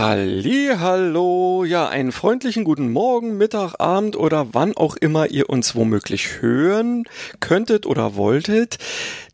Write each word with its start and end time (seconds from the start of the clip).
Halli, 0.00 0.70
hallo, 0.78 1.64
ja, 1.64 1.88
einen 1.88 2.12
freundlichen 2.12 2.62
guten 2.62 2.92
Morgen, 2.92 3.36
Mittag, 3.36 3.80
Abend 3.80 4.14
oder 4.14 4.46
wann 4.52 4.76
auch 4.76 4.94
immer 4.94 5.28
ihr 5.28 5.50
uns 5.50 5.74
womöglich 5.74 6.40
hören 6.40 7.02
könntet 7.40 7.84
oder 7.84 8.14
wolltet. 8.14 8.78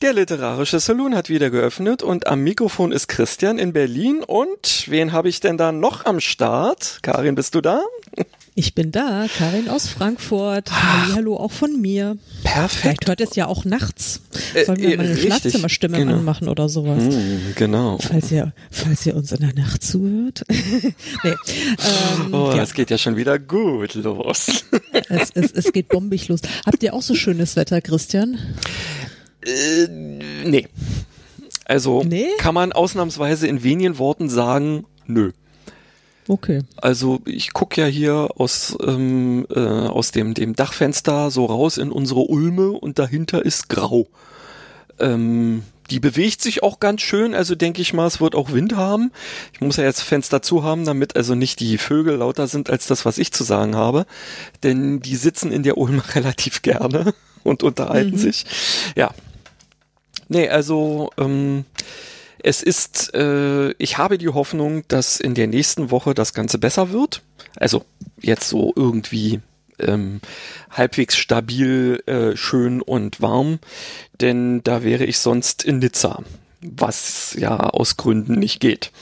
Der 0.01 0.15
literarische 0.15 0.81
Saloon 0.81 1.15
hat 1.15 1.29
wieder 1.29 1.51
geöffnet 1.51 2.03
und 2.03 2.29
am 2.29 2.41
Mikrofon 2.45 2.93
ist 2.93 3.09
Christian 3.09 3.59
in 3.59 3.75
Berlin 3.75 4.25
und 4.27 4.87
wen 4.89 5.13
habe 5.13 5.29
ich 5.29 5.41
denn 5.41 5.59
da 5.59 5.71
noch 5.71 6.07
am 6.07 6.19
Start? 6.19 7.01
Karin, 7.03 7.35
bist 7.35 7.55
du 7.55 7.61
da? 7.61 7.83
Ich 8.57 8.77
bin 8.77 8.93
da, 8.93 9.27
Karin 9.37 9.69
aus 9.69 9.89
Frankfurt. 9.89 10.71
Ach, 10.71 11.17
Hallo 11.17 11.37
auch 11.37 11.51
von 11.51 11.81
mir. 11.81 12.17
Perfekt. 12.45 12.81
Vielleicht 12.81 13.09
hört 13.09 13.21
es 13.21 13.35
ja 13.35 13.47
auch 13.49 13.65
nachts. 13.65 14.21
Sollen 14.65 14.79
wir 14.79 14.93
äh, 14.93 14.97
mal 14.97 15.07
eine 15.07 15.17
Schlafzimmerstimme 15.17 15.99
genau. 15.99 16.13
anmachen 16.13 16.49
oder 16.49 16.69
sowas? 16.69 17.03
Mm, 17.03 17.57
genau. 17.57 17.99
Falls 17.99 18.31
ihr, 18.31 18.53
falls 18.71 19.05
ihr 19.07 19.17
uns 19.17 19.33
in 19.33 19.41
der 19.41 19.55
Nacht 19.55 19.83
zuhört. 19.83 20.45
nee. 20.49 20.95
ähm, 21.25 22.33
oh, 22.33 22.51
ja. 22.51 22.59
das 22.59 22.75
geht 22.75 22.91
ja 22.91 22.99
schon 22.99 23.17
wieder 23.17 23.41
gut 23.41 23.95
los. 23.95 24.65
es, 25.09 25.31
es, 25.35 25.51
es 25.51 25.73
geht 25.73 25.89
bombig 25.89 26.29
los. 26.29 26.39
Habt 26.65 26.81
ihr 26.85 26.95
auch 26.95 27.03
so 27.03 27.17
schönes 27.17 27.57
Wetter, 27.57 27.81
Christian? 27.81 28.39
Äh, 29.45 29.89
nee. 30.45 30.69
Also 31.65 32.05
nee? 32.05 32.29
kann 32.39 32.55
man 32.55 32.71
ausnahmsweise 32.71 33.49
in 33.49 33.65
wenigen 33.65 33.99
Worten 33.99 34.29
sagen, 34.29 34.87
nö. 35.09 35.33
Okay. 36.27 36.63
Also 36.77 37.21
ich 37.27 37.53
gucke 37.53 37.81
ja 37.83 37.87
hier 37.87 38.31
aus, 38.37 38.77
ähm, 38.83 39.47
äh, 39.55 39.61
aus 39.61 40.11
dem, 40.11 40.35
dem 40.35 40.55
Dachfenster 40.55 41.31
so 41.31 41.45
raus 41.45 41.77
in 41.77 41.91
unsere 41.91 42.21
Ulme 42.21 42.71
und 42.71 42.99
dahinter 42.99 43.45
ist 43.45 43.69
grau. 43.69 44.07
Ähm, 44.99 45.63
die 45.91 46.01
bewegt 46.01 46.41
sich 46.41 46.63
auch 46.63 46.81
ganz 46.81 47.03
schön, 47.03 47.35
also 47.35 47.55
denke 47.55 47.83
ich 47.83 47.93
mal, 47.93 48.07
es 48.07 48.21
wird 48.21 48.35
auch 48.35 48.53
Wind 48.53 48.75
haben. 48.75 49.13
Ich 49.53 49.61
muss 49.61 49.77
ja 49.77 49.85
jetzt 49.85 50.01
Fenster 50.01 50.41
zu 50.41 50.63
haben, 50.63 50.87
damit 50.87 51.15
also 51.17 51.35
nicht 51.35 51.61
die 51.61 51.77
Vögel 51.77 52.17
lauter 52.17 52.47
sind 52.47 52.71
als 52.71 52.87
das, 52.87 53.05
was 53.05 53.19
ich 53.19 53.33
zu 53.33 53.45
sagen 53.45 53.77
habe. 53.77 54.07
Denn 54.63 55.01
die 55.01 55.17
sitzen 55.17 55.53
in 55.53 55.63
der 55.63 55.77
Ulme 55.77 56.03
relativ 56.15 56.63
gerne 56.63 57.13
und 57.43 57.63
unterhalten 57.63 58.13
mhm. 58.13 58.19
sich. 58.19 58.47
Ja. 58.97 59.11
Nee, 60.29 60.49
also 60.49 61.11
ähm, 61.19 61.67
es 62.45 62.63
ist, 62.63 63.15
äh, 63.15 63.71
ich 63.79 63.97
habe 63.97 64.19
die 64.19 64.29
Hoffnung, 64.29 64.85
dass 64.89 65.19
in 65.19 65.35
der 65.35 65.47
nächsten 65.47 65.91
Woche 65.91 66.13
das 66.13 66.35
Ganze 66.35 66.59
besser 66.59 66.93
wird. 66.93 67.23
Also 67.57 67.87
jetzt 68.21 68.51
so 68.51 68.75
irgendwie 68.77 69.41
ähm, 69.79 70.21
halbwegs 70.71 71.17
stabil, 71.17 72.03
äh, 72.05 72.37
schön 72.37 72.83
und 72.83 73.23
warm, 73.23 73.61
denn 74.21 74.63
da 74.63 74.83
wäre 74.83 75.05
ich 75.05 75.19
sonst 75.19 75.65
in 75.65 75.79
Nizza, 75.79 76.23
was 76.61 77.35
ja 77.39 77.59
aus 77.59 77.97
Gründen 77.97 78.35
nicht 78.35 78.61
geht. 78.61 78.93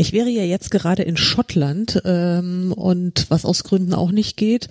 Ich 0.00 0.12
wäre 0.12 0.28
ja 0.28 0.44
jetzt 0.44 0.70
gerade 0.70 1.02
in 1.02 1.16
Schottland 1.16 2.00
ähm, 2.04 2.72
und 2.72 3.26
was 3.30 3.44
aus 3.44 3.64
Gründen 3.64 3.94
auch 3.94 4.12
nicht 4.12 4.36
geht. 4.36 4.68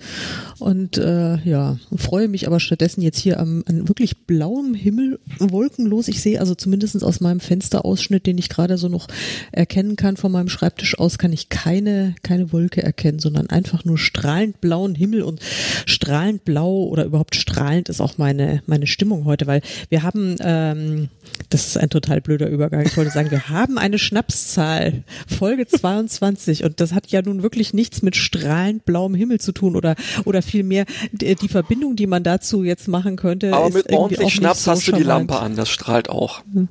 Und 0.58 0.96
äh, 0.96 1.36
ja, 1.44 1.78
freue 1.94 2.28
mich 2.28 2.46
aber 2.46 2.60
stattdessen 2.60 3.02
jetzt 3.02 3.18
hier 3.18 3.38
am, 3.38 3.62
an 3.66 3.88
wirklich 3.88 4.26
blauem 4.26 4.72
Himmel, 4.72 5.20
wolkenlos. 5.38 6.08
Ich 6.08 6.22
sehe 6.22 6.40
also 6.40 6.54
zumindest 6.54 7.04
aus 7.04 7.20
meinem 7.20 7.40
Fensterausschnitt, 7.40 8.26
den 8.26 8.38
ich 8.38 8.48
gerade 8.48 8.78
so 8.78 8.88
noch 8.88 9.06
erkennen 9.52 9.96
kann 9.96 10.16
von 10.16 10.32
meinem 10.32 10.48
Schreibtisch 10.48 10.98
aus, 10.98 11.18
kann 11.18 11.34
ich 11.34 11.50
keine, 11.50 12.14
keine 12.22 12.50
Wolke 12.50 12.82
erkennen, 12.82 13.18
sondern 13.18 13.50
einfach 13.50 13.84
nur 13.84 13.98
strahlend 13.98 14.62
blauen 14.62 14.94
Himmel 14.94 15.20
und 15.20 15.40
strahlend 15.84 16.46
blau 16.46 16.84
oder 16.84 17.04
überhaupt 17.04 17.34
strahlend 17.34 17.90
ist 17.90 18.00
auch 18.00 18.16
meine, 18.16 18.62
meine 18.64 18.86
Stimmung 18.86 19.26
heute, 19.26 19.46
weil 19.46 19.60
wir 19.90 20.02
haben, 20.02 20.36
ähm, 20.40 21.10
das 21.50 21.66
ist 21.66 21.76
ein 21.76 21.90
total 21.90 22.22
blöder 22.22 22.48
Übergang, 22.48 22.86
ich 22.86 22.96
wollte 22.96 23.10
sagen, 23.10 23.30
wir 23.30 23.50
haben 23.50 23.76
eine 23.76 23.98
Schnapszahl 23.98 25.04
Folge 25.26 25.66
22 25.66 26.64
und 26.64 26.80
das 26.80 26.92
hat 26.92 27.08
ja 27.08 27.22
nun 27.22 27.42
wirklich 27.42 27.74
nichts 27.74 28.02
mit 28.02 28.16
strahlend 28.16 28.84
blauem 28.84 29.14
Himmel 29.14 29.40
zu 29.40 29.52
tun 29.52 29.76
oder 29.76 29.94
oder 30.24 30.42
vielmehr 30.42 30.84
die, 31.12 31.34
die 31.34 31.48
Verbindung, 31.48 31.96
die 31.96 32.06
man 32.06 32.22
dazu 32.22 32.64
jetzt 32.64 32.88
machen 32.88 33.16
könnte. 33.16 33.52
Aber 33.52 33.70
mit 33.70 33.92
ordentlich 33.92 34.34
Schnaps 34.34 34.64
so 34.64 34.70
hast 34.72 34.88
du 34.88 34.92
die 34.92 35.02
Lampe 35.02 35.38
an, 35.38 35.56
das 35.56 35.68
strahlt 35.68 36.08
auch. 36.08 36.42
Hm. 36.52 36.68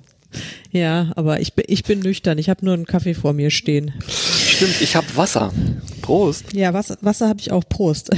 Ja, 0.72 1.12
aber 1.16 1.40
ich 1.40 1.54
bin, 1.54 1.66
ich 1.68 1.84
bin 1.84 2.00
nüchtern. 2.00 2.38
Ich 2.38 2.50
habe 2.50 2.66
nur 2.66 2.74
einen 2.74 2.86
Kaffee 2.86 3.14
vor 3.14 3.34
mir 3.34 3.50
stehen. 3.50 3.94
Stimmt, 4.08 4.82
ich 4.82 4.96
habe 4.96 5.08
Wasser. 5.16 5.54
Prost. 6.02 6.54
Ja, 6.54 6.74
Wasser, 6.74 6.98
Wasser 7.02 7.30
habe 7.30 7.40
ich 7.40 7.52
auch. 7.52 7.64
Prost. 7.68 8.10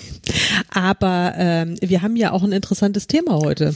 aber 0.70 1.34
ähm, 1.36 1.76
wir 1.80 2.02
haben 2.02 2.16
ja 2.16 2.32
auch 2.32 2.42
ein 2.42 2.52
interessantes 2.52 3.06
Thema 3.06 3.36
heute. 3.36 3.74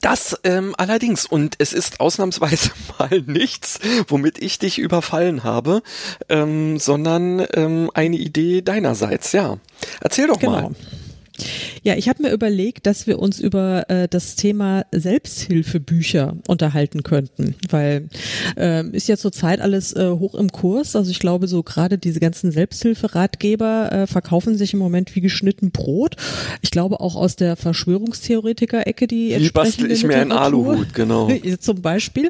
Das 0.00 0.38
ähm, 0.44 0.74
allerdings, 0.78 1.26
und 1.26 1.56
es 1.58 1.72
ist 1.72 2.00
ausnahmsweise 2.00 2.70
mal 2.98 3.22
nichts, 3.26 3.78
womit 4.08 4.38
ich 4.38 4.58
dich 4.58 4.78
überfallen 4.78 5.44
habe, 5.44 5.82
ähm, 6.28 6.78
sondern 6.78 7.46
ähm, 7.54 7.90
eine 7.94 8.16
Idee 8.16 8.62
deinerseits, 8.62 9.32
ja. 9.32 9.58
Erzähl 10.00 10.28
doch 10.28 10.38
genau. 10.38 10.52
mal. 10.52 10.70
Ja, 11.84 11.96
ich 11.96 12.08
habe 12.08 12.22
mir 12.22 12.32
überlegt, 12.32 12.86
dass 12.86 13.08
wir 13.08 13.18
uns 13.18 13.40
über 13.40 13.90
äh, 13.90 14.06
das 14.06 14.36
Thema 14.36 14.84
Selbsthilfebücher 14.92 16.36
unterhalten 16.46 17.02
könnten, 17.02 17.56
weil 17.68 18.08
äh, 18.56 18.86
ist 18.90 19.08
ja 19.08 19.16
zurzeit 19.16 19.60
alles 19.60 19.92
äh, 19.92 20.10
hoch 20.10 20.36
im 20.36 20.52
Kurs. 20.52 20.94
Also 20.94 21.10
ich 21.10 21.18
glaube, 21.18 21.48
so 21.48 21.64
gerade 21.64 21.98
diese 21.98 22.20
ganzen 22.20 22.52
Selbsthilferatgeber 22.52 23.90
äh, 23.90 24.06
verkaufen 24.06 24.56
sich 24.56 24.74
im 24.74 24.78
Moment 24.78 25.16
wie 25.16 25.20
geschnitten 25.20 25.72
Brot. 25.72 26.14
Ich 26.60 26.70
glaube 26.70 27.00
auch 27.00 27.16
aus 27.16 27.34
der 27.34 27.56
Verschwörungstheoretiker-Ecke 27.56 29.08
die 29.08 29.34
Wie 29.36 29.50
bastel 29.50 29.90
ich 29.90 30.04
mir 30.04 30.18
einen 30.18 30.30
Aluhut, 30.30 30.94
genau. 30.94 31.28
Zum 31.58 31.82
Beispiel. 31.82 32.28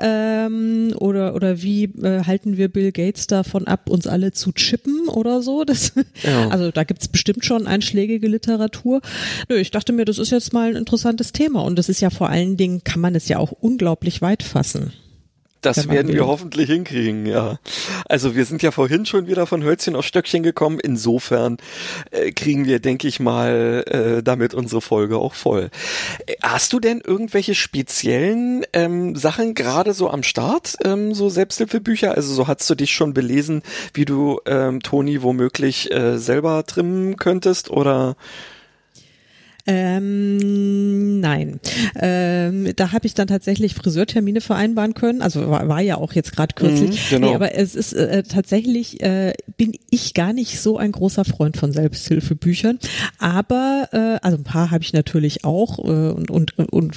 Ähm, 0.00 0.94
oder, 0.98 1.34
oder 1.34 1.60
wie 1.60 1.84
äh, 1.84 2.24
halten 2.24 2.56
wir 2.56 2.68
Bill 2.68 2.92
Gates 2.92 3.26
davon 3.26 3.66
ab, 3.66 3.90
uns 3.90 4.06
alle 4.06 4.32
zu 4.32 4.52
chippen 4.52 5.08
oder 5.08 5.42
so? 5.42 5.64
Das, 5.64 5.92
ja. 6.22 6.48
Also 6.48 6.70
da 6.70 6.84
gibt's 6.84 7.08
bestimmt 7.08 7.44
schon 7.44 7.66
einschlägige 7.66 8.28
Literatur. 8.28 8.77
Nö, 8.84 9.56
ich 9.56 9.70
dachte 9.70 9.92
mir, 9.92 10.04
das 10.04 10.18
ist 10.18 10.30
jetzt 10.30 10.52
mal 10.52 10.70
ein 10.70 10.76
interessantes 10.76 11.32
Thema 11.32 11.62
und 11.62 11.76
das 11.76 11.88
ist 11.88 12.00
ja 12.00 12.10
vor 12.10 12.28
allen 12.28 12.56
Dingen, 12.56 12.84
kann 12.84 13.00
man 13.00 13.14
es 13.14 13.28
ja 13.28 13.38
auch 13.38 13.52
unglaublich 13.52 14.22
weit 14.22 14.42
fassen. 14.42 14.92
Das 15.60 15.88
werden 15.88 16.12
wir 16.12 16.26
hoffentlich 16.26 16.70
hinkriegen, 16.70 17.26
ja. 17.26 17.58
Also 18.08 18.36
wir 18.36 18.44
sind 18.44 18.62
ja 18.62 18.70
vorhin 18.70 19.06
schon 19.06 19.26
wieder 19.26 19.46
von 19.46 19.64
Hölzchen 19.64 19.96
auf 19.96 20.04
Stöckchen 20.04 20.44
gekommen. 20.44 20.78
Insofern 20.78 21.56
äh, 22.12 22.30
kriegen 22.30 22.66
wir, 22.66 22.78
denke 22.78 23.08
ich 23.08 23.18
mal, 23.18 23.84
äh, 23.86 24.22
damit 24.22 24.54
unsere 24.54 24.80
Folge 24.80 25.18
auch 25.18 25.34
voll. 25.34 25.70
Äh, 26.26 26.34
hast 26.42 26.72
du 26.72 26.78
denn 26.78 27.00
irgendwelche 27.04 27.56
speziellen 27.56 28.64
ähm, 28.72 29.16
Sachen 29.16 29.54
gerade 29.54 29.94
so 29.94 30.10
am 30.10 30.22
Start, 30.22 30.76
ähm, 30.84 31.12
so 31.12 31.28
Selbsthilfebücher? 31.28 32.14
Also 32.14 32.32
so 32.32 32.46
hast 32.46 32.68
du 32.70 32.76
dich 32.76 32.92
schon 32.92 33.12
belesen, 33.12 33.62
wie 33.94 34.04
du 34.04 34.40
ähm, 34.46 34.80
Toni 34.80 35.22
womöglich 35.22 35.92
äh, 35.92 36.18
selber 36.18 36.64
trimmen 36.66 37.16
könntest 37.16 37.70
oder? 37.70 38.16
Ähm, 39.70 41.20
nein. 41.20 41.60
Ähm, 42.00 42.72
da 42.74 42.92
habe 42.92 43.06
ich 43.06 43.12
dann 43.12 43.28
tatsächlich 43.28 43.74
Friseurtermine 43.74 44.40
vereinbaren 44.40 44.94
können. 44.94 45.20
Also 45.20 45.50
war, 45.50 45.68
war 45.68 45.82
ja 45.82 45.98
auch 45.98 46.14
jetzt 46.14 46.32
gerade 46.34 46.54
kürzlich. 46.54 47.10
Mhm, 47.10 47.14
genau. 47.14 47.28
Nee, 47.28 47.34
aber 47.34 47.54
es 47.54 47.74
ist 47.74 47.92
äh, 47.92 48.22
tatsächlich, 48.22 49.02
äh, 49.02 49.34
bin 49.58 49.72
ich 49.90 50.14
gar 50.14 50.32
nicht 50.32 50.58
so 50.58 50.78
ein 50.78 50.90
großer 50.90 51.26
Freund 51.26 51.58
von 51.58 51.72
Selbsthilfebüchern. 51.72 52.78
Aber, 53.18 53.90
äh, 53.92 54.26
also 54.26 54.38
ein 54.38 54.44
paar 54.44 54.70
habe 54.70 54.82
ich 54.82 54.94
natürlich 54.94 55.44
auch. 55.44 55.78
Äh, 55.78 56.12
und, 56.12 56.30
und, 56.30 56.58
und 56.58 56.94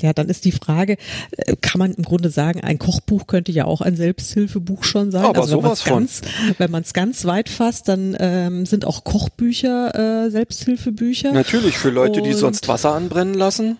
ja, 0.00 0.12
dann 0.12 0.28
ist 0.28 0.44
die 0.44 0.52
Frage, 0.52 0.96
äh, 1.36 1.54
kann 1.60 1.78
man 1.78 1.92
im 1.92 2.02
Grunde 2.02 2.30
sagen, 2.30 2.62
ein 2.62 2.80
Kochbuch 2.80 3.28
könnte 3.28 3.52
ja 3.52 3.64
auch 3.64 3.80
ein 3.80 3.94
Selbsthilfebuch 3.94 4.82
schon 4.82 5.12
sein. 5.12 5.24
Aber 5.24 5.42
also 5.42 5.58
wenn 5.58 5.62
man 5.62 5.72
es 5.72 5.84
ganz, 5.84 6.20
wenn 6.58 6.70
man 6.72 6.82
es 6.82 6.92
ganz 6.92 7.24
weit 7.26 7.48
fasst, 7.48 7.86
dann 7.88 8.16
ähm, 8.18 8.66
sind 8.66 8.86
auch 8.86 9.04
Kochbücher 9.04 10.24
äh, 10.26 10.30
Selbsthilfebücher. 10.30 11.30
Natürlich, 11.30 11.78
für 11.78 11.90
Leute, 11.90 12.07
Leute, 12.08 12.22
die 12.22 12.32
sonst 12.32 12.68
Wasser 12.68 12.94
anbrennen 12.94 13.34
lassen. 13.34 13.78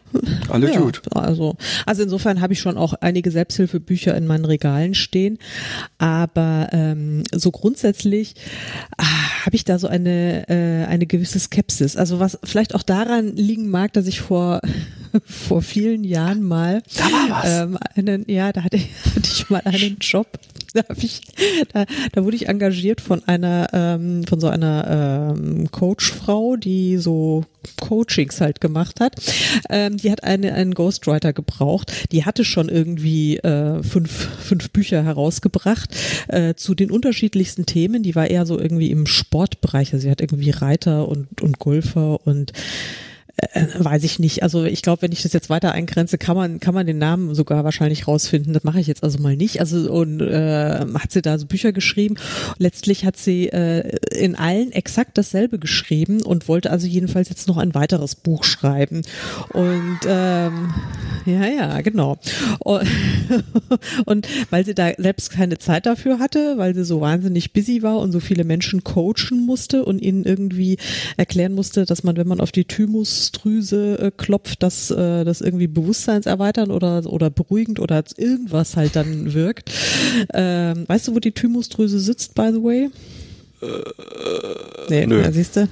Alle 0.49 0.73
ja, 0.73 0.81
gut. 0.81 1.03
Also, 1.15 1.57
also 1.87 2.03
insofern 2.03 2.41
habe 2.41 2.53
ich 2.53 2.61
schon 2.61 2.77
auch 2.77 2.95
einige 2.95 3.31
Selbsthilfebücher 3.31 4.17
in 4.17 4.27
meinen 4.27 4.45
Regalen 4.45 4.95
stehen. 4.95 5.39
Aber 5.99 6.69
ähm, 6.73 7.25
so 7.35 7.51
grundsätzlich 7.51 8.35
ah, 8.97 9.05
habe 9.45 9.57
ich 9.57 9.65
da 9.65 9.79
so 9.79 9.89
eine, 9.89 10.49
äh, 10.49 10.87
eine 10.87 11.07
gewisse 11.07 11.39
Skepsis. 11.39 11.97
Also 11.97 12.21
was 12.21 12.39
vielleicht 12.45 12.75
auch 12.75 12.83
daran 12.83 13.37
liegen 13.37 13.71
mag, 13.71 13.93
dass 13.93 14.07
ich 14.07 14.21
vor, 14.21 14.61
vor 15.25 15.63
vielen 15.63 16.05
Jahren 16.05 16.43
mal 16.43 16.83
da 16.97 17.05
war 17.05 17.43
was. 17.43 17.63
Ähm, 17.63 17.79
einen, 17.95 18.25
ja, 18.29 18.53
da 18.53 18.65
hatte, 18.65 18.79
hatte 18.79 19.31
ich 19.31 19.51
mal 19.51 19.63
einen 19.65 19.99
Job 20.01 20.39
da, 20.75 20.83
hab 20.89 21.03
ich, 21.03 21.21
da, 21.73 21.87
da 22.13 22.25
wurde 22.25 22.37
ich 22.37 22.49
engagiert 22.49 23.01
von 23.01 23.27
einer, 23.27 23.69
ähm, 23.73 24.25
von 24.25 24.41
so 24.41 24.49
einer 24.49 25.35
ähm, 25.37 25.71
Coachfrau, 25.71 26.57
die 26.57 26.99
so 26.99 27.45
Coachings 27.81 28.41
halt 28.41 28.61
gemacht 28.61 29.01
hat. 29.01 29.15
Ähm, 29.71 29.97
die 29.97 30.11
hat 30.11 30.25
eine, 30.25 30.53
einen 30.55 30.75
Ghostwriter 30.75 31.33
gebraucht. 31.33 32.13
Die 32.13 32.25
hatte 32.25 32.45
schon 32.45 32.69
irgendwie 32.69 33.39
äh, 33.39 33.83
fünf, 33.83 34.11
fünf 34.11 34.71
Bücher 34.71 35.03
herausgebracht 35.05 35.95
äh, 36.29 36.55
zu 36.55 36.75
den 36.75 36.91
unterschiedlichsten 36.91 37.67
Themen. 37.67 38.03
Die 38.03 38.15
war 38.15 38.29
eher 38.29 38.47
so 38.47 38.59
irgendwie 38.59 38.91
im 38.91 39.07
Sportbereich. 39.07 39.93
Also 39.93 40.05
sie 40.05 40.11
hat 40.11 40.21
irgendwie 40.21 40.51
Reiter 40.51 41.09
und, 41.09 41.43
und 41.43 41.59
Golfer 41.59 42.27
und 42.27 42.53
äh, 43.53 43.67
weiß 43.79 44.03
ich 44.03 44.19
nicht. 44.19 44.43
Also 44.43 44.65
ich 44.65 44.83
glaube, 44.83 45.03
wenn 45.03 45.13
ich 45.13 45.23
das 45.23 45.33
jetzt 45.33 45.49
weiter 45.49 45.73
eingrenze, 45.73 46.19
kann 46.19 46.37
man 46.37 46.59
kann 46.59 46.75
man 46.75 46.87
den 46.87 46.99
Namen 46.99 47.35
sogar 47.37 47.63
wahrscheinlich 47.63 48.09
rausfinden. 48.09 48.53
Das 48.53 48.65
mache 48.65 48.81
ich 48.81 48.89
jetzt 48.89 49.05
also 49.05 49.19
mal 49.19 49.37
nicht. 49.37 49.61
Also 49.61 49.91
und 49.93 50.21
äh, 50.21 50.85
hat 50.95 51.13
sie 51.13 51.23
da 51.23 51.39
so 51.39 51.47
Bücher 51.47 51.73
geschrieben. 51.73 52.17
Letztlich 52.59 53.05
hat 53.05 53.17
sie 53.17 53.49
äh, 53.49 53.97
in 54.13 54.35
allen 54.35 54.73
exakt 54.73 55.17
dasselbe 55.19 55.59
geschrieben 55.59 56.23
und 56.23 56.49
wollte 56.49 56.71
also 56.71 56.87
jedenfalls 56.89 57.29
jetzt 57.29 57.47
noch 57.47 57.59
ein 57.59 57.75
weiteres 57.75 58.17
Buch 58.17 58.43
schreiben. 58.43 59.03
Und 59.53 60.01
ähm, 60.07 60.75
ja, 61.25 61.47
ja, 61.47 61.81
genau. 61.83 62.19
Und, 62.59 62.87
und 64.05 64.29
weil 64.51 64.65
sie 64.65 64.75
da 64.75 64.91
selbst 64.99 65.31
keine 65.31 65.59
Zeit 65.59 65.87
dafür 65.87 66.19
hatte, 66.19 66.59
weil 66.59 66.75
sie 66.75 66.85
so 66.85 67.01
wahnsinnig 67.01 67.53
busy 67.53 67.83
war 67.83 67.99
und 67.99 68.11
so 68.11 68.19
viele 68.19 68.43
Menschen 68.43 68.83
coachen 68.83 69.47
musste 69.47 69.85
und 69.85 70.01
ihnen 70.01 70.25
irgendwie 70.25 70.79
erklären 71.17 71.53
musste, 71.53 71.85
dass 71.85 72.03
man, 72.03 72.17
wenn 72.17 72.27
man 72.27 72.41
auf 72.41 72.51
die 72.51 72.65
Thymus 72.65 73.28
Thymusdrüse 73.33 73.99
äh, 73.99 74.11
klopft, 74.17 74.63
dass 74.63 74.91
äh, 74.91 75.25
das 75.25 75.41
irgendwie 75.41 75.67
bewusstseinserweitern 75.67 76.71
oder, 76.71 77.05
oder 77.07 77.31
beruhigend 77.31 77.81
oder 77.81 78.03
irgendwas 78.17 78.77
halt 78.77 78.97
dann 78.97 79.33
wirkt. 79.35 79.71
Ähm, 80.33 80.85
weißt 80.87 81.09
du, 81.09 81.15
wo 81.15 81.19
die 81.19 81.33
Thymusdrüse 81.33 81.99
sitzt, 81.99 82.35
by 82.35 82.51
the 82.53 82.63
way? 82.63 82.91
Äh, 83.61 83.67
nee, 84.89 85.07
nö. 85.07 85.31
siehst 85.33 85.57
du? 85.57 85.69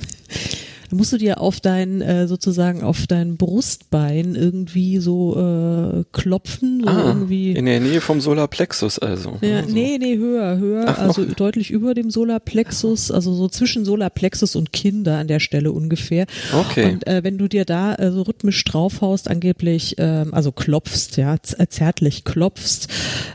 Da 0.91 0.97
musst 0.97 1.13
du 1.13 1.19
dir 1.19 1.41
auf 1.41 1.61
dein, 1.61 2.01
äh, 2.01 2.29
sozusagen 2.29 2.83
auf 2.83 3.07
dein 3.07 3.37
Brustbein 3.37 4.35
irgendwie 4.35 4.99
so 4.99 5.37
äh, 5.37 6.05
klopfen. 6.13 6.83
So 6.85 6.89
ah, 6.89 7.05
irgendwie. 7.07 7.53
In 7.53 7.67
der 7.67 7.81
Nähe 7.81 8.01
vom 8.01 8.21
Solarplexus 8.21 8.99
also. 8.99 9.39
Ja, 9.41 9.59
also. 9.59 9.73
Nee, 9.73 9.99
nee, 9.99 10.17
höher, 10.17 10.59
höher. 10.59 10.85
Ach, 10.87 10.99
also 10.99 11.23
noch? 11.23 11.35
deutlich 11.35 11.71
über 11.71 11.95
dem 11.95 12.11
Solarplexus, 12.11 13.11
also 13.11 13.35
so 13.35 13.49
zwischen 13.49 13.85
Solarplexus 13.85 14.57
und 14.57 14.73
Kinder 14.73 15.19
an 15.19 15.29
der 15.29 15.41
Stelle 15.41 15.73
ungefähr. 15.73 16.27
Okay. 16.53 16.93
Und 16.93 17.07
äh, 17.07 17.25
wenn 17.25 17.39
du 17.39 17.49
dir 17.49 17.65
da 17.65 17.95
äh, 17.95 18.11
so 18.11 18.23
rhythmisch 18.23 18.63
draufhaust, 18.65 19.29
angeblich, 19.29 19.97
ähm, 19.99 20.33
also 20.33 20.53
klopfst, 20.53 21.17
ja, 21.17 21.35
äh, 21.35 21.67
zärtlich 21.69 22.25
klopfst, 22.25 22.89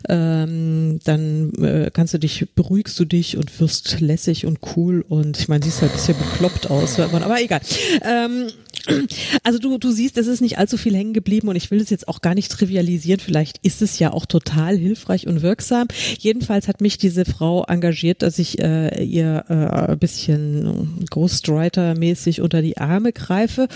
ähm, 0.10 1.00
dann 1.04 1.54
äh, 1.56 1.92
kannst 1.94 2.14
du 2.14 2.18
dich, 2.18 2.48
beruhigst 2.56 3.00
du 3.00 3.06
dich 3.06 3.38
und 3.38 3.60
wirst 3.60 4.00
lässig 4.00 4.46
und 4.46 4.60
cool 4.76 5.04
und 5.08 5.40
ich 5.40 5.48
meine, 5.48 5.64
siehst 5.64 5.82
halt 5.82 5.92
ein 5.92 5.98
bisschen 5.98 6.18
bekloppt 6.18 6.70
aus, 6.70 7.00
aber 7.00 7.20
egal. 7.44 7.62
Ähm, 8.04 8.52
also 9.44 9.60
du, 9.60 9.78
du 9.78 9.92
siehst, 9.92 10.18
es 10.18 10.28
ist 10.28 10.42
nicht 10.42 10.58
allzu 10.58 10.78
viel 10.78 10.96
hängen 10.96 11.14
geblieben 11.14 11.48
und 11.48 11.56
ich 11.56 11.72
will 11.72 11.82
es 11.82 11.90
jetzt 11.90 12.08
auch 12.08 12.22
gar 12.22 12.36
nicht 12.36 12.52
trivialisieren. 12.52 13.20
Vielleicht 13.20 13.60
ist 13.60 13.82
es 13.82 14.00
ja 14.00 14.12
auch 14.14 14.26
total 14.26 14.78
hilfreich 14.78 15.28
und 15.28 15.42
wirksam. 15.42 15.88
Jedenfalls 16.20 16.68
hat 16.68 16.82
mich 16.82 16.98
diese 16.98 17.26
Frau 17.26 17.64
engagiert, 17.66 18.22
dass 18.22 18.40
ich 18.40 18.60
äh, 18.60 19.04
ihr 19.04 19.46
äh, 19.50 19.92
ein 19.92 20.00
bisschen 20.00 21.06
Ghostwriter-mäßig 21.10 22.42
unter 22.42 22.62
die 22.62 22.78
Arme 22.78 23.14
greife 23.14 23.68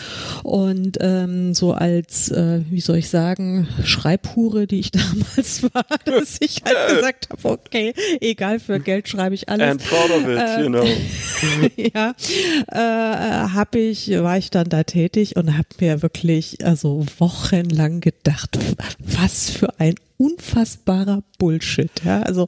und 0.43 0.97
ähm, 1.01 1.53
so 1.53 1.73
als, 1.73 2.29
äh, 2.29 2.61
wie 2.69 2.81
soll 2.81 2.97
ich 2.97 3.09
sagen, 3.09 3.67
Schreibhure, 3.83 4.67
die 4.67 4.79
ich 4.79 4.91
damals 4.91 5.63
war, 5.73 5.85
dass 6.05 6.37
ich 6.39 6.63
halt 6.65 6.77
gesagt 6.95 7.29
habe, 7.29 7.49
okay, 7.49 7.93
egal 8.21 8.59
für 8.59 8.79
Geld 8.79 9.07
schreibe 9.07 9.35
ich 9.35 9.49
alles. 9.49 9.69
And 9.69 9.83
proud 9.83 10.09
of 10.11 10.27
it, 10.27 10.37
äh, 10.37 10.61
you 10.61 10.69
know. 10.69 10.85
ja, 11.93 12.13
äh, 12.71 13.49
habe 13.49 13.79
ich, 13.79 14.09
war 14.11 14.37
ich 14.37 14.49
dann 14.49 14.69
da 14.69 14.84
tätig 14.85 15.35
und 15.35 15.57
habe 15.57 15.67
mir 15.79 16.01
wirklich 16.01 16.65
also 16.65 17.05
wochenlang 17.19 18.01
gedacht, 18.01 18.57
was 18.99 19.49
für 19.49 19.79
ein 19.79 19.95
unfassbarer 20.17 21.23
Bullshit. 21.37 21.91
Ja, 22.03 22.21
also 22.21 22.47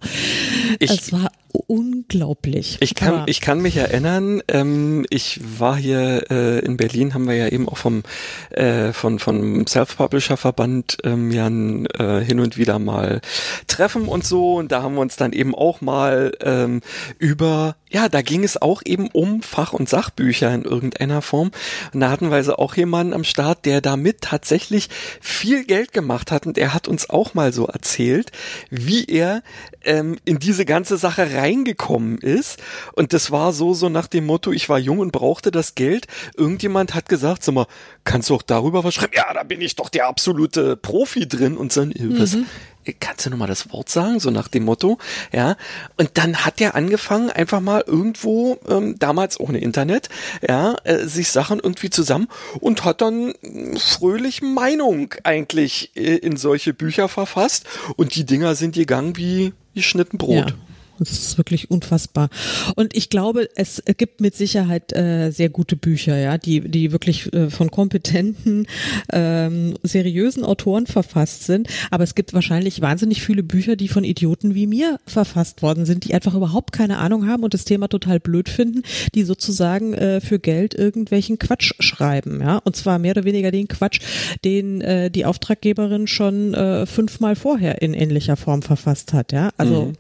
ich, 0.80 0.92
es 0.92 1.12
war 1.12 1.32
unglaublich. 1.52 2.78
Ich 2.82 2.96
kann, 2.96 3.24
ich 3.26 3.42
kann 3.42 3.62
mich 3.62 3.78
erinnern, 3.78 4.42
ähm, 4.48 5.06
ich 5.10 5.40
war 5.60 5.76
hier 5.76 6.30
äh, 6.30 6.60
in 6.60 6.78
Berlin, 6.78 7.14
haben 7.14 7.28
wir 7.28 7.36
ja 7.36 7.48
eben 7.48 7.68
auch 7.68 7.78
vom 7.78 8.04
äh, 8.52 8.94
von 8.94 9.20
vom 9.20 9.66
Self-Publisher-Verband 9.66 10.98
ähm, 11.04 11.32
ja 11.32 11.48
äh, 11.48 12.24
hin 12.24 12.40
und 12.40 12.58
wieder 12.58 12.80
mal 12.80 13.22
Treffen 13.68 14.08
und 14.08 14.26
so 14.26 14.56
und 14.56 14.72
da 14.72 14.84
haben 14.84 14.96
wir 14.96 15.02
uns 15.02 15.16
dann 15.16 15.34
eben 15.34 15.56
auch 15.56 15.82
mal 15.82 16.32
ähm, 16.42 16.82
über 17.18 17.76
ja, 17.90 18.10
da 18.10 18.22
ging 18.22 18.44
es 18.44 18.62
auch 18.62 18.82
eben 18.84 19.08
um 19.08 19.42
Fach- 19.42 19.72
und 19.72 19.88
Sachbücher 19.88 20.54
in 20.54 20.64
irgendeiner 20.64 21.22
Form. 21.22 21.52
Und 21.94 22.02
da 22.02 22.10
hatten 22.10 22.30
wir 22.30 22.36
also 22.36 22.58
auch 22.58 22.76
jemanden 22.76 23.14
am 23.14 23.24
Start, 23.24 23.66
der 23.66 23.80
damit 23.80 24.22
tatsächlich 24.22 24.90
viel 25.22 25.64
Geld 25.64 25.94
gemacht 25.94 26.32
hat. 26.32 26.46
Und 26.46 26.58
er 26.58 26.74
hat 26.74 26.90
uns 26.90 27.10
auch 27.10 27.34
mal 27.34 27.54
so 27.54 27.57
erzählt, 27.66 28.32
wie 28.70 29.06
er 29.06 29.42
ähm, 29.84 30.18
in 30.26 30.40
diese 30.40 30.66
ganze 30.66 30.98
Sache 30.98 31.34
reingekommen 31.34 32.18
ist. 32.20 32.62
Und 32.94 33.14
das 33.14 33.32
war 33.32 33.54
so, 33.54 33.74
so 33.74 33.90
nach 33.90 34.08
dem 34.08 34.26
Motto, 34.26 34.52
ich 34.52 34.70
war 34.70 34.78
jung 34.78 35.00
und 35.00 35.12
brauchte 35.12 35.50
das 35.50 35.76
Geld. 35.76 36.08
Irgendjemand 36.36 36.94
hat 36.94 37.10
gesagt, 37.10 37.44
sag 37.44 37.56
mal, 37.56 37.68
kannst 38.04 38.30
du 38.30 38.36
auch 38.36 38.42
darüber 38.42 38.84
was 38.84 38.94
schreiben? 38.94 39.14
Ja, 39.16 39.34
da 39.34 39.44
bin 39.44 39.62
ich 39.62 39.76
doch 39.76 39.90
der 39.90 40.08
absolute 40.08 40.78
Profi 40.78 41.28
drin. 41.28 41.58
Und 41.58 41.72
so, 41.72 41.86
mhm. 41.86 42.46
Kannst 42.94 43.26
du 43.26 43.30
nochmal 43.30 43.48
das 43.48 43.72
Wort 43.72 43.90
sagen, 43.90 44.20
so 44.20 44.30
nach 44.32 44.48
dem 44.48 44.66
Motto, 44.66 44.98
ja. 45.32 45.56
Und 45.98 46.12
dann 46.16 46.46
hat 46.46 46.62
er 46.62 46.76
angefangen, 46.76 47.30
einfach 47.30 47.60
mal 47.60 47.84
irgendwo, 47.86 48.58
ähm, 48.68 48.98
damals 49.00 49.40
ohne 49.40 49.60
Internet, 49.60 50.10
ja, 50.48 50.76
äh, 50.84 51.06
sich 51.06 51.30
Sachen 51.30 51.60
irgendwie 51.60 51.90
zusammen 51.90 52.28
und 52.60 52.84
hat 52.84 53.02
dann 53.02 53.34
fröhlich 53.78 54.42
Meinung 54.42 55.14
eigentlich 55.24 55.92
äh, 55.96 56.16
in 56.16 56.38
solche 56.38 56.74
Bücher 56.74 57.10
verfasst 57.10 57.66
und 57.96 58.16
die 58.16 58.26
Dinger 58.26 58.56
sind 58.56 58.76
gegangen 58.76 59.18
wie, 59.18 59.54
wie 59.74 59.84
Schnittenbrot. 59.84 60.50
Ja. 60.50 60.56
Das 61.00 61.12
ist 61.12 61.38
wirklich 61.38 61.70
unfassbar. 61.70 62.30
Und 62.76 62.96
ich 62.96 63.10
glaube, 63.10 63.50
es 63.56 63.84
gibt 63.98 64.22
mit 64.22 64.36
Sicherheit 64.36 64.94
äh, 64.94 65.32
sehr 65.32 65.50
gute 65.50 65.76
Bücher, 65.76 66.18
ja, 66.18 66.38
die, 66.38 66.62
die 66.62 66.92
wirklich 66.92 67.32
äh, 67.34 67.50
von 67.50 67.72
kompetenten, 67.72 68.68
ähm, 69.12 69.76
seriösen 69.84 70.44
Autoren 70.44 70.88
verfasst 70.88 71.44
sind. 71.44 71.68
Aber 71.92 72.04
es 72.04 72.16
gibt 72.16 72.34
wahrscheinlich 72.34 72.82
wahnsinnig 72.82 73.22
viele 73.22 73.44
Bücher, 73.44 73.76
die 73.76 73.88
von 73.88 74.04
Idioten 74.04 74.56
wie 74.56 74.68
mir 74.68 75.00
verfasst 75.06 75.62
worden 75.62 75.86
sind, 75.86 76.06
die 76.06 76.14
einfach 76.14 76.34
überhaupt 76.34 76.72
keine 76.72 76.98
Ahnung 76.98 77.28
haben 77.28 77.44
und 77.44 77.54
das 77.54 77.66
Thema 77.66 77.88
total 77.88 78.20
blöd 78.20 78.50
finden, 78.50 78.84
die 79.14 79.24
sozusagen 79.24 79.94
äh, 79.94 80.22
für 80.22 80.40
Geld 80.40 80.74
irgendwelchen 80.74 81.40
Quatsch 81.40 81.74
schreiben, 81.80 82.42
ja. 82.42 82.58
Und 82.58 82.76
zwar 82.76 83.00
mehr 83.00 83.12
oder 83.12 83.24
weniger 83.24 83.52
den 83.52 83.68
Quatsch, 83.68 84.00
den 84.44 84.82
äh, 84.82 85.10
die 85.12 85.26
Auftraggeberin 85.26 86.08
schon 86.08 86.54
äh, 86.54 86.86
fünfmal 86.86 87.36
vorher 87.36 87.82
in 87.82 87.94
ähnlicher 87.94 88.38
Form 88.38 88.62
verfasst 88.62 89.14
hat, 89.14 89.32
ja. 89.32 89.52
Also 89.58 89.86
mhm. 89.86 89.94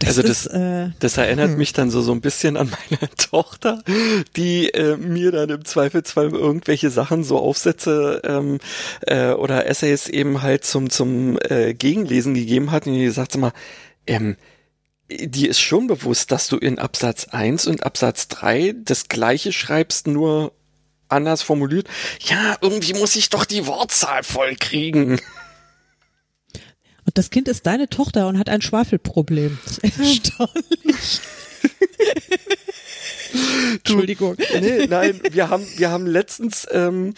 Das 0.00 0.08
also 0.16 0.22
das, 0.22 0.46
ist, 0.46 0.54
äh, 0.54 0.88
das 0.98 1.18
erinnert 1.18 1.50
hm. 1.50 1.58
mich 1.58 1.74
dann 1.74 1.90
so 1.90 2.00
so 2.00 2.12
ein 2.12 2.22
bisschen 2.22 2.56
an 2.56 2.70
meine 2.70 3.10
Tochter, 3.16 3.82
die 4.34 4.70
äh, 4.70 4.96
mir 4.96 5.30
dann 5.30 5.50
im 5.50 5.64
Zweifelsfall 5.64 6.30
irgendwelche 6.30 6.88
Sachen 6.90 7.22
so 7.22 7.38
Aufsätze 7.38 8.22
ähm, 8.24 8.58
äh, 9.02 9.32
oder 9.32 9.66
Essays 9.66 10.08
eben 10.08 10.40
halt 10.40 10.64
zum 10.64 10.88
zum 10.88 11.38
äh, 11.42 11.74
Gegenlesen 11.74 12.32
gegeben 12.32 12.70
hat 12.70 12.86
und 12.86 12.94
die 12.94 13.10
sagt 13.10 13.36
mal, 13.36 13.52
ähm, 14.06 14.36
die 15.10 15.48
ist 15.48 15.60
schon 15.60 15.86
bewusst, 15.86 16.32
dass 16.32 16.48
du 16.48 16.56
in 16.56 16.78
Absatz 16.78 17.28
1 17.30 17.66
und 17.66 17.84
Absatz 17.84 18.28
3 18.28 18.74
das 18.82 19.08
gleiche 19.08 19.52
schreibst, 19.52 20.06
nur 20.06 20.52
anders 21.08 21.42
formuliert. 21.42 21.88
Ja, 22.20 22.56
irgendwie 22.60 22.94
muss 22.94 23.16
ich 23.16 23.28
doch 23.28 23.44
die 23.44 23.66
Wortzahl 23.66 24.22
voll 24.22 24.54
kriegen. 24.56 25.20
Und 27.10 27.18
das 27.18 27.30
Kind 27.30 27.48
ist 27.48 27.66
deine 27.66 27.88
Tochter 27.88 28.28
und 28.28 28.38
hat 28.38 28.48
ein 28.48 28.62
Schwafelproblem. 28.62 29.58
Das 29.64 29.78
ist 29.78 29.98
erstaunlich. 29.98 31.20
Entschuldigung. 33.72 34.36
Nee, 34.60 34.86
nein, 34.86 35.20
wir 35.28 35.50
haben, 35.50 35.66
wir 35.74 35.90
haben 35.90 36.06
letztens 36.06 36.68
ähm, 36.70 37.14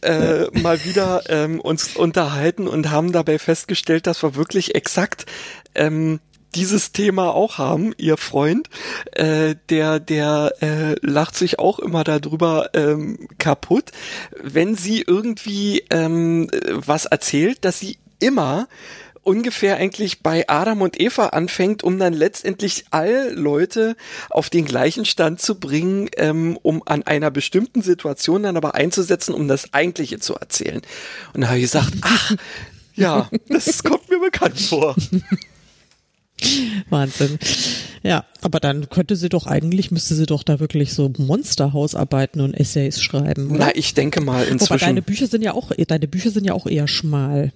äh, 0.00 0.46
mal 0.58 0.82
wieder 0.86 1.24
ähm, 1.28 1.60
uns 1.60 1.94
unterhalten 1.94 2.66
und 2.66 2.90
haben 2.90 3.12
dabei 3.12 3.38
festgestellt, 3.38 4.06
dass 4.06 4.22
wir 4.22 4.34
wirklich 4.34 4.74
exakt 4.76 5.26
ähm, 5.74 6.20
dieses 6.54 6.92
Thema 6.92 7.34
auch 7.34 7.58
haben, 7.58 7.92
ihr 7.98 8.16
Freund, 8.16 8.70
äh, 9.12 9.56
der, 9.68 10.00
der 10.00 10.54
äh, 10.62 10.94
lacht 11.02 11.36
sich 11.36 11.58
auch 11.58 11.80
immer 11.80 12.02
darüber 12.02 12.70
ähm, 12.72 13.28
kaputt, 13.36 13.92
wenn 14.42 14.74
sie 14.74 15.02
irgendwie 15.02 15.84
ähm, 15.90 16.48
was 16.70 17.04
erzählt, 17.04 17.66
dass 17.66 17.78
sie 17.78 17.98
immer 18.20 18.68
ungefähr 19.24 19.76
eigentlich 19.76 20.20
bei 20.20 20.48
Adam 20.48 20.82
und 20.82 21.00
Eva 21.00 21.28
anfängt, 21.28 21.82
um 21.82 21.98
dann 21.98 22.12
letztendlich 22.12 22.84
all 22.90 23.32
Leute 23.34 23.96
auf 24.30 24.50
den 24.50 24.64
gleichen 24.64 25.04
Stand 25.04 25.40
zu 25.40 25.58
bringen, 25.58 26.08
ähm, 26.16 26.58
um 26.62 26.82
an 26.86 27.02
einer 27.02 27.30
bestimmten 27.30 27.82
Situation 27.82 28.44
dann 28.44 28.56
aber 28.56 28.74
einzusetzen, 28.74 29.34
um 29.34 29.48
das 29.48 29.72
Eigentliche 29.74 30.18
zu 30.18 30.34
erzählen. 30.34 30.82
Und 31.32 31.40
da 31.40 31.48
habe 31.48 31.58
ich 31.58 31.64
gesagt, 31.64 31.92
ach, 32.02 32.36
ja, 32.94 33.28
das 33.48 33.82
kommt 33.82 34.08
mir 34.08 34.20
bekannt 34.20 34.60
vor. 34.60 34.94
Wahnsinn. 36.90 37.38
Ja, 38.02 38.26
aber 38.42 38.60
dann 38.60 38.90
könnte 38.90 39.16
sie 39.16 39.30
doch 39.30 39.46
eigentlich, 39.46 39.90
müsste 39.90 40.14
sie 40.14 40.26
doch 40.26 40.42
da 40.42 40.60
wirklich 40.60 40.92
so 40.92 41.10
Monsterhausarbeiten 41.16 42.42
und 42.42 42.52
Essays 42.52 43.02
schreiben. 43.02 43.50
Oder? 43.50 43.66
Na, 43.66 43.74
ich 43.74 43.94
denke 43.94 44.20
mal 44.20 44.44
inzwischen. 44.44 44.74
Wobei 44.74 44.86
deine 44.86 45.02
Bücher 45.02 45.26
sind 45.26 45.42
ja 45.42 45.54
auch, 45.54 45.70
deine 45.88 46.06
Bücher 46.06 46.30
sind 46.30 46.44
ja 46.44 46.52
auch 46.52 46.66
eher 46.66 46.86
schmal. 46.86 47.52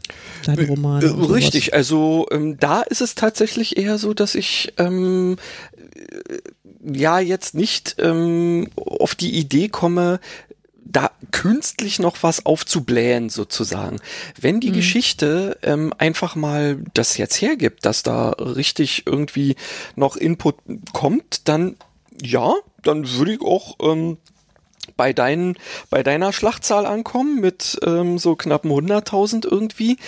Deine 0.47 0.67
Romane. 0.67 1.05
Äh, 1.05 1.33
richtig, 1.33 1.75
also 1.75 2.27
ähm, 2.31 2.57
da 2.59 2.81
ist 2.81 3.03
es 3.03 3.15
tatsächlich 3.15 3.77
eher 3.77 3.99
so, 3.99 4.15
dass 4.15 4.35
ich 4.35 4.73
ähm, 4.79 5.37
äh, 5.77 6.39
ja 6.83 7.21
jetzt 7.21 7.55
nicht 7.55 7.97
ähm, 7.99 8.69
auf 8.77 9.15
die 9.15 9.37
Idee 9.39 9.69
komme, 9.69 10.19
da 10.91 11.11
künstlich 11.31 11.99
noch 11.99 12.23
was 12.23 12.47
aufzublähen 12.47 13.29
sozusagen. 13.29 14.01
Wenn 14.41 14.61
die 14.61 14.71
mhm. 14.71 14.75
Geschichte 14.75 15.59
ähm, 15.63 15.93
einfach 15.99 16.35
mal 16.35 16.83
das 16.95 17.19
jetzt 17.19 17.41
hergibt, 17.41 17.85
dass 17.85 18.03
da 18.03 18.31
richtig 18.31 19.07
irgendwie 19.07 19.57
noch 19.97 20.17
Input 20.17 20.57
kommt, 20.93 21.49
dann 21.49 21.77
ja, 22.23 22.55
dann 22.83 23.09
würde 23.13 23.35
ich 23.35 23.41
auch 23.43 23.77
ähm, 23.81 24.17
bei, 24.97 25.13
deinen, 25.13 25.57
bei 25.91 26.03
deiner 26.03 26.33
Schlachtzahl 26.33 26.87
ankommen 26.87 27.41
mit 27.41 27.79
ähm, 27.85 28.19
so 28.19 28.35
knappen 28.35 28.71
100.000 28.71 29.47
irgendwie. 29.47 29.99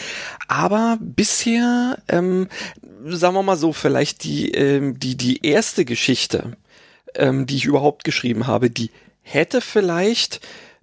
Aber 0.48 0.98
bisher, 1.00 1.98
ähm, 2.08 2.48
sagen 3.04 3.34
wir 3.34 3.42
mal 3.42 3.56
so, 3.56 3.72
vielleicht 3.72 4.24
die, 4.24 4.50
ähm, 4.52 4.98
die, 4.98 5.16
die 5.16 5.44
erste 5.46 5.84
Geschichte, 5.84 6.56
ähm, 7.14 7.46
die 7.46 7.56
ich 7.56 7.64
überhaupt 7.66 8.04
geschrieben 8.04 8.46
habe, 8.46 8.70
die 8.70 8.90
hätte 9.22 9.60
vielleicht 9.60 10.40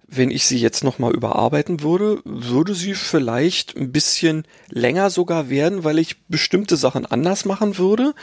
wenn 0.08 0.32
ich 0.32 0.46
sie 0.46 0.58
jetzt 0.58 0.84
nochmal 0.84 1.14
überarbeiten 1.14 1.82
würde, 1.82 2.22
würde 2.24 2.74
sie 2.74 2.94
vielleicht 2.94 3.76
ein 3.76 3.92
bisschen 3.92 4.46
länger 4.70 5.10
sogar 5.10 5.50
werden, 5.50 5.84
weil 5.84 6.00
ich 6.00 6.24
bestimmte 6.28 6.78
Sachen 6.78 7.06
anders 7.06 7.46
machen 7.46 7.78
würde. 7.78 8.14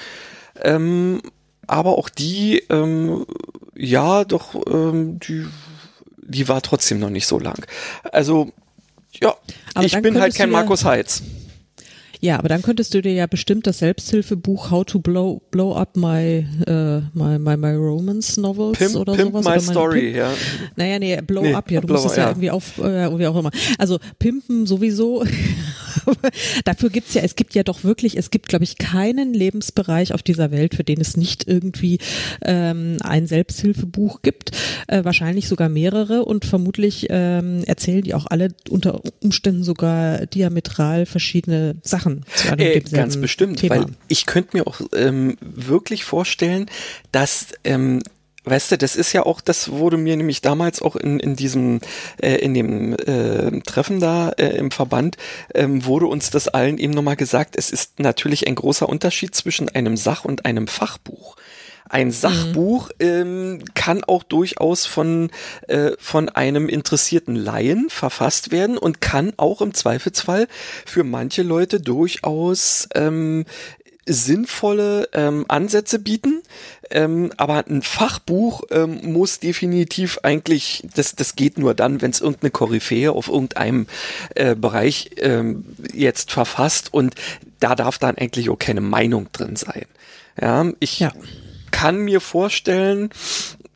Ähm, 0.63 1.21
aber 1.67 1.99
auch 1.99 2.09
die, 2.09 2.63
ähm, 2.71 3.27
ja, 3.75 4.25
doch, 4.25 4.55
ähm, 4.67 5.19
die, 5.21 5.47
die 6.17 6.49
war 6.49 6.63
trotzdem 6.63 7.01
noch 7.01 7.11
nicht 7.11 7.27
so 7.27 7.39
lang. 7.39 7.67
Also, 8.13 8.51
ja, 9.21 9.35
aber 9.75 9.85
ich 9.85 10.01
bin 10.01 10.21
halt 10.21 10.35
kein 10.35 10.51
Markus 10.51 10.85
Heitz. 10.85 11.23
Ja, 12.25 12.39
aber 12.39 12.49
dann 12.49 12.63
könntest 12.63 12.95
du 12.95 13.03
dir 13.03 13.13
ja 13.13 13.27
bestimmt 13.27 13.67
das 13.67 13.81
Selbsthilfebuch 13.81 14.71
How 14.71 14.87
to 14.87 14.99
Blow, 14.99 15.43
blow 15.51 15.77
Up 15.77 15.95
My, 15.95 16.47
uh, 16.67 17.03
my, 17.13 17.39
my, 17.39 17.55
my 17.55 17.73
Romance 17.73 18.41
Novels 18.41 18.79
Pimp, 18.79 18.97
oder 18.97 19.13
Pimp 19.13 19.33
sowas. 19.33 19.45
My 19.45 19.61
Story, 19.61 20.01
Pimp, 20.01 20.17
ja. 20.17 20.33
Naja, 20.75 20.99
nee, 20.99 21.21
Blow 21.21 21.43
nee, 21.43 21.53
Up, 21.53 21.71
ja, 21.71 21.83
du 21.83 21.87
blow, 21.87 21.97
musst 21.97 22.07
es 22.07 22.17
ja, 22.17 22.23
ja 22.23 22.31
irgendwie 22.31 22.51
auf, 22.51 22.79
äh, 22.79 23.19
wie 23.19 23.27
auch 23.27 23.37
immer. 23.37 23.51
Also 23.77 23.99
Pimpen 24.19 24.65
sowieso. 24.65 25.23
Dafür 26.65 26.89
gibt's 26.89 27.13
ja, 27.13 27.21
es 27.21 27.37
gibt 27.37 27.55
ja 27.55 27.63
doch 27.63 27.85
wirklich, 27.85 28.17
es 28.17 28.31
gibt, 28.31 28.49
glaube 28.49 28.65
ich, 28.65 28.79
keinen 28.79 29.35
Lebensbereich 29.35 30.15
auf 30.15 30.23
dieser 30.23 30.51
Welt, 30.51 30.75
für 30.75 30.85
den 30.85 31.03
es 31.03 31.19
nicht 31.19 31.47
irgendwie 31.47 31.99
ähm, 32.43 32.97
ein 33.03 33.27
Selbsthilfebuch 33.27 34.23
gibt. 34.23 34.53
Äh, 34.89 35.05
wahrscheinlich 35.05 35.47
sogar 35.47 35.69
mehrere 35.69 36.25
und 36.25 36.47
vermutlich 36.47 37.09
ähm, 37.11 37.65
erzählen 37.67 38.03
die 38.03 38.15
auch 38.15 38.27
alle 38.31 38.49
unter 38.71 39.03
Umständen 39.21 39.63
sogar 39.63 40.25
diametral 40.25 41.05
verschiedene 41.05 41.77
Sachen 41.83 42.14
einem 42.51 42.61
äh, 42.61 42.81
Ganz 42.81 43.17
bestimmt, 43.17 43.61
Thema. 43.61 43.77
weil 43.77 43.87
ich 44.09 44.27
könnte 44.27 44.57
mir 44.57 44.67
auch 44.67 44.81
ähm, 44.95 45.37
wirklich 45.41 46.05
vorstellen, 46.05 46.71
dass 47.13 47.49
ähm, 47.65 48.01
Weißt 48.47 48.73
du, 48.73 48.79
das 48.79 48.95
ist 48.95 49.15
ja 49.15 49.25
auch, 49.25 49.41
das 49.41 49.71
wurde 49.71 49.97
mir 49.97 50.17
nämlich 50.19 50.43
damals 50.43 50.83
auch 50.83 50.97
in, 50.97 51.19
in 51.19 51.35
diesem, 51.35 51.81
äh, 52.21 52.35
in 52.37 52.53
dem 52.53 52.93
äh, 52.93 53.61
Treffen 53.63 54.01
da 54.01 54.29
äh, 54.37 54.57
im 54.57 54.71
Verband, 54.71 55.17
ähm, 55.55 55.87
wurde 55.87 56.07
uns 56.07 56.29
das 56.29 56.49
allen 56.49 56.77
eben 56.77 56.93
nochmal 56.93 57.17
gesagt, 57.17 57.57
es 57.57 57.71
ist 57.71 58.01
natürlich 58.01 58.47
ein 58.47 58.55
großer 58.55 58.87
Unterschied 58.87 59.35
zwischen 59.35 59.71
einem 59.71 59.97
Sach- 59.97 60.27
und 60.27 60.45
einem 60.45 60.67
Fachbuch. 60.67 61.37
Ein 61.95 62.11
Sachbuch 62.11 62.89
mhm. 62.99 63.07
ähm, 63.07 63.65
kann 63.75 64.03
auch 64.03 64.25
durchaus 64.25 64.85
von, 64.85 65.31
äh, 65.69 65.93
von 66.01 66.29
einem 66.29 66.69
interessierten 66.69 67.37
Laien 67.37 67.89
verfasst 67.89 68.51
werden 68.51 68.77
und 68.77 69.01
kann 69.01 69.33
auch 69.37 69.61
im 69.61 69.75
Zweifelsfall 69.75 70.49
für 70.85 71.05
manche 71.05 71.45
Leute 71.45 71.81
durchaus 71.81 72.89
ähm, 72.97 73.45
sinnvolle 74.07 75.09
ähm, 75.13 75.45
Ansätze 75.47 76.01
bieten, 76.01 76.43
ähm, 76.91 77.33
aber 77.37 77.65
ein 77.69 77.83
Fachbuch 77.83 78.63
ähm, 78.73 79.13
muss 79.13 79.39
definitiv 79.39 80.19
eigentlich, 80.25 80.83
das, 80.97 81.15
das 81.15 81.37
geht 81.37 81.59
nur 81.59 81.75
dann, 81.75 82.03
wenn 82.03 82.11
es 82.11 82.21
irgendeine 82.21 82.51
Koryphäe 82.51 83.13
auf 83.13 83.29
irgendeinem 83.29 83.87
äh, 84.35 84.57
Bereich 84.57 85.11
ähm, 85.19 85.65
jetzt 85.93 86.33
verfasst 86.33 86.93
und 86.93 87.15
da 87.61 87.77
darf 87.77 87.99
dann 87.99 88.19
eigentlich 88.19 88.51
auch 88.51 88.59
keine 88.59 88.81
Meinung 88.81 89.29
drin 89.31 89.55
sein. 89.55 89.87
Ja, 90.41 90.67
ich 90.81 90.99
ja 90.99 91.13
kann 91.75 91.99
mir 91.99 92.21
vorstellen, 92.21 93.11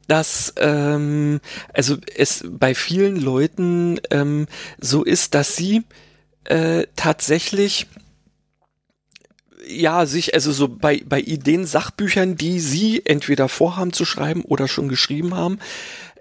dass 0.06 0.54
ähm, 0.56 1.40
also 1.74 1.96
es 2.14 2.44
bei 2.48 2.76
vielen 2.76 3.16
Leuten 3.16 4.00
ähm, 4.12 4.46
so 4.80 5.02
ist, 5.02 5.34
dass 5.34 5.56
sie 5.56 5.82
äh, 6.44 6.86
tatsächlich 6.94 7.88
ja, 9.66 10.06
sich, 10.06 10.32
also 10.32 10.52
so 10.52 10.68
bei, 10.68 11.02
bei 11.04 11.18
Ideen, 11.20 11.66
Sachbüchern, 11.66 12.36
die 12.36 12.60
sie 12.60 13.02
entweder 13.04 13.48
vorhaben 13.48 13.92
zu 13.92 14.04
schreiben 14.04 14.42
oder 14.42 14.68
schon 14.68 14.88
geschrieben 14.88 15.34
haben, 15.34 15.58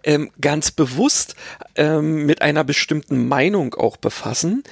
ähm, 0.04 0.32
ganz 0.42 0.72
bewusst 0.72 1.36
ähm, 1.76 2.26
mit 2.26 2.42
einer 2.42 2.64
bestimmten 2.64 3.28
Meinung 3.28 3.76
auch 3.76 3.98
befassen, 3.98 4.64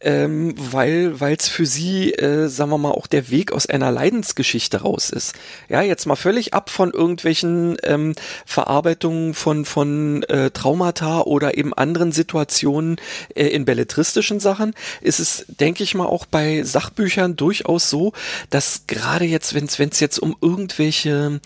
ähm, 0.00 0.54
weil 0.56 1.14
es 1.38 1.48
für 1.48 1.66
sie, 1.66 2.12
äh, 2.12 2.48
sagen 2.48 2.70
wir 2.70 2.78
mal, 2.78 2.92
auch 2.92 3.06
der 3.06 3.30
Weg 3.30 3.52
aus 3.52 3.66
einer 3.66 3.90
Leidensgeschichte 3.90 4.82
raus 4.82 5.10
ist. 5.10 5.34
Ja, 5.68 5.82
jetzt 5.82 6.06
mal 6.06 6.16
völlig 6.16 6.54
ab 6.54 6.70
von 6.70 6.92
irgendwelchen 6.92 7.76
ähm, 7.82 8.14
Verarbeitungen 8.46 9.34
von 9.34 9.64
von 9.64 10.22
äh, 10.24 10.50
Traumata 10.50 11.22
oder 11.22 11.56
eben 11.56 11.74
anderen 11.74 12.12
Situationen 12.12 12.96
äh, 13.34 13.46
in 13.46 13.64
belletristischen 13.64 14.40
Sachen, 14.40 14.74
ist 15.00 15.20
es, 15.20 15.46
denke 15.48 15.82
ich 15.82 15.94
mal, 15.94 16.06
auch 16.06 16.26
bei 16.26 16.62
Sachbüchern 16.62 17.36
durchaus 17.36 17.90
so, 17.90 18.12
dass 18.50 18.86
gerade 18.86 19.24
jetzt, 19.24 19.54
wenn 19.54 19.64
es 19.64 20.00
jetzt 20.00 20.18
um 20.18 20.36
irgendwelche 20.40 21.40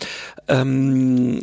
ähm, 0.49 1.43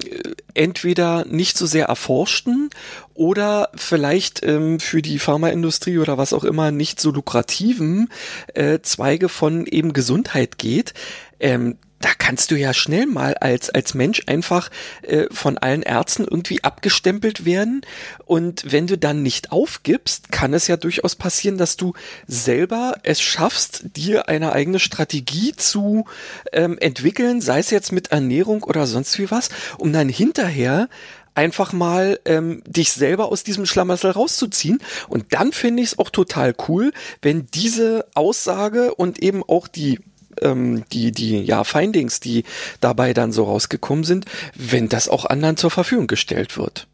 entweder 0.53 1.25
nicht 1.25 1.57
so 1.57 1.65
sehr 1.65 1.85
erforschten 1.85 2.69
oder 3.13 3.69
vielleicht 3.75 4.43
ähm, 4.43 4.79
für 4.79 5.01
die 5.01 5.19
Pharmaindustrie 5.19 5.99
oder 5.99 6.17
was 6.17 6.33
auch 6.33 6.43
immer 6.43 6.71
nicht 6.71 6.99
so 6.99 7.11
lukrativen 7.11 8.09
äh, 8.53 8.79
Zweige 8.81 9.29
von 9.29 9.65
eben 9.65 9.93
Gesundheit 9.93 10.57
geht, 10.57 10.93
ähm, 11.39 11.77
da 12.05 12.11
kannst 12.15 12.51
du 12.51 12.55
ja 12.55 12.71
schnell 12.71 13.07
mal 13.07 13.33
als, 13.33 13.71
als 13.71 13.95
Mensch 13.95 14.21
einfach 14.27 14.69
äh, 15.01 15.25
von 15.31 15.57
allen 15.57 15.81
Ärzten 15.81 16.23
irgendwie 16.23 16.63
abgestempelt 16.63 17.45
werden. 17.45 17.81
Und 18.25 18.71
wenn 18.71 18.85
du 18.85 18.95
dann 18.95 19.23
nicht 19.23 19.51
aufgibst, 19.51 20.31
kann 20.31 20.53
es 20.53 20.67
ja 20.67 20.77
durchaus 20.77 21.15
passieren, 21.15 21.57
dass 21.57 21.77
du 21.77 21.93
selber 22.27 22.97
es 23.01 23.21
schaffst, 23.21 23.85
dir 23.95 24.29
eine 24.29 24.51
eigene 24.51 24.77
Strategie 24.77 25.53
zu 25.55 26.05
ähm, 26.53 26.77
entwickeln, 26.77 27.41
sei 27.41 27.57
es 27.57 27.71
jetzt 27.71 27.91
mit 27.91 28.11
Ernährung 28.11 28.61
oder 28.61 28.85
sonst 28.85 29.17
wie 29.17 29.31
was, 29.31 29.49
um 29.79 29.91
dann 29.91 30.07
hinterher 30.07 30.89
einfach 31.33 31.73
mal 31.73 32.19
ähm, 32.25 32.61
dich 32.67 32.91
selber 32.91 33.31
aus 33.31 33.43
diesem 33.43 33.65
Schlamassel 33.65 34.11
rauszuziehen. 34.11 34.77
Und 35.09 35.33
dann 35.33 35.53
finde 35.53 35.81
ich 35.81 35.93
es 35.93 35.97
auch 35.97 36.11
total 36.11 36.53
cool, 36.67 36.91
wenn 37.23 37.47
diese 37.47 38.05
Aussage 38.13 38.93
und 38.93 39.17
eben 39.23 39.41
auch 39.41 39.67
die 39.67 39.99
ähm, 40.41 40.83
die, 40.91 41.11
die 41.11 41.41
ja, 41.41 41.63
Findings, 41.63 42.19
die 42.19 42.43
dabei 42.81 43.13
dann 43.13 43.31
so 43.31 43.43
rausgekommen 43.43 44.03
sind, 44.03 44.25
wenn 44.55 44.89
das 44.89 45.09
auch 45.09 45.25
anderen 45.25 45.57
zur 45.57 45.71
Verfügung 45.71 46.07
gestellt 46.07 46.57
wird. 46.57 46.87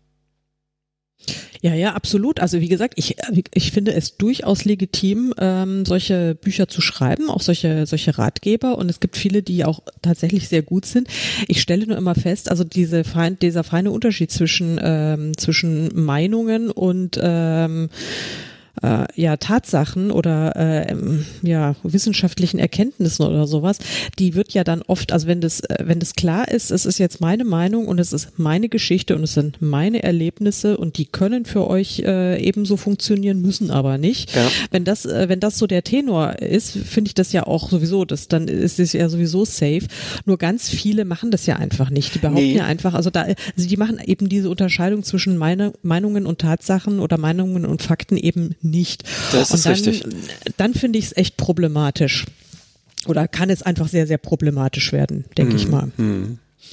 Ja, 1.62 1.76
ja, 1.76 1.94
absolut. 1.94 2.40
Also 2.40 2.60
wie 2.60 2.70
gesagt, 2.70 2.96
ich, 2.98 3.18
ich 3.54 3.72
finde 3.72 3.94
es 3.94 4.18
durchaus 4.18 4.66
legitim, 4.66 5.32
ähm, 5.38 5.86
solche 5.86 6.34
Bücher 6.34 6.68
zu 6.68 6.82
schreiben, 6.82 7.30
auch 7.30 7.42
solche, 7.42 7.86
solche 7.86 8.18
Ratgeber. 8.18 8.80
Und 8.80 8.90
es 8.90 9.00
gibt 9.00 9.16
viele, 9.16 9.44
die 9.44 9.64
auch 9.64 9.82
tatsächlich 10.02 10.48
sehr 10.48 10.64
gut 10.64 10.88
sind. 10.88 11.08
Ich 11.48 11.62
stelle 11.62 11.86
nur 11.86 11.98
immer 11.98 12.16
fest, 12.16 12.50
also 12.50 12.64
diese 12.64 13.04
fein, 13.04 13.38
dieser 13.38 13.64
feine 13.64 13.92
Unterschied 13.92 14.32
zwischen, 14.32 14.80
ähm, 14.82 15.38
zwischen 15.38 15.90
Meinungen 15.94 16.72
und 16.72 17.20
ähm, 17.22 17.90
äh, 18.82 19.06
ja 19.16 19.38
Tatsachen 19.38 20.12
oder 20.12 20.56
äh, 20.56 20.96
ja 21.42 21.76
wissenschaftlichen 21.84 22.60
Erkenntnissen 22.60 23.26
oder 23.26 23.48
sowas, 23.48 23.80
die 24.20 24.36
wird 24.36 24.54
ja 24.54 24.64
dann 24.64 24.82
oft, 24.82 25.12
also 25.12 25.28
wenn 25.28 25.42
das 25.42 25.62
äh, 25.62 25.78
wenn 25.84 26.00
das 26.00 26.16
klar 26.16 26.48
ist, 26.48 26.72
es 26.72 26.86
ist 26.86 26.98
jetzt 26.98 27.22
meine 27.22 27.44
Meinung 27.44 27.88
und 27.88 28.00
es 28.00 28.14
ist 28.14 28.40
meine 28.40 28.70
Geschichte 28.70 29.16
und 29.16 29.24
es 29.24 29.34
sind 29.34 29.62
meine 29.62 30.04
Erlebnisse 30.04 30.78
und 30.78 30.98
die 30.98 31.06
können 31.06 31.46
für 31.46 31.68
euch 31.68 32.00
äh, 32.06 32.42
ebenso 32.42 32.78
funktionieren, 32.78 33.42
müssen 33.42 33.72
aber 33.72 33.98
nicht. 33.98 34.36
Ja. 34.36 34.50
Wenn 34.72 34.84
das 34.84 35.06
äh, 35.06 35.30
wenn 35.30 35.40
das 35.40 35.58
so 35.58 35.68
der 35.68 35.84
Tenor 35.84 36.40
ist, 36.40 36.72
finde 36.72 37.10
ich 37.10 37.16
das 37.16 37.34
ja 37.34 37.46
auch 37.48 37.70
sowieso, 37.70 38.06
das 38.06 38.28
dann 38.28 38.48
ist 38.48 38.80
es 38.80 38.94
ja 38.94 39.10
sowieso 39.10 39.46
safe. 39.46 39.88
Nur 40.26 40.38
ganz 40.38 40.70
viele 40.70 41.06
machen 41.06 41.32
das 41.32 41.46
ja 41.46 41.58
einfach 41.58 41.90
nicht. 41.90 42.16
Die 42.16 42.20
behaupten 42.20 42.42
nee. 42.42 42.56
ja 42.56 42.66
einfach, 42.66 42.94
also 42.94 43.10
da 43.10 43.22
also 43.22 43.70
die 43.70 43.78
machen 43.78 44.00
eben 44.04 44.30
diese 44.30 44.50
Unterscheidung 44.50 45.04
zwischen 45.04 45.38
meine 45.38 45.74
Meinungen 45.82 46.26
und 46.26 46.40
Tatsachen 46.40 47.00
oder 47.00 47.18
Meinungen 47.18 47.66
und 47.66 47.82
Fakten 47.82 48.18
eben 48.18 48.56
nicht. 48.64 49.04
Das 49.32 49.52
ist 49.52 49.66
dann, 49.66 49.74
richtig. 49.74 50.04
Dann 50.58 50.74
finde 50.74 51.00
ich 51.00 51.06
es 51.06 51.18
echt 51.18 51.38
problematisch. 51.38 52.26
oder 53.08 53.28
kann 53.28 53.50
es 53.50 53.62
einfach 53.62 53.88
sehr, 53.88 54.08
sehr 54.08 54.18
problematisch 54.18 54.94
werden, 54.94 55.26
denke 55.38 55.56
ich 55.56 55.68
mal. 55.68 55.92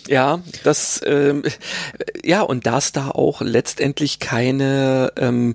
Ja, 0.07 0.43
das 0.65 1.01
ähm, 1.05 1.43
ja 2.25 2.43
und 2.43 2.67
dass 2.67 2.93
da 2.93 3.09
auch 3.11 3.41
letztendlich 3.41 4.19
keine 4.19 5.13
ähm, 5.17 5.55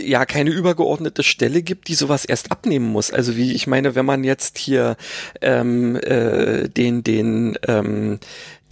ja 0.00 0.24
keine 0.26 0.50
übergeordnete 0.50 1.22
Stelle 1.22 1.62
gibt, 1.62 1.88
die 1.88 1.94
sowas 1.94 2.24
erst 2.24 2.50
abnehmen 2.50 2.86
muss. 2.86 3.10
Also 3.10 3.36
wie 3.36 3.52
ich 3.52 3.66
meine, 3.66 3.94
wenn 3.94 4.06
man 4.06 4.24
jetzt 4.24 4.58
hier 4.58 4.96
ähm, 5.40 5.96
äh, 5.96 6.68
den 6.68 7.04
den 7.04 7.58
ähm, 7.66 8.18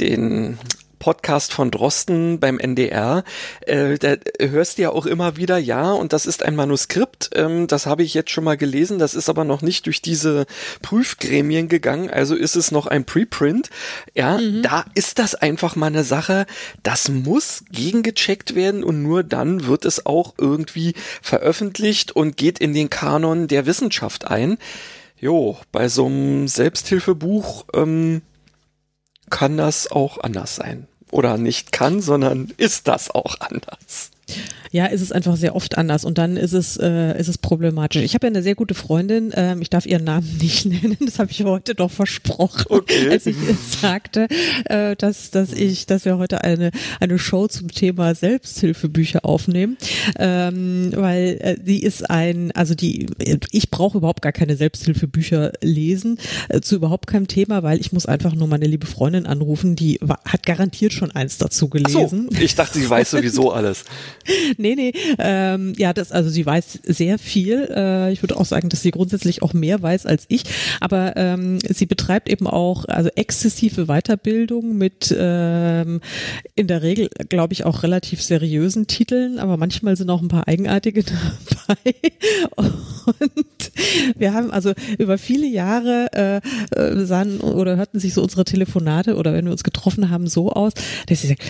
den 0.00 0.58
Podcast 0.98 1.52
von 1.52 1.70
Drosten 1.70 2.40
beim 2.40 2.58
NDR, 2.58 3.24
äh, 3.60 3.98
da 3.98 4.16
hörst 4.40 4.78
du 4.78 4.82
ja 4.82 4.90
auch 4.90 5.06
immer 5.06 5.36
wieder, 5.36 5.58
ja, 5.58 5.92
und 5.92 6.12
das 6.12 6.26
ist 6.26 6.42
ein 6.42 6.56
Manuskript, 6.56 7.30
ähm, 7.34 7.66
das 7.66 7.86
habe 7.86 8.02
ich 8.02 8.14
jetzt 8.14 8.30
schon 8.30 8.44
mal 8.44 8.56
gelesen, 8.56 8.98
das 8.98 9.14
ist 9.14 9.28
aber 9.28 9.44
noch 9.44 9.62
nicht 9.62 9.86
durch 9.86 10.02
diese 10.02 10.46
Prüfgremien 10.82 11.68
gegangen, 11.68 12.10
also 12.10 12.34
ist 12.34 12.56
es 12.56 12.70
noch 12.70 12.86
ein 12.86 13.04
Preprint. 13.04 13.70
Ja, 14.14 14.38
da 14.62 14.84
ist 14.94 15.18
das 15.18 15.34
einfach 15.34 15.76
mal 15.76 15.86
eine 15.86 16.04
Sache, 16.04 16.46
das 16.82 17.08
muss 17.08 17.64
gegengecheckt 17.70 18.54
werden 18.54 18.84
und 18.84 19.02
nur 19.02 19.22
dann 19.22 19.66
wird 19.66 19.84
es 19.84 20.06
auch 20.06 20.34
irgendwie 20.38 20.94
veröffentlicht 21.22 22.12
und 22.12 22.36
geht 22.36 22.58
in 22.58 22.74
den 22.74 22.90
Kanon 22.90 23.48
der 23.48 23.66
Wissenschaft 23.66 24.26
ein. 24.26 24.58
Jo, 25.18 25.56
bei 25.72 25.88
so 25.88 26.06
einem 26.06 26.46
Selbsthilfebuch 26.46 27.64
ähm, 27.74 28.22
kann 29.30 29.56
das 29.56 29.90
auch 29.90 30.18
anders 30.18 30.56
sein. 30.56 30.86
Oder 31.10 31.38
nicht 31.38 31.72
kann, 31.72 32.00
sondern 32.00 32.52
ist 32.56 32.88
das 32.88 33.10
auch 33.10 33.36
anders. 33.40 34.10
Ja, 34.72 34.86
ist 34.86 35.00
es 35.00 35.12
einfach 35.12 35.36
sehr 35.36 35.54
oft 35.56 35.78
anders 35.78 36.04
und 36.04 36.18
dann 36.18 36.36
ist 36.36 36.52
es, 36.52 36.76
äh, 36.76 37.18
ist 37.18 37.28
es 37.28 37.38
problematisch. 37.38 38.02
Ich 38.02 38.14
habe 38.14 38.26
ja 38.26 38.30
eine 38.32 38.42
sehr 38.42 38.56
gute 38.56 38.74
Freundin, 38.74 39.30
ähm, 39.34 39.62
ich 39.62 39.70
darf 39.70 39.86
ihren 39.86 40.04
Namen 40.04 40.28
nicht 40.42 40.66
nennen, 40.66 40.96
das 41.00 41.18
habe 41.18 41.30
ich 41.30 41.42
heute 41.44 41.74
doch 41.74 41.90
versprochen, 41.90 42.64
Okay. 42.68 43.08
als 43.10 43.26
ich 43.26 43.36
sagte, 43.80 44.26
äh, 44.66 44.96
dass, 44.96 45.30
dass 45.30 45.52
ich, 45.52 45.86
dass 45.86 46.04
wir 46.04 46.18
heute 46.18 46.42
eine, 46.44 46.72
eine 47.00 47.18
Show 47.18 47.46
zum 47.46 47.68
Thema 47.68 48.14
Selbsthilfebücher 48.14 49.24
aufnehmen, 49.24 49.76
ähm, 50.18 50.90
weil 50.94 51.38
äh, 51.40 51.56
die 51.58 51.82
ist 51.82 52.10
ein, 52.10 52.50
also 52.52 52.74
die, 52.74 53.06
ich 53.52 53.70
brauche 53.70 53.98
überhaupt 53.98 54.20
gar 54.20 54.32
keine 54.32 54.56
Selbsthilfebücher 54.56 55.52
lesen, 55.62 56.18
äh, 56.48 56.60
zu 56.60 56.74
überhaupt 56.74 57.06
keinem 57.06 57.28
Thema, 57.28 57.62
weil 57.62 57.80
ich 57.80 57.92
muss 57.92 58.04
einfach 58.06 58.34
nur 58.34 58.48
meine 58.48 58.66
liebe 58.66 58.86
Freundin 58.86 59.26
anrufen, 59.26 59.76
die 59.76 60.00
hat 60.26 60.44
garantiert 60.44 60.92
schon 60.92 61.12
eins 61.12 61.38
dazu 61.38 61.70
Ach 61.72 61.88
so, 61.88 61.98
gelesen. 62.00 62.28
ich 62.38 62.54
dachte, 62.56 62.78
sie 62.78 62.90
weiß 62.90 63.12
sowieso 63.12 63.52
alles. 63.52 63.84
Nee, 64.58 64.74
nee, 64.74 64.92
ähm, 65.18 65.72
ja, 65.76 65.92
das, 65.92 66.12
also 66.12 66.30
sie 66.30 66.44
weiß 66.46 66.80
sehr 66.84 67.18
viel. 67.18 67.68
Äh, 67.74 68.12
ich 68.12 68.22
würde 68.22 68.36
auch 68.36 68.44
sagen, 68.44 68.68
dass 68.68 68.82
sie 68.82 68.90
grundsätzlich 68.90 69.42
auch 69.42 69.52
mehr 69.52 69.82
weiß 69.82 70.06
als 70.06 70.24
ich. 70.28 70.44
Aber 70.80 71.16
ähm, 71.16 71.58
sie 71.60 71.86
betreibt 71.86 72.28
eben 72.28 72.46
auch 72.46 72.84
also 72.86 73.10
exzessive 73.14 73.86
Weiterbildung 73.86 74.76
mit 74.76 75.14
ähm, 75.16 76.00
in 76.54 76.66
der 76.66 76.82
Regel, 76.82 77.08
glaube 77.28 77.52
ich, 77.52 77.64
auch 77.64 77.82
relativ 77.82 78.22
seriösen 78.22 78.86
Titeln, 78.86 79.38
aber 79.38 79.56
manchmal 79.56 79.96
sind 79.96 80.10
auch 80.10 80.22
ein 80.22 80.28
paar 80.28 80.48
eigenartige 80.48 81.04
dabei. 81.66 81.94
Und 82.56 83.72
wir 84.16 84.34
haben 84.34 84.50
also 84.50 84.72
über 84.98 85.18
viele 85.18 85.46
Jahre 85.46 86.08
äh, 86.12 86.78
äh, 86.78 87.04
sahen 87.04 87.40
oder 87.40 87.76
hörten 87.76 88.00
sich 88.00 88.14
so 88.14 88.22
unsere 88.22 88.44
Telefonate 88.44 89.16
oder 89.16 89.32
wenn 89.32 89.44
wir 89.44 89.52
uns 89.52 89.64
getroffen 89.64 90.10
haben 90.10 90.26
so 90.26 90.52
aus, 90.52 90.72
dass 91.06 91.20
sie 91.20 91.28
sagt, 91.28 91.42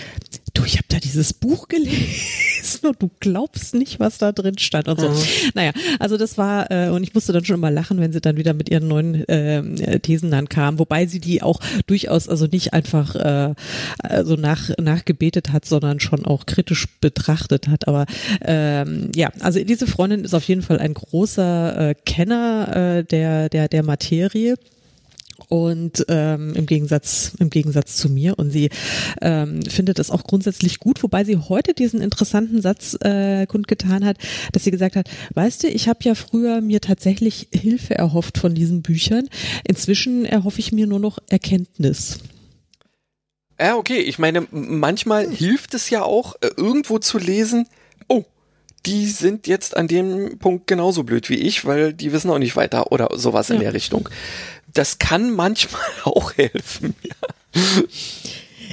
du, 0.53 0.63
ich 0.65 0.77
habe 0.77 0.87
da 0.89 0.99
dieses 0.99 1.33
Buch 1.33 1.67
gelesen 1.67 2.66
und 2.75 3.01
du 3.01 3.09
glaubst 3.19 3.73
nicht, 3.73 3.99
was 3.99 4.17
da 4.17 4.31
drin 4.31 4.57
stand 4.57 4.87
und 4.87 4.99
so. 4.99 5.11
Naja, 5.53 5.71
also 5.99 6.17
das 6.17 6.37
war, 6.37 6.71
äh, 6.71 6.89
und 6.89 7.03
ich 7.03 7.13
musste 7.13 7.33
dann 7.33 7.45
schon 7.45 7.55
immer 7.55 7.71
lachen, 7.71 7.99
wenn 7.99 8.11
sie 8.11 8.21
dann 8.21 8.37
wieder 8.37 8.53
mit 8.53 8.69
ihren 8.69 8.87
neuen 8.87 9.27
äh, 9.27 9.99
Thesen 9.99 10.31
dann 10.31 10.49
kam, 10.49 10.79
wobei 10.79 11.05
sie 11.05 11.19
die 11.19 11.41
auch 11.41 11.59
durchaus 11.85 12.27
also 12.29 12.45
nicht 12.45 12.73
einfach 12.73 13.15
äh, 13.15 13.53
also 13.99 14.35
nach, 14.35 14.69
nachgebetet 14.79 15.51
hat, 15.51 15.65
sondern 15.65 15.99
schon 15.99 16.25
auch 16.25 16.45
kritisch 16.45 16.87
betrachtet 16.99 17.67
hat. 17.67 17.87
Aber 17.87 18.05
ähm, 18.41 19.11
ja, 19.15 19.31
also 19.39 19.63
diese 19.63 19.87
Freundin 19.87 20.23
ist 20.23 20.33
auf 20.33 20.43
jeden 20.43 20.61
Fall 20.61 20.79
ein 20.79 20.93
großer 20.93 21.89
äh, 21.89 21.95
Kenner 22.05 22.97
äh, 22.97 23.03
der, 23.03 23.49
der, 23.49 23.67
der 23.67 23.83
Materie 23.83 24.55
und 25.49 26.05
ähm, 26.09 26.53
im 26.55 26.65
Gegensatz 26.65 27.31
im 27.39 27.49
Gegensatz 27.49 27.95
zu 27.97 28.09
mir 28.09 28.37
und 28.37 28.51
sie 28.51 28.69
ähm, 29.21 29.61
findet 29.63 29.99
es 29.99 30.11
auch 30.11 30.23
grundsätzlich 30.23 30.79
gut, 30.79 31.03
wobei 31.03 31.23
sie 31.23 31.37
heute 31.37 31.73
diesen 31.73 32.01
interessanten 32.01 32.61
Satz 32.61 32.97
äh, 33.01 33.45
kundgetan 33.47 34.05
hat, 34.05 34.17
dass 34.51 34.63
sie 34.63 34.71
gesagt 34.71 34.95
hat, 34.95 35.09
weißt 35.33 35.63
du, 35.63 35.67
ich 35.67 35.87
habe 35.87 35.99
ja 36.03 36.15
früher 36.15 36.61
mir 36.61 36.81
tatsächlich 36.81 37.47
Hilfe 37.53 37.95
erhofft 37.95 38.37
von 38.37 38.55
diesen 38.55 38.81
Büchern, 38.81 39.29
inzwischen 39.67 40.25
erhoffe 40.25 40.59
ich 40.59 40.71
mir 40.71 40.87
nur 40.87 40.99
noch 40.99 41.19
Erkenntnis. 41.29 42.19
Ja, 43.59 43.75
okay. 43.75 43.99
Ich 43.99 44.19
meine, 44.19 44.45
manchmal 44.51 45.27
hilft 45.29 45.73
es 45.73 45.89
ja 45.89 46.03
auch, 46.03 46.35
äh, 46.41 46.49
irgendwo 46.57 46.99
zu 46.99 47.17
lesen, 47.17 47.67
oh, 48.07 48.23
die 48.85 49.07
sind 49.07 49.47
jetzt 49.47 49.75
an 49.75 49.87
dem 49.87 50.37
Punkt 50.37 50.67
genauso 50.67 51.03
blöd 51.03 51.29
wie 51.29 51.35
ich, 51.35 51.65
weil 51.65 51.93
die 51.93 52.11
wissen 52.13 52.29
auch 52.29 52.37
nicht 52.37 52.55
weiter 52.55 52.91
oder 52.91 53.09
sowas 53.15 53.49
in 53.49 53.55
Ja. 53.57 53.63
der 53.63 53.73
Richtung. 53.73 54.09
Das 54.67 54.99
kann 54.99 55.31
manchmal 55.31 55.81
auch 56.03 56.33
helfen. 56.33 56.95
Ja. 57.03 57.61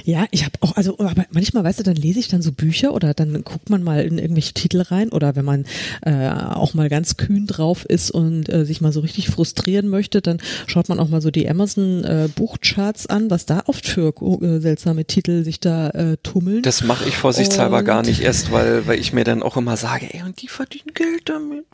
Ja, 0.07 0.27
ich 0.29 0.45
habe 0.45 0.53
auch, 0.61 0.75
also 0.75 0.99
aber 0.99 1.25
manchmal, 1.31 1.63
weißt 1.63 1.79
du, 1.79 1.83
dann 1.83 1.95
lese 1.95 2.19
ich 2.19 2.27
dann 2.27 2.43
so 2.43 2.51
Bücher 2.51 2.93
oder 2.93 3.15
dann 3.15 3.43
guckt 3.43 3.71
man 3.71 3.81
mal 3.81 4.03
in 4.05 4.19
irgendwelche 4.19 4.53
Titel 4.53 4.81
rein 4.81 5.09
oder 5.09 5.35
wenn 5.35 5.45
man 5.45 5.65
äh, 6.03 6.29
auch 6.29 6.75
mal 6.75 6.89
ganz 6.89 7.17
kühn 7.17 7.47
drauf 7.47 7.85
ist 7.85 8.11
und 8.11 8.47
äh, 8.53 8.65
sich 8.65 8.81
mal 8.81 8.91
so 8.91 8.99
richtig 8.99 9.29
frustrieren 9.29 9.87
möchte, 9.87 10.21
dann 10.21 10.37
schaut 10.67 10.89
man 10.89 10.99
auch 10.99 11.07
mal 11.09 11.21
so 11.21 11.31
die 11.31 11.49
Amazon 11.49 12.03
äh, 12.03 12.29
Buchcharts 12.35 13.07
an, 13.07 13.31
was 13.31 13.47
da 13.47 13.63
oft 13.65 13.87
für 13.87 14.13
äh, 14.43 14.59
seltsame 14.59 15.05
Titel 15.05 15.43
sich 15.43 15.59
da 15.59 15.89
äh, 15.89 16.17
tummeln. 16.21 16.61
Das 16.61 16.83
mache 16.83 17.09
ich 17.09 17.17
vorsichtshalber 17.17 17.79
Und- 17.79 17.85
gar 17.85 18.03
nicht 18.03 18.21
erst, 18.21 18.51
weil, 18.51 18.85
weil 18.85 18.99
ich 18.99 19.11
mir 19.11 19.23
dann 19.23 19.41
auch 19.41 19.57
immer 19.57 19.75
sage, 19.75 20.13
ey, 20.13 20.21
und 20.21 20.39
die 20.39 20.49
verdienen 20.49 20.93
Geld 20.93 21.29
damit. 21.29 21.65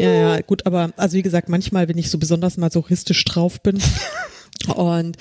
Ja, 0.00 0.12
ja, 0.12 0.40
gut, 0.42 0.66
aber 0.66 0.90
also 0.98 1.16
wie 1.16 1.22
gesagt, 1.22 1.48
manchmal, 1.48 1.88
wenn 1.88 1.96
ich 1.96 2.10
so 2.10 2.18
besonders 2.18 2.58
masochistisch 2.58 3.24
drauf 3.24 3.62
bin. 3.62 3.78
Und 4.76 5.16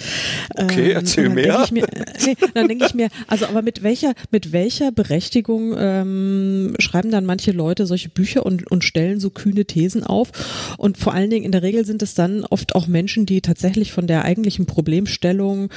ähm, 0.57 0.65
Okay, 0.65 0.91
erzähl 0.91 1.27
und 1.27 1.35
mehr. 1.35 1.57
Denk 1.57 1.71
mir, 1.71 1.83
äh, 1.83 2.05
nee, 2.25 2.35
dann 2.53 2.67
denke 2.67 2.85
ich 2.85 2.93
mir, 2.93 3.09
also 3.27 3.45
aber 3.45 3.61
mit 3.61 3.83
welcher 3.83 4.13
mit 4.31 4.51
welcher 4.51 4.91
Berechtigung 4.91 5.75
ähm, 5.77 6.75
schreiben 6.79 7.11
dann 7.11 7.25
manche 7.25 7.51
Leute 7.51 7.85
solche 7.85 8.09
Bücher 8.09 8.45
und 8.45 8.69
und 8.71 8.83
stellen 8.83 9.19
so 9.19 9.29
kühne 9.29 9.65
Thesen 9.65 10.03
auf 10.03 10.31
und 10.77 10.97
vor 10.97 11.13
allen 11.13 11.29
Dingen 11.29 11.45
in 11.45 11.51
der 11.51 11.63
Regel 11.63 11.85
sind 11.85 12.01
es 12.01 12.13
dann 12.13 12.43
oft 12.45 12.75
auch 12.75 12.87
Menschen, 12.87 13.25
die 13.25 13.41
tatsächlich 13.41 13.91
von 13.91 14.07
der 14.07 14.25
eigentlichen 14.25 14.65
Problemstellung 14.65 15.69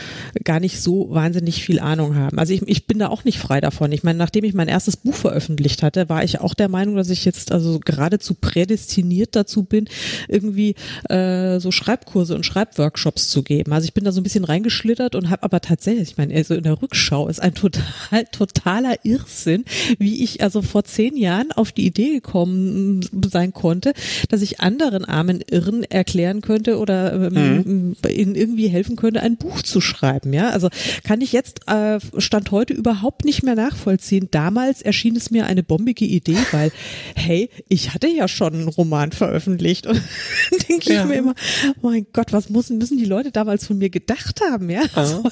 gar 0.44 0.60
nicht 0.60 0.80
so 0.80 1.08
wahnsinnig 1.10 1.62
viel 1.62 1.80
Ahnung 1.80 2.16
haben. 2.16 2.38
Also 2.38 2.52
ich, 2.52 2.62
ich 2.66 2.86
bin 2.86 2.98
da 2.98 3.08
auch 3.08 3.24
nicht 3.24 3.38
frei 3.38 3.60
davon. 3.60 3.92
Ich 3.92 4.02
meine, 4.02 4.18
nachdem 4.18 4.44
ich 4.44 4.54
mein 4.54 4.68
erstes 4.68 4.96
Buch 4.96 5.14
veröffentlicht 5.14 5.82
hatte, 5.82 6.08
war 6.08 6.24
ich 6.24 6.40
auch 6.40 6.54
der 6.54 6.68
Meinung, 6.68 6.96
dass 6.96 7.10
ich 7.10 7.24
jetzt 7.24 7.52
also 7.52 7.80
geradezu 7.84 8.34
prädestiniert 8.34 9.36
dazu 9.36 9.62
bin, 9.62 9.88
irgendwie 10.28 10.74
äh, 11.08 11.60
so 11.60 11.70
Schreibkurse 11.70 12.34
und 12.34 12.44
Schreibworkshops 12.44 13.28
zu 13.28 13.42
geben. 13.42 13.61
Also 13.70 13.84
ich 13.84 13.94
bin 13.94 14.04
da 14.04 14.12
so 14.12 14.20
ein 14.20 14.24
bisschen 14.24 14.44
reingeschlittert 14.44 15.14
und 15.14 15.30
habe 15.30 15.42
aber 15.42 15.60
tatsächlich, 15.60 16.10
ich 16.10 16.16
meine, 16.16 16.34
also 16.34 16.54
in 16.54 16.62
der 16.62 16.80
Rückschau 16.80 17.28
ist 17.28 17.40
ein 17.40 17.54
total 17.54 18.24
totaler 18.32 18.96
Irrsinn, 19.04 19.64
wie 19.98 20.24
ich 20.24 20.42
also 20.42 20.62
vor 20.62 20.84
zehn 20.84 21.16
Jahren 21.16 21.52
auf 21.52 21.72
die 21.72 21.86
Idee 21.86 22.14
gekommen 22.14 23.06
sein 23.30 23.52
konnte, 23.52 23.92
dass 24.30 24.42
ich 24.42 24.60
anderen 24.60 25.04
armen 25.04 25.42
Irren 25.50 25.84
erklären 25.84 26.40
könnte 26.40 26.78
oder 26.78 27.12
ähm, 27.32 27.94
ihnen 28.08 28.34
irgendwie 28.34 28.68
helfen 28.68 28.96
könnte, 28.96 29.20
ein 29.20 29.36
Buch 29.36 29.62
zu 29.62 29.80
schreiben. 29.80 30.32
Ja, 30.32 30.50
also 30.50 30.68
kann 31.04 31.20
ich 31.20 31.32
jetzt 31.32 31.68
äh, 31.68 31.98
stand 32.18 32.50
heute 32.50 32.72
überhaupt 32.72 33.24
nicht 33.24 33.42
mehr 33.42 33.54
nachvollziehen. 33.54 34.28
Damals 34.30 34.82
erschien 34.82 35.16
es 35.16 35.30
mir 35.30 35.46
eine 35.46 35.62
bombige 35.62 36.04
Idee, 36.04 36.38
weil 36.52 36.72
hey, 37.14 37.50
ich 37.68 37.92
hatte 37.94 38.08
ja 38.08 38.28
schon 38.28 38.54
einen 38.54 38.68
Roman 38.68 39.12
veröffentlicht 39.12 39.86
und 39.86 40.00
denke 40.68 40.90
ich 40.92 40.96
Ja. 40.96 41.04
mir 41.04 41.14
immer, 41.16 41.34
mein 41.82 42.06
Gott, 42.12 42.32
was 42.32 42.48
müssen 42.50 42.78
müssen 42.78 42.98
die 42.98 43.04
Leute 43.04 43.30
damals 43.42 43.66
von 43.66 43.76
mir 43.76 43.90
gedacht 43.90 44.40
haben, 44.40 44.70
ja? 44.70 44.82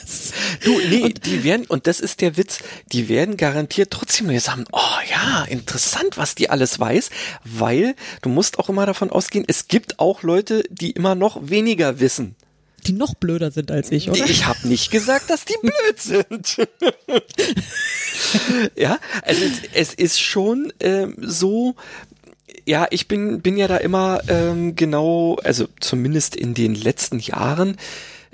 Du, 0.64 0.78
nee, 0.88 1.14
die 1.14 1.44
werden, 1.44 1.64
und 1.66 1.86
das 1.86 2.00
ist 2.00 2.20
der 2.20 2.36
Witz, 2.36 2.58
die 2.92 3.08
werden 3.08 3.36
garantiert 3.36 3.90
trotzdem 3.90 4.26
nur 4.26 4.40
sagen, 4.40 4.64
oh 4.72 4.98
ja, 5.08 5.44
interessant, 5.44 6.16
was 6.16 6.34
die 6.34 6.50
alles 6.50 6.80
weiß, 6.80 7.10
weil 7.44 7.94
du 8.22 8.28
musst 8.28 8.58
auch 8.58 8.68
immer 8.68 8.84
davon 8.84 9.10
ausgehen, 9.10 9.44
es 9.46 9.68
gibt 9.68 10.00
auch 10.00 10.22
Leute, 10.22 10.64
die 10.70 10.90
immer 10.90 11.14
noch 11.14 11.38
weniger 11.48 12.00
wissen. 12.00 12.34
die 12.86 12.92
noch 12.92 13.14
blöder 13.14 13.50
sind 13.50 13.70
als 13.70 13.92
ich, 13.92 14.10
oder? 14.10 14.24
Ich 14.24 14.46
habe 14.46 14.66
nicht 14.66 14.90
gesagt, 14.90 15.30
dass 15.30 15.44
die 15.44 15.56
blöd 15.62 15.98
sind. 15.98 16.56
ja, 18.76 18.98
also 19.22 19.42
es, 19.74 19.88
es 19.90 19.94
ist 19.94 20.20
schon 20.20 20.72
ähm, 20.80 21.14
so, 21.20 21.74
ja, 22.66 22.86
ich 22.90 23.08
bin, 23.08 23.40
bin 23.40 23.56
ja 23.56 23.68
da 23.68 23.76
immer 23.76 24.20
ähm, 24.28 24.76
genau, 24.76 25.36
also 25.44 25.66
zumindest 25.80 26.36
in 26.36 26.54
den 26.54 26.74
letzten 26.74 27.18
Jahren, 27.18 27.76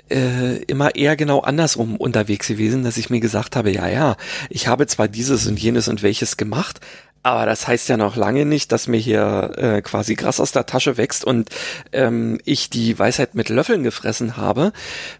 äh, 0.09 0.57
immer 0.63 0.95
eher 0.95 1.15
genau 1.17 1.41
andersrum 1.41 1.97
unterwegs 1.97 2.47
gewesen, 2.47 2.83
dass 2.83 2.97
ich 2.97 3.09
mir 3.09 3.19
gesagt 3.19 3.55
habe, 3.55 3.71
ja, 3.71 3.89
ja, 3.89 4.15
ich 4.49 4.67
habe 4.67 4.87
zwar 4.87 5.07
dieses 5.07 5.47
und 5.47 5.59
jenes 5.59 5.87
und 5.89 6.01
welches 6.01 6.37
gemacht, 6.37 6.79
Aber 7.23 7.45
das 7.45 7.67
heißt 7.67 7.89
ja 7.89 7.97
noch 7.97 8.15
lange 8.15 8.45
nicht, 8.45 8.71
dass 8.71 8.87
mir 8.87 8.99
hier 8.99 9.51
äh, 9.57 9.81
quasi 9.81 10.15
Gras 10.15 10.39
aus 10.39 10.53
der 10.53 10.65
Tasche 10.65 10.95
wächst 10.95 11.25
und 11.25 11.49
ähm, 11.91 12.39
ich 12.45 12.69
die 12.69 12.97
Weisheit 12.97 13.35
mit 13.35 13.49
Löffeln 13.49 13.83
gefressen 13.83 14.37
habe. 14.37 14.71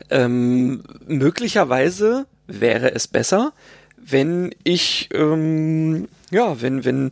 Ähm, 0.09 0.83
möglicherweise 1.05 2.25
wäre 2.47 2.93
es 2.95 3.07
besser, 3.09 3.51
wenn 3.97 4.55
ich, 4.63 5.09
ähm, 5.13 6.07
ja, 6.31 6.61
wenn, 6.61 6.85
wenn 6.85 7.09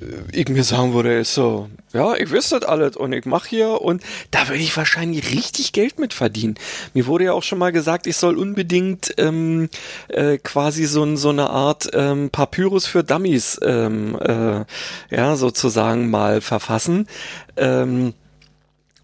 äh, 0.00 0.32
ich 0.32 0.48
mir 0.48 0.64
sagen 0.64 0.92
würde, 0.92 1.18
ist 1.18 1.34
so, 1.34 1.68
ja, 1.92 2.14
ich 2.14 2.30
wüsste 2.30 2.60
das 2.60 2.68
alles 2.68 2.96
und 2.96 3.12
ich 3.12 3.24
mache 3.24 3.48
hier 3.48 3.80
und 3.80 4.02
da 4.30 4.48
würde 4.48 4.62
ich 4.62 4.76
wahrscheinlich 4.76 5.30
richtig 5.32 5.72
Geld 5.72 5.98
mit 5.98 6.12
verdienen. 6.12 6.56
Mir 6.92 7.06
wurde 7.06 7.24
ja 7.24 7.32
auch 7.32 7.42
schon 7.42 7.58
mal 7.58 7.72
gesagt, 7.72 8.06
ich 8.06 8.16
soll 8.16 8.36
unbedingt 8.36 9.14
ähm, 9.16 9.68
äh, 10.08 10.38
quasi 10.38 10.84
so, 10.84 11.16
so 11.16 11.30
eine 11.30 11.50
Art 11.50 11.88
ähm, 11.94 12.30
Papyrus 12.30 12.86
für 12.86 13.04
Dummies, 13.04 13.58
ähm, 13.62 14.18
äh, 14.20 14.64
ja, 15.14 15.36
sozusagen 15.36 16.10
mal 16.10 16.40
verfassen. 16.40 17.06
Ähm, 17.56 18.14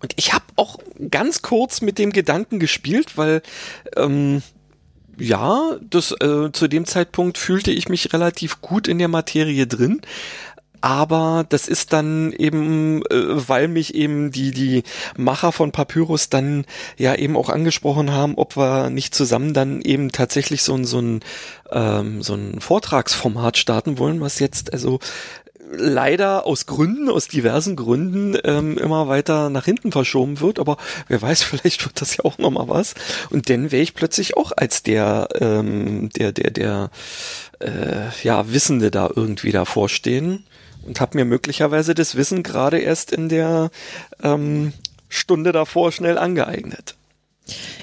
und 0.02 0.14
ich 0.16 0.32
habe 0.32 0.44
auch 0.56 0.78
ganz 1.10 1.42
kurz 1.42 1.80
mit 1.82 1.98
dem 1.98 2.12
Gedanken 2.12 2.58
gespielt, 2.58 3.16
weil 3.16 3.42
ähm, 3.96 4.42
ja, 5.20 5.76
das 5.88 6.12
äh, 6.12 6.50
zu 6.52 6.68
dem 6.68 6.86
Zeitpunkt 6.86 7.38
fühlte 7.38 7.70
ich 7.70 7.88
mich 7.88 8.12
relativ 8.12 8.60
gut 8.60 8.88
in 8.88 8.98
der 8.98 9.08
Materie 9.08 9.66
drin. 9.66 10.00
Aber 10.82 11.44
das 11.46 11.68
ist 11.68 11.92
dann 11.92 12.32
eben, 12.32 13.02
äh, 13.10 13.48
weil 13.48 13.68
mich 13.68 13.94
eben 13.94 14.30
die, 14.30 14.50
die 14.50 14.82
Macher 15.16 15.52
von 15.52 15.72
Papyrus 15.72 16.30
dann 16.30 16.64
ja 16.96 17.14
eben 17.14 17.36
auch 17.36 17.50
angesprochen 17.50 18.12
haben, 18.12 18.36
ob 18.36 18.56
wir 18.56 18.88
nicht 18.88 19.14
zusammen 19.14 19.52
dann 19.52 19.82
eben 19.82 20.10
tatsächlich 20.10 20.62
so 20.62 20.74
ein, 20.74 20.84
so 20.86 21.00
ein, 21.00 21.20
ähm, 21.70 22.22
so 22.22 22.34
ein 22.34 22.60
Vortragsformat 22.60 23.58
starten 23.58 23.98
wollen, 23.98 24.22
was 24.22 24.38
jetzt 24.38 24.72
also 24.72 25.00
leider 25.70 26.46
aus 26.46 26.66
Gründen, 26.66 27.08
aus 27.08 27.28
diversen 27.28 27.76
Gründen 27.76 28.36
ähm, 28.44 28.76
immer 28.78 29.08
weiter 29.08 29.50
nach 29.50 29.64
hinten 29.64 29.92
verschoben 29.92 30.40
wird. 30.40 30.58
Aber 30.58 30.76
wer 31.08 31.22
weiß, 31.22 31.42
vielleicht 31.44 31.84
wird 31.84 32.00
das 32.00 32.16
ja 32.16 32.24
auch 32.24 32.38
nochmal 32.38 32.68
was. 32.68 32.94
Und 33.30 33.48
dann 33.48 33.70
wäre 33.70 33.82
ich 33.82 33.94
plötzlich 33.94 34.36
auch 34.36 34.52
als 34.56 34.82
der, 34.82 35.28
ähm, 35.40 36.10
der, 36.10 36.32
der, 36.32 36.50
der, 36.50 36.90
äh, 37.60 38.08
ja, 38.22 38.52
Wissende 38.52 38.90
da 38.90 39.10
irgendwie 39.14 39.52
davor 39.52 39.88
stehen 39.88 40.44
und 40.86 41.00
habe 41.00 41.18
mir 41.18 41.24
möglicherweise 41.24 41.94
das 41.94 42.16
Wissen 42.16 42.42
gerade 42.42 42.78
erst 42.78 43.12
in 43.12 43.28
der 43.28 43.70
ähm, 44.22 44.72
Stunde 45.08 45.52
davor 45.52 45.92
schnell 45.92 46.18
angeeignet. 46.18 46.96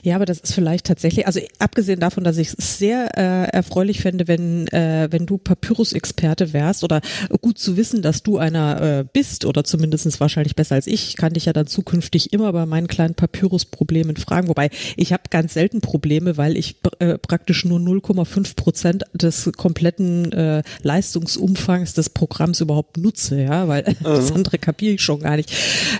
Ja, 0.03 0.15
aber 0.15 0.25
das 0.25 0.39
ist 0.39 0.53
vielleicht 0.53 0.85
tatsächlich, 0.85 1.27
also 1.27 1.39
abgesehen 1.59 1.99
davon, 1.99 2.23
dass 2.23 2.37
ich 2.37 2.49
es 2.49 2.77
sehr 2.77 3.17
äh, 3.17 3.49
erfreulich 3.49 4.01
fände, 4.01 4.27
wenn, 4.27 4.67
äh, 4.67 5.07
wenn 5.11 5.25
du 5.25 5.37
Papyrus-Experte 5.37 6.53
wärst 6.53 6.83
oder 6.83 7.01
gut 7.41 7.57
zu 7.57 7.77
wissen, 7.77 8.01
dass 8.01 8.23
du 8.23 8.37
einer 8.37 8.81
äh, 8.81 9.05
bist 9.11 9.45
oder 9.45 9.63
zumindestens 9.63 10.19
wahrscheinlich 10.19 10.55
besser 10.55 10.75
als 10.75 10.87
ich, 10.87 11.15
kann 11.15 11.33
dich 11.33 11.45
ja 11.45 11.53
dann 11.53 11.67
zukünftig 11.67 12.33
immer 12.33 12.51
bei 12.53 12.65
meinen 12.65 12.87
kleinen 12.87 13.15
Papyrus-Problemen 13.15 14.15
fragen. 14.15 14.47
Wobei 14.47 14.69
ich 14.95 15.13
habe 15.13 15.23
ganz 15.29 15.53
selten 15.53 15.81
Probleme, 15.81 16.37
weil 16.37 16.57
ich 16.57 16.77
äh, 16.99 17.17
praktisch 17.17 17.65
nur 17.65 17.79
0,5 17.79 18.55
Prozent 18.55 19.03
des 19.13 19.51
kompletten 19.57 20.31
äh, 20.31 20.63
Leistungsumfangs 20.83 21.93
des 21.93 22.09
Programms 22.09 22.61
überhaupt 22.61 22.97
nutze, 22.97 23.41
ja, 23.41 23.67
weil 23.67 23.83
mhm. 23.99 24.03
das 24.03 24.31
andere 24.31 24.57
kapiere 24.57 24.93
ich 24.93 25.01
schon 25.01 25.19
gar 25.21 25.35
nicht. 25.35 25.51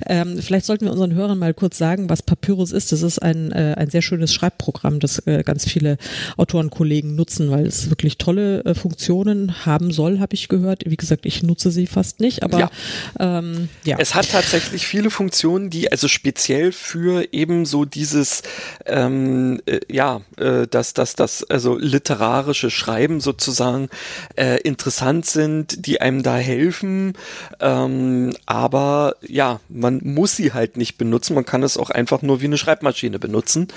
Ähm, 0.06 0.38
vielleicht 0.41 0.65
sollten 0.65 0.86
wir 0.86 0.91
unseren 0.91 1.13
Hörern 1.13 1.38
mal 1.38 1.53
kurz 1.53 1.77
sagen, 1.77 2.10
was 2.10 2.21
Papyrus 2.21 2.71
ist. 2.71 2.91
Das 2.91 3.01
ist 3.01 3.19
ein 3.19 3.51
äh, 3.57 3.73
ein 3.73 3.89
sehr 3.89 4.01
schönes 4.01 4.33
Schreibprogramm, 4.33 4.99
das 4.99 5.25
äh, 5.25 5.43
ganz 5.43 5.67
viele 5.67 5.97
Autorenkollegen 6.37 7.15
nutzen, 7.15 7.49
weil 7.49 7.65
es 7.65 7.89
wirklich 7.89 8.17
tolle 8.17 8.63
äh, 8.63 8.75
Funktionen 8.75 9.65
haben 9.65 9.91
soll, 9.91 10.19
habe 10.19 10.35
ich 10.35 10.47
gehört. 10.47 10.83
Wie 10.85 10.95
gesagt, 10.95 11.25
ich 11.25 11.43
nutze 11.43 11.71
sie 11.71 11.87
fast 11.87 12.19
nicht, 12.19 12.43
aber 12.43 12.59
ja. 12.59 12.71
Ähm, 13.19 13.69
ja. 13.83 13.97
Es 13.99 14.15
hat 14.15 14.29
tatsächlich 14.31 14.85
viele 14.85 15.09
Funktionen, 15.09 15.69
die 15.69 15.91
also 15.91 16.07
speziell 16.07 16.71
für 16.71 17.33
eben 17.33 17.65
so 17.65 17.85
dieses 17.85 18.43
ähm, 18.85 19.59
äh, 19.65 19.79
ja, 19.89 20.21
äh, 20.37 20.67
dass 20.67 20.93
das 20.93 21.15
das 21.15 21.43
also 21.43 21.77
literarische 21.77 22.69
Schreiben 22.69 23.19
sozusagen 23.19 23.89
äh, 24.35 24.61
interessant 24.61 25.25
sind, 25.25 25.85
die 25.85 25.99
einem 26.01 26.21
da 26.21 26.37
helfen. 26.37 27.13
Ähm, 27.59 28.35
aber 28.45 29.15
ja, 29.27 29.59
man 29.69 30.01
muss 30.03 30.35
sie 30.35 30.53
halt 30.53 30.77
nicht 30.77 30.97
benutzen. 30.97 31.33
Man 31.33 31.45
kann 31.45 31.63
es 31.63 31.77
auch 31.77 31.89
einfach 31.89 32.21
nur 32.21 32.41
wie 32.41 32.45
eine 32.45 32.57
Schreibmaschine 32.57 33.17
benutzen 33.17 33.46
benutzen. 33.47 33.67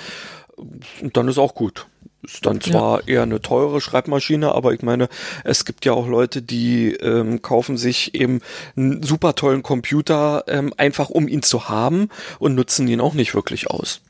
Und 1.01 1.17
dann 1.17 1.27
ist 1.27 1.37
auch 1.37 1.55
gut. 1.55 1.87
Ist 2.23 2.45
dann 2.45 2.61
zwar 2.61 2.99
ja. 3.01 3.07
eher 3.07 3.23
eine 3.23 3.41
teure 3.41 3.81
Schreibmaschine, 3.81 4.53
aber 4.53 4.73
ich 4.73 4.83
meine, 4.83 5.09
es 5.43 5.65
gibt 5.65 5.85
ja 5.85 5.93
auch 5.93 6.07
Leute, 6.07 6.43
die 6.43 6.93
ähm, 6.93 7.41
kaufen 7.41 7.77
sich 7.77 8.13
eben 8.13 8.41
einen 8.75 9.01
super 9.01 9.33
tollen 9.33 9.63
Computer, 9.63 10.43
ähm, 10.47 10.71
einfach 10.77 11.09
um 11.09 11.27
ihn 11.27 11.41
zu 11.41 11.67
haben 11.67 12.09
und 12.37 12.53
nutzen 12.53 12.87
ihn 12.87 13.01
auch 13.01 13.15
nicht 13.15 13.33
wirklich 13.33 13.71
aus. 13.71 14.01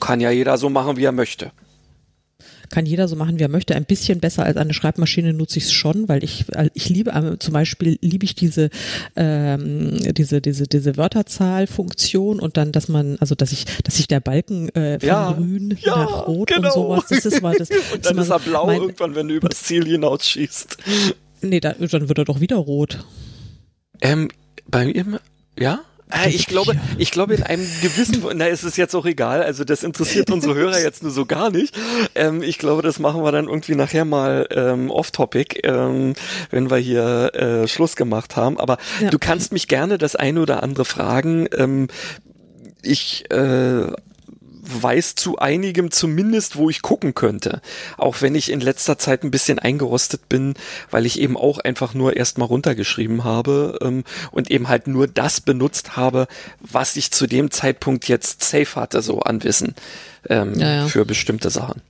Kann 0.00 0.20
ja 0.20 0.30
jeder 0.30 0.58
so 0.58 0.68
machen, 0.68 0.98
wie 0.98 1.04
er 1.04 1.12
möchte 1.12 1.50
kann 2.70 2.86
jeder 2.86 3.08
so 3.08 3.16
machen, 3.16 3.38
wie 3.38 3.42
er 3.42 3.48
möchte. 3.48 3.74
Ein 3.74 3.84
bisschen 3.84 4.20
besser 4.20 4.44
als 4.44 4.56
eine 4.56 4.74
Schreibmaschine 4.74 5.32
nutze 5.32 5.58
ich 5.58 5.64
es 5.64 5.72
schon, 5.72 6.08
weil 6.08 6.24
ich, 6.24 6.44
ich 6.74 6.88
liebe 6.88 7.10
äh, 7.10 7.38
zum 7.38 7.54
Beispiel 7.54 7.98
liebe 8.00 8.24
ich 8.24 8.34
diese, 8.34 8.70
ähm, 9.16 9.98
diese, 10.14 10.40
diese, 10.40 10.64
diese 10.64 10.96
Wörterzahlfunktion 10.96 12.40
und 12.40 12.56
dann, 12.56 12.72
dass 12.72 12.88
man, 12.88 13.16
also 13.20 13.34
dass 13.34 13.52
ich, 13.52 13.64
dass 13.84 13.96
sich 13.96 14.08
der 14.08 14.20
Balken 14.20 14.68
äh, 14.70 15.00
von 15.00 15.08
ja, 15.08 15.32
grün 15.32 15.78
ja, 15.80 15.96
nach 15.96 16.26
rot 16.26 16.48
genau. 16.48 16.68
und 16.68 16.74
sowas. 16.74 17.04
Das 17.08 17.24
ist 17.24 17.42
mal 17.42 17.56
das. 17.56 17.70
und 17.94 18.04
dann 18.04 18.18
ist 18.18 18.30
er 18.30 18.38
blau 18.38 18.66
mein, 18.66 18.82
irgendwann, 18.82 19.14
wenn 19.14 19.28
du 19.28 19.34
übers 19.34 19.62
Ziel 19.62 19.84
hinausschießt. 19.86 20.76
Nee, 21.42 21.60
da, 21.60 21.72
dann 21.72 22.08
wird 22.08 22.18
er 22.18 22.24
doch 22.24 22.40
wieder 22.40 22.56
rot. 22.56 23.04
Ähm, 24.00 24.28
bei 24.66 24.86
mir, 24.86 25.20
ja? 25.58 25.80
Äh, 26.10 26.30
ich 26.30 26.46
glaube, 26.46 26.74
ich 26.96 27.10
glaube 27.10 27.34
in 27.34 27.42
einem 27.42 27.66
gewissen, 27.82 28.24
na 28.34 28.46
ist 28.46 28.64
es 28.64 28.76
jetzt 28.76 28.94
auch 28.94 29.06
egal, 29.06 29.42
also 29.42 29.64
das 29.64 29.82
interessiert 29.82 30.30
unsere 30.30 30.54
Hörer 30.54 30.80
jetzt 30.82 31.02
nur 31.02 31.12
so 31.12 31.26
gar 31.26 31.50
nicht. 31.50 31.76
Ähm, 32.14 32.42
ich 32.42 32.58
glaube, 32.58 32.82
das 32.82 32.98
machen 32.98 33.22
wir 33.22 33.32
dann 33.32 33.46
irgendwie 33.46 33.74
nachher 33.74 34.04
mal 34.04 34.46
ähm, 34.50 34.90
off-topic, 34.90 35.60
ähm, 35.64 36.14
wenn 36.50 36.70
wir 36.70 36.78
hier 36.78 37.34
äh, 37.34 37.68
Schluss 37.68 37.96
gemacht 37.96 38.36
haben. 38.36 38.58
Aber 38.58 38.78
ja. 39.00 39.10
du 39.10 39.18
kannst 39.18 39.52
mich 39.52 39.68
gerne 39.68 39.98
das 39.98 40.16
eine 40.16 40.40
oder 40.40 40.62
andere 40.62 40.84
fragen. 40.84 41.48
Ähm, 41.56 41.88
ich 42.82 43.30
äh, 43.30 43.92
weiß 44.68 45.14
zu 45.14 45.38
einigem 45.38 45.90
zumindest, 45.90 46.56
wo 46.56 46.70
ich 46.70 46.82
gucken 46.82 47.14
könnte. 47.14 47.60
Auch 47.96 48.22
wenn 48.22 48.34
ich 48.34 48.50
in 48.50 48.60
letzter 48.60 48.98
Zeit 48.98 49.24
ein 49.24 49.30
bisschen 49.30 49.58
eingerostet 49.58 50.28
bin, 50.28 50.54
weil 50.90 51.06
ich 51.06 51.20
eben 51.20 51.36
auch 51.36 51.58
einfach 51.58 51.94
nur 51.94 52.16
erstmal 52.16 52.48
runtergeschrieben 52.48 53.24
habe 53.24 53.78
ähm, 53.82 54.04
und 54.30 54.50
eben 54.50 54.68
halt 54.68 54.86
nur 54.86 55.06
das 55.08 55.40
benutzt 55.40 55.96
habe, 55.96 56.28
was 56.60 56.96
ich 56.96 57.10
zu 57.10 57.26
dem 57.26 57.50
Zeitpunkt 57.50 58.08
jetzt 58.08 58.42
safe 58.42 58.80
hatte, 58.80 59.02
so 59.02 59.20
an 59.20 59.42
Wissen 59.44 59.74
ähm, 60.28 60.58
ja, 60.58 60.74
ja. 60.74 60.86
für 60.86 61.04
bestimmte 61.04 61.50
Sachen. 61.50 61.80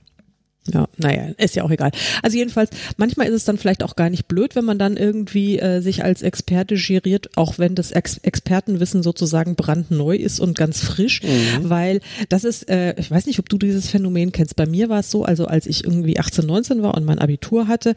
Ja, 0.67 0.87
naja, 0.97 1.29
ist 1.37 1.55
ja 1.55 1.63
auch 1.63 1.71
egal. 1.71 1.91
Also 2.21 2.37
jedenfalls, 2.37 2.69
manchmal 2.97 3.27
ist 3.27 3.33
es 3.33 3.45
dann 3.45 3.57
vielleicht 3.57 3.81
auch 3.81 3.95
gar 3.95 4.09
nicht 4.09 4.27
blöd, 4.27 4.55
wenn 4.55 4.65
man 4.65 4.77
dann 4.77 4.97
irgendwie 4.97 5.57
äh, 5.57 5.81
sich 5.81 6.03
als 6.03 6.21
Experte 6.21 6.75
geriert, 6.75 7.29
auch 7.35 7.57
wenn 7.57 7.75
das 7.75 7.91
Ex 7.91 8.17
Expertenwissen 8.17 9.01
sozusagen 9.01 9.55
brandneu 9.55 10.15
ist 10.15 10.39
und 10.39 10.57
ganz 10.57 10.83
frisch, 10.83 11.23
mhm. 11.23 11.69
weil 11.69 12.01
das 12.27 12.43
ist, 12.43 12.69
äh, 12.69 12.93
ich 12.99 13.09
weiß 13.09 13.25
nicht, 13.25 13.39
ob 13.39 13.49
du 13.49 13.57
dieses 13.57 13.89
Phänomen 13.89 14.31
kennst. 14.31 14.55
Bei 14.55 14.65
mir 14.65 14.89
war 14.89 14.99
es 14.99 15.09
so, 15.09 15.23
also 15.23 15.45
als 15.45 15.65
ich 15.65 15.83
irgendwie 15.85 16.19
18, 16.19 16.45
19 16.45 16.83
war 16.83 16.95
und 16.95 17.05
mein 17.05 17.19
Abitur 17.19 17.67
hatte, 17.67 17.93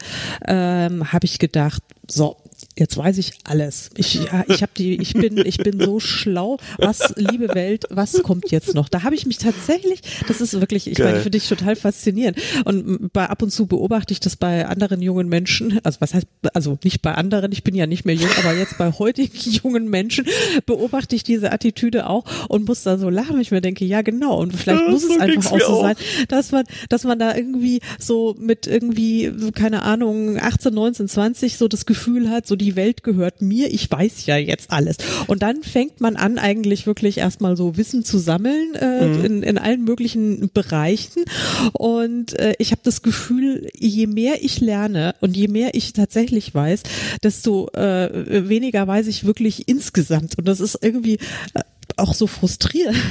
ähm, 0.47 1.11
habe 1.11 1.25
ich 1.25 1.39
gedacht, 1.39 1.83
so, 2.09 2.37
jetzt 2.77 2.97
weiß 2.97 3.17
ich 3.19 3.31
alles. 3.43 3.91
Ich, 3.95 4.15
ja, 4.15 4.43
ich 4.47 4.61
habe 4.61 4.71
die, 4.77 4.95
ich 5.01 5.13
bin, 5.13 5.37
ich 5.37 5.57
bin 5.57 5.79
so 5.79 5.99
schlau. 5.99 6.57
Was, 6.77 7.13
liebe 7.17 7.53
Welt, 7.53 7.85
was 7.89 8.23
kommt 8.23 8.51
jetzt 8.51 8.73
noch? 8.73 8.89
Da 8.89 9.03
habe 9.03 9.15
ich 9.15 9.25
mich 9.25 9.37
tatsächlich, 9.37 10.01
das 10.27 10.41
ist 10.41 10.59
wirklich, 10.59 10.87
ich 10.87 10.97
Geil. 10.97 11.11
meine, 11.11 11.19
für 11.21 11.29
dich 11.29 11.47
total 11.47 11.75
faszinierend. 11.75 12.39
Und 12.65 13.13
bei 13.13 13.29
ab 13.29 13.41
und 13.41 13.51
zu 13.51 13.67
beobachte 13.67 14.13
ich 14.13 14.19
das 14.19 14.35
bei 14.35 14.65
anderen 14.65 15.01
jungen 15.01 15.29
Menschen. 15.29 15.79
Also 15.83 16.01
was 16.01 16.13
heißt, 16.13 16.27
also 16.53 16.77
nicht 16.83 17.01
bei 17.01 17.13
anderen, 17.13 17.51
ich 17.51 17.63
bin 17.63 17.75
ja 17.75 17.85
nicht 17.85 18.05
mehr 18.05 18.15
jung, 18.15 18.31
aber 18.39 18.53
jetzt 18.55 18.77
bei 18.77 18.91
heutigen 18.91 19.37
jungen 19.63 19.89
Menschen 19.89 20.25
beobachte 20.65 21.15
ich 21.15 21.23
diese 21.23 21.51
Attitüde 21.51 22.09
auch 22.09 22.25
und 22.49 22.67
muss 22.67 22.83
da 22.83 22.97
so 22.97 23.09
lachen. 23.09 23.39
Ich 23.39 23.51
mir 23.51 23.61
denke, 23.61 23.85
ja 23.85 24.01
genau. 24.01 24.39
Und 24.39 24.55
vielleicht 24.55 24.81
ja, 24.81 24.89
muss 24.89 25.03
es 25.03 25.19
einfach 25.19 25.51
auch 25.51 25.59
so 25.59 25.81
sein, 25.81 25.95
dass 26.27 26.51
man, 26.51 26.65
dass 26.89 27.03
man 27.03 27.19
da 27.19 27.35
irgendwie 27.35 27.81
so 27.99 28.35
mit 28.39 28.65
irgendwie, 28.65 29.31
keine 29.53 29.83
Ahnung, 29.83 30.39
18, 30.39 30.73
19, 30.73 31.07
20 31.07 31.57
so 31.57 31.67
das 31.67 31.85
Gefühl 31.85 32.29
hat, 32.29 32.47
so 32.47 32.55
die 32.55 32.62
Welt 32.75 33.03
gehört 33.03 33.41
mir, 33.41 33.73
ich 33.73 33.89
weiß 33.89 34.25
ja 34.25 34.37
jetzt 34.37 34.71
alles. 34.71 34.97
Und 35.27 35.43
dann 35.43 35.63
fängt 35.63 36.01
man 36.01 36.15
an, 36.15 36.37
eigentlich 36.37 36.85
wirklich 36.85 37.17
erstmal 37.17 37.55
so 37.57 37.77
Wissen 37.77 38.03
zu 38.03 38.17
sammeln 38.17 38.75
äh, 38.75 39.05
mhm. 39.05 39.25
in, 39.25 39.43
in 39.43 39.57
allen 39.57 39.83
möglichen 39.83 40.49
Bereichen. 40.53 41.23
Und 41.73 42.37
äh, 42.39 42.53
ich 42.59 42.71
habe 42.71 42.81
das 42.83 43.01
Gefühl, 43.01 43.69
je 43.77 44.07
mehr 44.07 44.43
ich 44.43 44.59
lerne 44.59 45.15
und 45.21 45.35
je 45.35 45.47
mehr 45.47 45.75
ich 45.75 45.93
tatsächlich 45.93 46.53
weiß, 46.53 46.83
desto 47.21 47.69
äh, 47.73 48.49
weniger 48.49 48.87
weiß 48.87 49.07
ich 49.07 49.25
wirklich 49.25 49.67
insgesamt. 49.67 50.37
Und 50.37 50.47
das 50.47 50.59
ist 50.59 50.79
irgendwie 50.81 51.19
auch 51.97 52.13
so 52.13 52.27
frustrierend. 52.27 52.97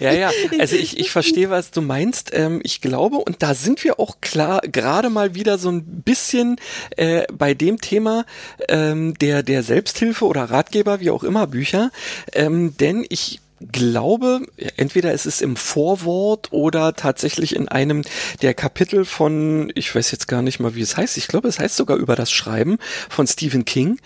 Ja, 0.00 0.12
ja, 0.12 0.30
also 0.58 0.76
ich, 0.76 0.98
ich 0.98 1.10
verstehe, 1.10 1.50
was 1.50 1.70
du 1.70 1.80
meinst. 1.80 2.30
Ähm, 2.32 2.60
ich 2.64 2.80
glaube, 2.80 3.18
und 3.18 3.42
da 3.42 3.54
sind 3.54 3.84
wir 3.84 4.00
auch 4.00 4.20
klar, 4.20 4.60
gerade 4.60 5.10
mal 5.10 5.34
wieder 5.34 5.58
so 5.58 5.70
ein 5.70 5.84
bisschen 5.84 6.56
äh, 6.96 7.24
bei 7.32 7.54
dem 7.54 7.80
Thema 7.80 8.24
ähm, 8.68 9.14
der, 9.18 9.42
der 9.42 9.62
Selbsthilfe 9.62 10.24
oder 10.24 10.44
Ratgeber, 10.44 11.00
wie 11.00 11.10
auch 11.10 11.22
immer, 11.22 11.46
Bücher. 11.46 11.90
Ähm, 12.32 12.76
denn 12.78 13.04
ich 13.08 13.40
glaube, 13.72 14.46
entweder 14.76 15.12
ist 15.12 15.26
es 15.26 15.40
im 15.40 15.56
Vorwort 15.56 16.48
oder 16.50 16.94
tatsächlich 16.94 17.54
in 17.54 17.68
einem 17.68 18.02
der 18.40 18.54
Kapitel 18.54 19.04
von, 19.04 19.70
ich 19.74 19.94
weiß 19.94 20.10
jetzt 20.12 20.28
gar 20.28 20.42
nicht 20.42 20.60
mal, 20.60 20.74
wie 20.74 20.80
es 20.80 20.96
heißt, 20.96 21.18
ich 21.18 21.28
glaube, 21.28 21.48
es 21.48 21.58
heißt 21.58 21.76
sogar 21.76 21.98
über 21.98 22.16
das 22.16 22.30
Schreiben 22.30 22.78
von 23.08 23.26
Stephen 23.26 23.64
King, 23.64 23.98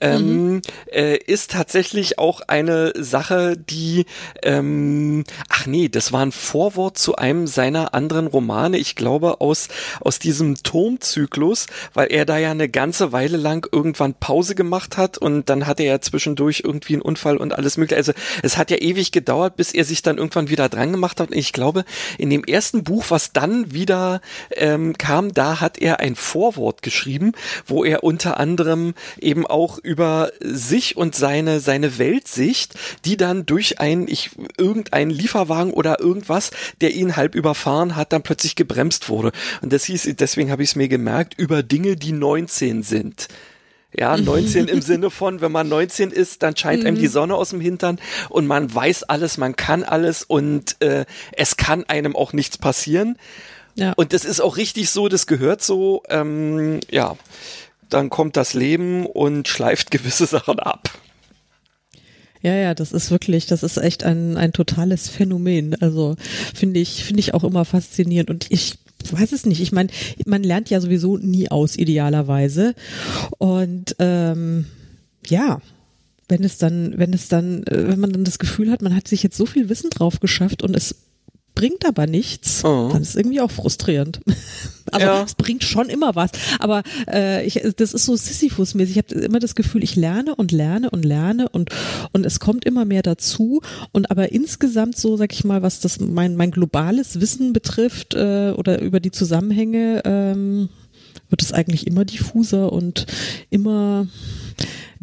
ähm, 0.00 0.54
mhm. 0.54 0.62
äh, 0.92 1.16
ist 1.16 1.52
tatsächlich 1.52 2.18
auch 2.18 2.40
eine 2.46 2.92
Sache, 2.96 3.56
die, 3.56 4.06
ähm, 4.42 5.24
ach 5.48 5.66
nee, 5.66 5.88
das 5.88 6.12
war 6.12 6.24
ein 6.24 6.32
Vorwort 6.32 6.98
zu 6.98 7.16
einem 7.16 7.46
seiner 7.46 7.94
anderen 7.94 8.26
Romane, 8.26 8.78
ich 8.78 8.96
glaube 8.96 9.40
aus, 9.40 9.68
aus 10.00 10.18
diesem 10.18 10.56
Turmzyklus, 10.62 11.66
weil 11.92 12.08
er 12.10 12.24
da 12.24 12.38
ja 12.38 12.50
eine 12.50 12.68
ganze 12.68 13.12
Weile 13.12 13.36
lang 13.36 13.66
irgendwann 13.70 14.14
Pause 14.14 14.54
gemacht 14.54 14.96
hat 14.96 15.18
und 15.18 15.48
dann 15.48 15.66
hatte 15.66 15.82
er 15.82 16.00
zwischendurch 16.00 16.62
irgendwie 16.64 16.94
einen 16.94 17.02
Unfall 17.02 17.36
und 17.36 17.54
alles 17.54 17.76
mögliche. 17.76 17.96
Also 17.96 18.12
es 18.42 18.56
hat 18.56 18.70
ja 18.70 18.78
ewig 18.78 19.12
gedauert, 19.12 19.56
bis 19.56 19.72
er 19.72 19.84
sich 19.84 20.02
dann 20.02 20.18
irgendwann 20.18 20.50
wieder 20.50 20.68
dran 20.68 20.92
gemacht 20.92 21.20
hat. 21.20 21.30
Und 21.30 21.36
ich 21.36 21.52
glaube, 21.52 21.84
in 22.18 22.30
dem 22.30 22.44
ersten 22.44 22.84
Buch, 22.84 23.06
was 23.08 23.32
dann 23.32 23.72
wieder 23.72 24.20
ähm, 24.52 24.96
kam, 24.98 25.32
da 25.32 25.60
hat 25.60 25.78
er 25.78 26.00
ein 26.00 26.16
Vorwort 26.16 26.82
geschrieben, 26.82 27.32
wo 27.66 27.84
er 27.84 28.04
unter 28.04 28.38
anderem 28.38 28.94
eben 29.18 29.46
auch 29.46 29.78
über 29.84 30.32
sich 30.40 30.96
und 30.96 31.14
seine, 31.14 31.60
seine 31.60 31.98
Weltsicht, 31.98 32.74
die 33.04 33.16
dann 33.16 33.46
durch 33.46 33.80
ein, 33.80 34.08
ich, 34.08 34.30
irgendein 34.56 35.10
Lieferwagen 35.10 35.72
oder 35.72 36.00
irgendwas, 36.00 36.50
der 36.80 36.94
ihn 36.94 37.16
halb 37.16 37.34
überfahren 37.34 37.94
hat, 37.94 38.12
dann 38.12 38.22
plötzlich 38.22 38.56
gebremst 38.56 39.08
wurde. 39.08 39.32
Und 39.60 39.72
das 39.72 39.84
hieß, 39.84 40.14
deswegen 40.18 40.50
habe 40.50 40.62
ich 40.62 40.70
es 40.70 40.76
mir 40.76 40.88
gemerkt, 40.88 41.34
über 41.38 41.62
Dinge, 41.62 41.96
die 41.96 42.12
19 42.12 42.82
sind. 42.82 43.28
Ja, 43.96 44.16
19 44.16 44.66
im 44.68 44.82
Sinne 44.82 45.10
von, 45.10 45.40
wenn 45.40 45.52
man 45.52 45.68
19 45.68 46.10
ist, 46.10 46.42
dann 46.42 46.56
scheint 46.56 46.84
einem 46.84 46.96
die 46.96 47.08
mhm. 47.08 47.12
Sonne 47.12 47.34
aus 47.36 47.50
dem 47.50 47.60
Hintern 47.60 48.00
und 48.28 48.46
man 48.46 48.74
weiß 48.74 49.04
alles, 49.04 49.38
man 49.38 49.54
kann 49.54 49.84
alles 49.84 50.24
und 50.24 50.80
äh, 50.82 51.04
es 51.32 51.56
kann 51.56 51.84
einem 51.84 52.16
auch 52.16 52.32
nichts 52.32 52.58
passieren. 52.58 53.18
Ja. 53.76 53.92
Und 53.96 54.12
das 54.12 54.24
ist 54.24 54.40
auch 54.40 54.56
richtig 54.56 54.90
so, 54.90 55.08
das 55.08 55.26
gehört 55.26 55.62
so, 55.62 56.02
ähm, 56.08 56.80
ja 56.90 57.16
dann 57.94 58.10
kommt 58.10 58.36
das 58.36 58.54
Leben 58.54 59.06
und 59.06 59.48
schleift 59.48 59.90
gewisse 59.90 60.26
Sachen 60.34 60.58
ab. 60.58 60.90
Ja, 62.42 62.54
ja, 62.54 62.74
das 62.74 62.92
ist 62.92 63.10
wirklich, 63.10 63.46
das 63.46 63.62
ist 63.62 63.78
echt 63.78 64.04
ein, 64.04 64.36
ein 64.36 64.52
totales 64.52 65.08
Phänomen. 65.08 65.74
Also 65.80 66.16
finde 66.54 66.80
ich, 66.80 67.04
finde 67.04 67.20
ich 67.20 67.32
auch 67.32 67.42
immer 67.42 67.64
faszinierend. 67.64 68.28
Und 68.28 68.46
ich 68.50 68.78
weiß 69.10 69.32
es 69.32 69.46
nicht. 69.46 69.62
Ich 69.62 69.72
meine, 69.72 69.88
man 70.26 70.42
lernt 70.42 70.68
ja 70.68 70.80
sowieso 70.80 71.16
nie 71.16 71.50
aus, 71.50 71.76
idealerweise. 71.76 72.74
Und 73.38 73.96
ähm, 73.98 74.66
ja, 75.26 75.62
wenn 76.28 76.44
es 76.44 76.58
dann, 76.58 76.98
wenn 76.98 77.14
es 77.14 77.28
dann, 77.28 77.62
äh, 77.64 77.88
wenn 77.88 78.00
man 78.00 78.12
dann 78.12 78.24
das 78.24 78.38
Gefühl 78.38 78.70
hat, 78.70 78.82
man 78.82 78.94
hat 78.94 79.08
sich 79.08 79.22
jetzt 79.22 79.36
so 79.36 79.46
viel 79.46 79.70
Wissen 79.70 79.88
drauf 79.88 80.20
geschafft 80.20 80.62
und 80.62 80.76
es 80.76 81.03
bringt 81.54 81.86
aber 81.86 82.06
nichts, 82.06 82.64
oh. 82.64 82.88
dann 82.92 83.02
ist 83.02 83.16
irgendwie 83.16 83.40
auch 83.40 83.50
frustrierend. 83.50 84.20
Also 84.92 85.06
ja. 85.06 85.22
es 85.22 85.34
bringt 85.34 85.64
schon 85.64 85.88
immer 85.88 86.14
was, 86.14 86.30
aber 86.60 86.82
äh, 87.10 87.44
ich, 87.46 87.54
das 87.76 87.94
ist 87.94 88.04
so 88.04 88.14
Sisyphus-mäßig. 88.16 88.90
Ich 88.90 88.98
habe 88.98 89.14
immer 89.24 89.40
das 89.40 89.54
Gefühl, 89.54 89.82
ich 89.82 89.96
lerne 89.96 90.34
und 90.34 90.52
lerne 90.52 90.90
und 90.90 91.06
lerne 91.06 91.48
und 91.48 91.70
und 92.12 92.24
es 92.26 92.38
kommt 92.38 92.66
immer 92.66 92.84
mehr 92.84 93.02
dazu. 93.02 93.62
Und 93.92 94.10
aber 94.10 94.30
insgesamt 94.30 94.96
so, 94.98 95.16
sag 95.16 95.32
ich 95.32 95.42
mal, 95.42 95.62
was 95.62 95.80
das 95.80 96.00
mein 96.00 96.36
mein 96.36 96.50
globales 96.50 97.18
Wissen 97.20 97.54
betrifft 97.54 98.14
äh, 98.14 98.52
oder 98.56 98.80
über 98.82 99.00
die 99.00 99.10
Zusammenhänge, 99.10 100.02
ähm, 100.04 100.68
wird 101.30 101.42
es 101.42 101.52
eigentlich 101.52 101.86
immer 101.86 102.04
diffuser 102.04 102.70
und 102.70 103.06
immer 103.48 104.06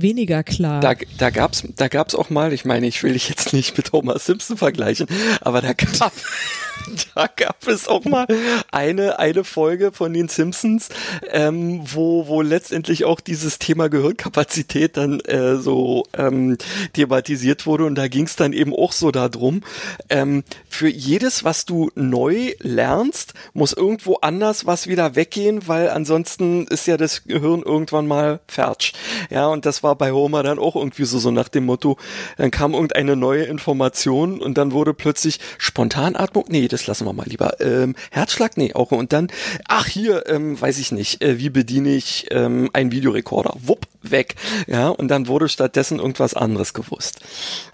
weniger 0.02 0.44
klar. 0.44 0.80
Da, 0.82 0.94
da 1.18 1.30
gab's, 1.30 1.64
da 1.76 1.88
gab's 1.88 2.16
auch 2.16 2.30
mal, 2.30 2.54
ich 2.54 2.66
meine, 2.66 2.88
ich 2.88 3.02
will 3.04 3.14
dich 3.14 3.30
jetzt 3.30 3.54
nicht 3.54 3.78
mit 3.78 3.92
Homer 3.92 4.20
Simpson 4.20 4.58
vergleichen, 4.58 5.08
aber 5.42 5.62
da 5.62 5.74
gab, 5.74 6.14
da 7.16 7.28
gab 7.28 7.68
es 7.68 7.88
auch 7.88 8.06
mal 8.06 8.28
eine, 8.72 9.20
eine 9.20 9.44
Folge 9.44 9.92
von 9.92 10.14
den 10.14 10.28
Simpsons, 10.28 10.90
ähm, 11.32 11.82
wo, 11.84 12.28
wo 12.28 12.42
letztendlich 12.42 13.06
auch 13.06 13.20
dieses 13.20 13.60
Thema 13.60 13.90
Gehirnkapazität 13.90 14.98
dann 14.98 15.20
äh, 15.22 15.58
so 15.58 16.06
ähm, 16.18 16.58
thematisiert 16.94 17.66
wurde 17.66 17.86
und 17.86 17.96
da 17.96 18.08
ging 18.08 18.26
es 18.26 18.36
dann 18.36 18.54
eben 18.54 18.74
auch 18.74 18.92
so 18.92 19.12
darum, 19.12 19.62
ähm, 20.10 20.44
für 20.68 20.90
jedes, 20.90 21.44
was 21.44 21.66
du 21.66 21.92
neu 21.96 22.54
lernst, 22.60 23.34
muss 23.54 23.74
irgendwo 23.74 24.16
anders 24.16 24.66
was 24.66 24.88
wieder 24.88 25.16
weggehen, 25.16 25.68
weil 25.68 25.90
ansonsten 25.90 26.68
ist 26.68 26.88
ja 26.88 26.98
das 26.98 27.24
Gehirn 27.24 27.62
irgendwann 27.62 28.08
mal 28.08 28.40
fertig. 28.48 28.94
Ja, 29.30 29.48
und 29.48 29.66
das 29.66 29.84
war 29.84 29.91
bei 29.96 30.12
Homer 30.12 30.44
dann 30.44 30.60
auch 30.60 30.76
irgendwie 30.76 31.06
so, 31.06 31.20
so 31.20 31.32
nach 31.32 31.50
dem 31.50 31.66
Motto, 31.66 31.98
dann 32.38 32.52
kam 32.52 32.74
irgendeine 32.74 33.16
neue 33.16 33.44
Information 33.44 34.42
und 34.42 34.58
dann 34.58 34.72
wurde 34.72 34.94
plötzlich 34.94 35.40
Spontanatmung, 35.58 36.46
nee, 36.50 36.68
das 36.68 36.88
lassen 36.88 37.06
wir 37.06 37.14
mal 37.14 37.28
lieber. 37.28 37.60
Ähm, 37.60 37.96
Herzschlag, 38.12 38.58
nee, 38.58 38.74
auch. 38.74 38.92
Und 38.92 39.14
dann, 39.14 39.28
ach 39.68 39.88
hier, 39.88 40.28
ähm, 40.28 40.60
weiß 40.60 40.80
ich 40.80 40.92
nicht, 40.92 41.22
äh, 41.22 41.38
wie 41.40 41.50
bediene 41.50 41.90
ich 41.90 42.28
ähm, 42.32 42.70
einen 42.74 42.92
Videorekorder? 42.92 43.56
Wupp, 43.62 43.88
weg. 44.02 44.36
Ja, 44.68 44.90
und 44.90 45.08
dann 45.08 45.28
wurde 45.28 45.50
stattdessen 45.50 46.00
irgendwas 46.00 46.34
anderes 46.34 46.74
gewusst. 46.74 47.22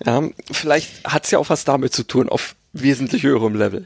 Ja, 0.05 0.23
vielleicht 0.51 1.03
hat's 1.05 1.31
ja 1.31 1.39
auch 1.39 1.49
was 1.49 1.65
damit 1.65 1.93
zu 1.93 2.03
tun, 2.03 2.29
auf 2.29 2.55
wesentlich 2.73 3.23
höherem 3.23 3.55
Level. 3.55 3.85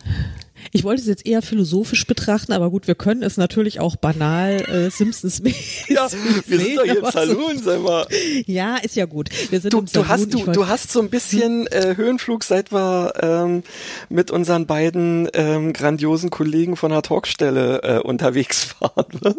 Ich 0.72 0.84
wollte 0.84 1.02
es 1.02 1.08
jetzt 1.08 1.26
eher 1.26 1.42
philosophisch 1.42 2.06
betrachten, 2.06 2.54
aber 2.54 2.70
gut, 2.70 2.88
wir 2.88 2.96
können 2.96 3.24
es 3.24 3.38
natürlich 3.38 3.80
auch 3.80 3.96
banal 3.96 4.62
äh, 4.62 4.90
Simpsons 4.90 5.42
Ja, 5.88 6.08
wir 6.48 6.60
sind 6.60 6.78
doch 6.78 6.84
hier 6.84 7.00
im 7.00 7.12
Saloon, 7.12 7.58
so, 7.58 7.64
sag 7.64 7.82
mal. 7.82 8.08
Ja, 8.46 8.78
ist 8.78 8.96
ja 8.96 9.06
gut. 9.06 9.30
Wir 9.50 9.60
sind 9.60 9.74
du, 9.74 9.80
im 9.80 9.88
Saloon. 9.88 10.30
Du 10.30 10.38
hast, 10.38 10.48
du, 10.48 10.52
du 10.52 10.68
hast 10.68 10.92
so 10.92 11.02
ein 11.02 11.10
bisschen 11.10 11.68
äh, 11.68 11.96
Höhenflug, 11.96 12.44
seit 12.44 12.72
wir 12.72 13.14
ähm, 13.22 13.64
mit 14.10 14.32
unseren 14.32 14.66
beiden 14.66 15.30
ähm, 15.34 15.74
grandiosen 15.74 16.30
Kollegen 16.30 16.76
von 16.76 16.92
der 16.92 17.02
Talkstelle 17.02 17.82
äh, 17.84 18.00
unterwegs 18.00 18.76
waren. 18.80 19.36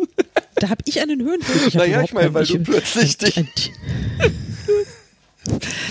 da 0.57 0.69
habe 0.69 0.83
ich 0.87 1.01
einen 1.01 1.23
Höhenflug. 1.23 1.69
Ich 1.69 1.75
naja, 1.75 2.03
ich 2.03 2.13
meine, 2.13 2.33
weil 2.35 2.47
du 2.47 2.59
plötzlich 2.59 3.19
dich... 3.19 3.73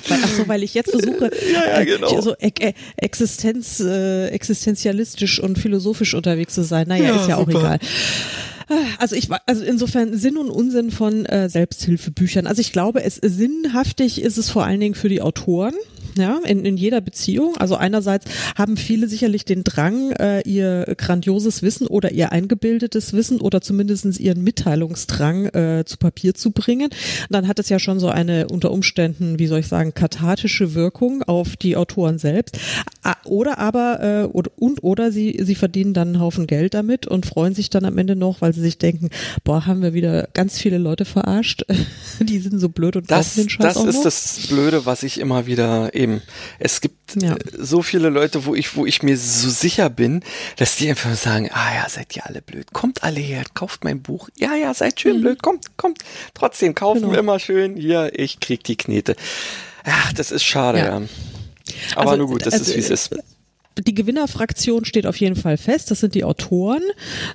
Weil, 0.07 0.19
ach 0.23 0.29
so, 0.29 0.47
weil 0.47 0.63
ich 0.63 0.73
jetzt 0.73 0.91
versuche, 0.91 1.31
ja, 1.53 1.79
ja, 1.79 1.83
genau. 1.83 2.21
so 2.21 2.35
e 2.39 2.51
Existenz, 2.97 3.79
äh, 3.79 4.27
existenzialistisch 4.27 5.39
und 5.39 5.57
philosophisch 5.59 6.13
unterwegs 6.13 6.53
zu 6.53 6.63
sein. 6.63 6.87
Naja, 6.87 7.03
ja, 7.03 7.21
ist 7.21 7.29
ja 7.29 7.37
super. 7.37 7.57
auch 7.57 7.61
egal. 7.61 7.79
Also 8.99 9.17
ich 9.17 9.27
also 9.47 9.63
insofern 9.65 10.17
Sinn 10.17 10.37
und 10.37 10.49
Unsinn 10.49 10.91
von 10.91 11.25
äh, 11.25 11.49
Selbsthilfebüchern. 11.49 12.47
Also 12.47 12.61
ich 12.61 12.71
glaube, 12.71 13.03
es 13.03 13.15
sinnhaftig 13.15 14.21
ist 14.21 14.37
es 14.37 14.49
vor 14.49 14.63
allen 14.63 14.79
Dingen 14.79 14.95
für 14.95 15.09
die 15.09 15.21
Autoren 15.21 15.73
ja, 16.15 16.39
in, 16.45 16.65
in 16.65 16.77
jeder 16.77 17.01
Beziehung. 17.01 17.57
Also 17.57 17.75
einerseits 17.75 18.25
haben 18.57 18.77
viele 18.77 19.07
sicherlich 19.07 19.45
den 19.45 19.63
Drang, 19.63 20.11
äh, 20.11 20.41
ihr 20.41 20.93
grandioses 20.97 21.61
Wissen 21.61 21.87
oder 21.87 22.11
ihr 22.11 22.31
eingebildetes 22.31 23.13
Wissen 23.13 23.39
oder 23.39 23.61
zumindestens 23.61 24.19
ihren 24.19 24.43
Mitteilungsdrang 24.43 25.45
äh, 25.47 25.83
zu 25.85 25.97
Papier 25.97 26.33
zu 26.33 26.51
bringen. 26.51 26.89
Dann 27.29 27.47
hat 27.47 27.59
es 27.59 27.69
ja 27.69 27.79
schon 27.79 27.99
so 27.99 28.09
eine 28.09 28.47
unter 28.47 28.71
Umständen, 28.71 29.39
wie 29.39 29.47
soll 29.47 29.59
ich 29.59 29.67
sagen, 29.67 29.93
kathartische 29.93 30.73
Wirkung 30.73 31.23
auf 31.23 31.55
die 31.55 31.75
Autoren 31.75 32.17
selbst. 32.17 32.59
Oder 33.25 33.59
aber, 33.59 33.99
äh, 34.01 34.25
und, 34.25 34.49
und 34.57 34.83
oder 34.83 35.11
sie, 35.11 35.39
sie 35.41 35.55
verdienen 35.55 35.93
dann 35.93 36.09
einen 36.09 36.19
Haufen 36.19 36.47
Geld 36.47 36.73
damit 36.73 37.07
und 37.07 37.25
freuen 37.25 37.53
sich 37.53 37.69
dann 37.69 37.85
am 37.85 37.97
Ende 37.97 38.15
noch, 38.15 38.41
weil 38.41 38.53
sie 38.53 38.61
sich 38.61 38.77
denken, 38.77 39.09
boah, 39.43 39.65
haben 39.65 39.81
wir 39.81 39.93
wieder 39.93 40.27
ganz 40.33 40.57
viele 40.57 40.77
Leute 40.77 41.05
verarscht. 41.05 41.63
die 42.19 42.39
sind 42.39 42.59
so 42.59 42.69
blöd 42.69 42.95
und 42.95 43.09
das, 43.09 43.27
kaufen 43.27 43.41
den 43.41 43.49
Scheiß 43.49 43.73
Das 43.73 43.85
ist 43.85 43.95
noch. 43.95 44.03
das 44.03 44.47
Blöde, 44.49 44.85
was 44.85 45.03
ich 45.03 45.19
immer 45.19 45.45
wieder 45.45 45.93
eben. 46.01 46.21
Es 46.59 46.81
gibt 46.81 47.21
ja. 47.21 47.35
Äh, 47.35 47.39
so 47.57 47.81
viele 47.81 48.09
Leute, 48.09 48.45
wo 48.45 48.55
ich, 48.55 48.75
wo 48.75 48.85
ich 48.85 49.03
mir 49.03 49.17
so 49.17 49.49
sicher 49.49 49.89
bin, 49.89 50.23
dass 50.57 50.75
die 50.75 50.89
einfach 50.89 51.15
sagen, 51.15 51.49
ah 51.51 51.75
ja, 51.75 51.89
seid 51.89 52.15
ihr 52.15 52.25
alle 52.25 52.41
blöd. 52.41 52.73
Kommt 52.73 53.03
alle 53.03 53.19
her, 53.19 53.43
kauft 53.53 53.83
mein 53.83 54.01
Buch. 54.01 54.29
Ja, 54.37 54.55
ja, 54.55 54.73
seid 54.73 54.99
schön 54.99 55.17
mhm. 55.17 55.21
blöd. 55.21 55.43
Kommt, 55.43 55.77
kommt. 55.77 55.99
Trotzdem, 56.33 56.75
kaufen 56.75 57.01
genau. 57.01 57.19
immer 57.19 57.39
schön. 57.39 57.75
Hier, 57.75 58.11
ich 58.13 58.39
krieg 58.39 58.63
die 58.63 58.75
Knete. 58.75 59.15
Ach, 59.83 60.13
das 60.13 60.31
ist 60.31 60.43
schade, 60.43 60.79
ja. 60.79 60.99
ja. 60.99 61.07
Aber 61.95 62.11
also, 62.11 62.17
nur 62.23 62.27
gut, 62.27 62.45
das 62.45 62.53
also, 62.53 62.71
ist, 62.71 62.75
wie 62.75 62.79
es 62.79 62.89
ist 62.89 63.15
die 63.79 63.95
Gewinnerfraktion 63.95 64.83
steht 64.83 65.07
auf 65.07 65.15
jeden 65.17 65.35
Fall 65.35 65.57
fest. 65.57 65.91
Das 65.91 66.01
sind 66.01 66.13
die 66.13 66.23
Autoren. 66.23 66.81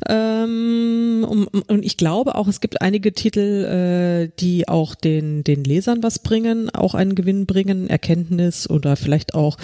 Ähm, 0.08 1.24
und 1.66 1.84
ich 1.84 1.96
glaube 1.96 2.34
auch, 2.34 2.46
es 2.46 2.60
gibt 2.60 2.82
einige 2.82 3.12
Titel, 3.12 4.28
äh, 4.28 4.30
die 4.38 4.68
auch 4.68 4.94
den, 4.94 5.44
den 5.44 5.64
Lesern 5.64 6.02
was 6.02 6.18
bringen, 6.18 6.70
auch 6.70 6.94
einen 6.94 7.14
Gewinn 7.14 7.46
bringen, 7.46 7.88
Erkenntnis 7.88 8.68
oder 8.68 8.96
vielleicht 8.96 9.34
auch, 9.34 9.56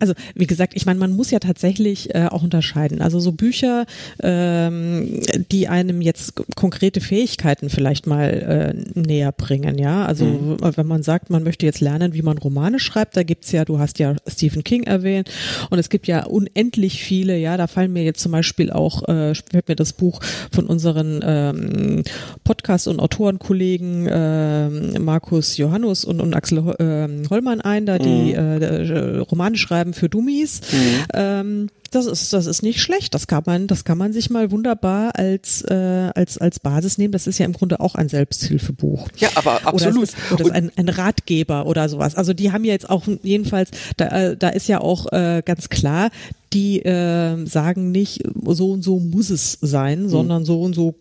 also 0.00 0.14
wie 0.34 0.46
gesagt, 0.46 0.72
ich 0.74 0.86
meine, 0.86 0.98
man 0.98 1.14
muss 1.14 1.30
ja 1.30 1.38
tatsächlich 1.38 2.14
äh, 2.14 2.26
auch 2.26 2.42
unterscheiden. 2.42 3.00
Also 3.00 3.20
so 3.20 3.32
Bücher, 3.32 3.86
ähm, 4.20 5.20
die 5.52 5.68
einem 5.68 6.00
jetzt 6.00 6.34
konkrete 6.56 7.00
Fähigkeiten 7.00 7.70
vielleicht 7.70 8.06
mal 8.06 8.74
äh, 8.94 9.00
näher 9.00 9.32
bringen, 9.32 9.78
ja. 9.78 10.04
Also 10.04 10.24
mhm. 10.24 10.56
wenn 10.60 10.86
man 10.86 11.02
sagt, 11.02 11.30
man 11.30 11.44
möchte 11.44 11.64
jetzt 11.64 11.80
lernen, 11.80 12.12
wie 12.14 12.22
man 12.22 12.38
Romane 12.38 12.80
schreibt, 12.80 13.16
da 13.16 13.22
gibt's 13.22 13.52
ja, 13.52 13.64
du 13.64 13.78
hast 13.78 14.00
ja 14.00 14.16
Stephen 14.26 14.64
King 14.64 14.82
erwähnt 14.82 15.30
und 15.70 15.78
es 15.78 15.88
gibt 15.88 16.07
ja 16.08 16.24
unendlich 16.24 17.02
viele, 17.02 17.36
ja, 17.38 17.56
da 17.56 17.66
fallen 17.66 17.92
mir 17.92 18.02
jetzt 18.02 18.20
zum 18.20 18.32
Beispiel 18.32 18.70
auch, 18.70 19.08
äh, 19.08 19.34
fällt 19.34 19.68
mir 19.68 19.76
das 19.76 19.92
Buch 19.92 20.20
von 20.50 20.66
unseren 20.66 21.20
ähm, 21.22 22.02
Podcast- 22.44 22.88
und 22.88 23.00
Autorenkollegen 23.00 24.06
äh, 24.06 24.98
Markus 24.98 25.56
Johannes 25.56 26.04
und, 26.04 26.20
und 26.20 26.34
Axel 26.34 26.58
äh, 26.58 27.28
Hollmann 27.28 27.60
ein, 27.60 27.86
da 27.86 27.98
die 27.98 28.32
mhm. 28.32 28.62
äh, 28.62 29.18
Romane 29.18 29.56
schreiben 29.56 29.94
für 29.94 30.08
Dummies. 30.08 30.60
Mhm. 30.72 31.04
Ähm, 31.14 31.68
das 31.90 32.06
ist, 32.06 32.32
das 32.32 32.46
ist 32.46 32.62
nicht 32.62 32.80
schlecht. 32.80 33.14
Das 33.14 33.26
kann 33.26 33.42
man, 33.46 33.66
das 33.66 33.84
kann 33.84 33.96
man 33.96 34.12
sich 34.12 34.30
mal 34.30 34.50
wunderbar 34.50 35.16
als, 35.16 35.62
äh, 35.62 36.10
als, 36.14 36.38
als 36.38 36.60
Basis 36.60 36.98
nehmen. 36.98 37.12
Das 37.12 37.26
ist 37.26 37.38
ja 37.38 37.46
im 37.46 37.52
Grunde 37.52 37.80
auch 37.80 37.94
ein 37.94 38.08
Selbsthilfebuch. 38.08 39.08
Ja, 39.16 39.30
aber 39.34 39.66
absolut. 39.66 39.96
Oder 39.96 40.02
ist, 40.02 40.16
oder 40.32 40.54
ein, 40.54 40.70
ein 40.76 40.88
Ratgeber 40.88 41.66
oder 41.66 41.88
sowas. 41.88 42.14
Also 42.14 42.34
die 42.34 42.52
haben 42.52 42.64
ja 42.64 42.72
jetzt 42.72 42.90
auch 42.90 43.04
jedenfalls, 43.22 43.70
da, 43.96 44.08
äh, 44.08 44.36
da 44.36 44.50
ist 44.50 44.68
ja 44.68 44.80
auch 44.80 45.10
äh, 45.12 45.42
ganz 45.44 45.68
klar, 45.68 46.10
die 46.52 46.80
äh, 46.80 47.46
sagen 47.46 47.90
nicht, 47.90 48.22
so 48.46 48.72
und 48.72 48.82
so 48.82 48.98
muss 48.98 49.30
es 49.30 49.58
sein, 49.60 50.04
mhm. 50.04 50.08
sondern 50.08 50.44
so 50.44 50.60
und 50.62 50.74
so 50.74 50.94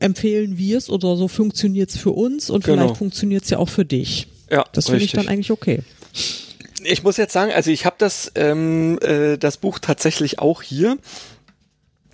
empfehlen 0.00 0.58
wir 0.58 0.78
es 0.78 0.90
oder 0.90 1.16
so 1.16 1.28
funktioniert 1.28 1.90
es 1.90 1.96
für 1.96 2.10
uns 2.10 2.50
und 2.50 2.64
genau. 2.64 2.82
vielleicht 2.82 2.96
funktioniert 2.96 3.44
es 3.44 3.50
ja 3.50 3.58
auch 3.58 3.68
für 3.68 3.84
dich. 3.84 4.28
Ja, 4.50 4.64
das 4.72 4.86
finde 4.86 5.04
ich 5.04 5.12
dann 5.12 5.28
eigentlich 5.28 5.50
okay 5.50 5.82
ich 6.86 7.02
muss 7.02 7.16
jetzt 7.16 7.32
sagen, 7.32 7.52
also 7.52 7.70
ich 7.70 7.84
habe 7.84 7.96
das, 7.98 8.32
ähm, 8.34 8.98
äh, 9.02 9.36
das 9.36 9.56
Buch 9.56 9.78
tatsächlich 9.78 10.38
auch 10.38 10.62
hier 10.62 10.98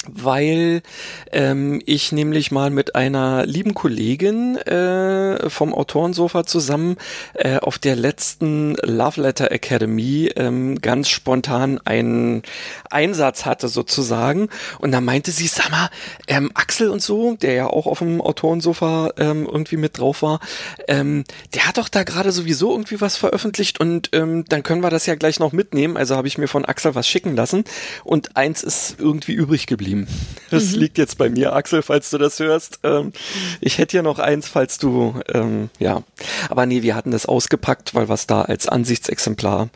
weil 0.08 0.82
ähm, 1.30 1.80
ich 1.86 2.12
nämlich 2.12 2.50
mal 2.50 2.70
mit 2.70 2.94
einer 2.94 3.46
lieben 3.46 3.74
Kollegin 3.74 4.56
äh, 4.56 5.48
vom 5.48 5.72
Autorensofa 5.74 6.44
zusammen 6.44 6.96
äh, 7.34 7.58
auf 7.58 7.78
der 7.78 7.94
letzten 7.94 8.74
Love 8.82 9.20
Letter 9.20 9.52
Academy 9.52 10.30
ähm, 10.34 10.80
ganz 10.80 11.08
spontan 11.08 11.80
einen 11.84 12.42
Einsatz 12.90 13.46
hatte 13.46 13.68
sozusagen. 13.68 14.48
Und 14.80 14.92
da 14.92 15.00
meinte 15.00 15.30
sie, 15.30 15.46
sag 15.46 15.70
mal, 15.70 15.88
ähm, 16.26 16.50
Axel 16.54 16.88
und 16.88 17.02
so, 17.02 17.36
der 17.36 17.54
ja 17.54 17.66
auch 17.68 17.86
auf 17.86 18.00
dem 18.00 18.20
Autorensofa 18.20 19.12
ähm, 19.18 19.46
irgendwie 19.50 19.76
mit 19.76 19.98
drauf 19.98 20.22
war, 20.22 20.40
ähm, 20.88 21.24
der 21.54 21.68
hat 21.68 21.78
doch 21.78 21.88
da 21.88 22.02
gerade 22.02 22.32
sowieso 22.32 22.72
irgendwie 22.72 23.00
was 23.00 23.16
veröffentlicht 23.16 23.78
und 23.78 24.10
ähm, 24.12 24.44
dann 24.48 24.62
können 24.62 24.82
wir 24.82 24.90
das 24.90 25.06
ja 25.06 25.14
gleich 25.14 25.38
noch 25.38 25.52
mitnehmen. 25.52 25.96
Also 25.96 26.16
habe 26.16 26.26
ich 26.26 26.38
mir 26.38 26.48
von 26.48 26.64
Axel 26.64 26.94
was 26.94 27.06
schicken 27.06 27.36
lassen. 27.36 27.64
Und 28.04 28.36
eins 28.36 28.62
ist 28.62 28.96
irgendwie 28.98 29.32
übrig 29.32 29.66
geblieben 29.66 29.91
geblieben. 29.92 30.06
Das 30.50 30.72
mhm. 30.72 30.80
liegt 30.80 30.98
jetzt 30.98 31.18
bei 31.18 31.30
mir, 31.30 31.54
Axel, 31.54 31.82
falls 31.82 32.10
du 32.10 32.18
das 32.18 32.38
hörst. 32.38 32.80
Ähm, 32.82 33.12
ich 33.60 33.78
hätte 33.78 33.96
ja 33.96 34.02
noch 34.02 34.18
eins, 34.18 34.48
falls 34.48 34.78
du, 34.78 35.14
ähm, 35.32 35.70
ja. 35.78 36.02
Aber 36.48 36.66
nee, 36.66 36.82
wir 36.82 36.94
hatten 36.94 37.10
das 37.10 37.26
ausgepackt, 37.26 37.94
weil 37.94 38.08
was 38.08 38.26
da 38.26 38.42
als 38.42 38.68
Ansichtsexemplar 38.68 39.68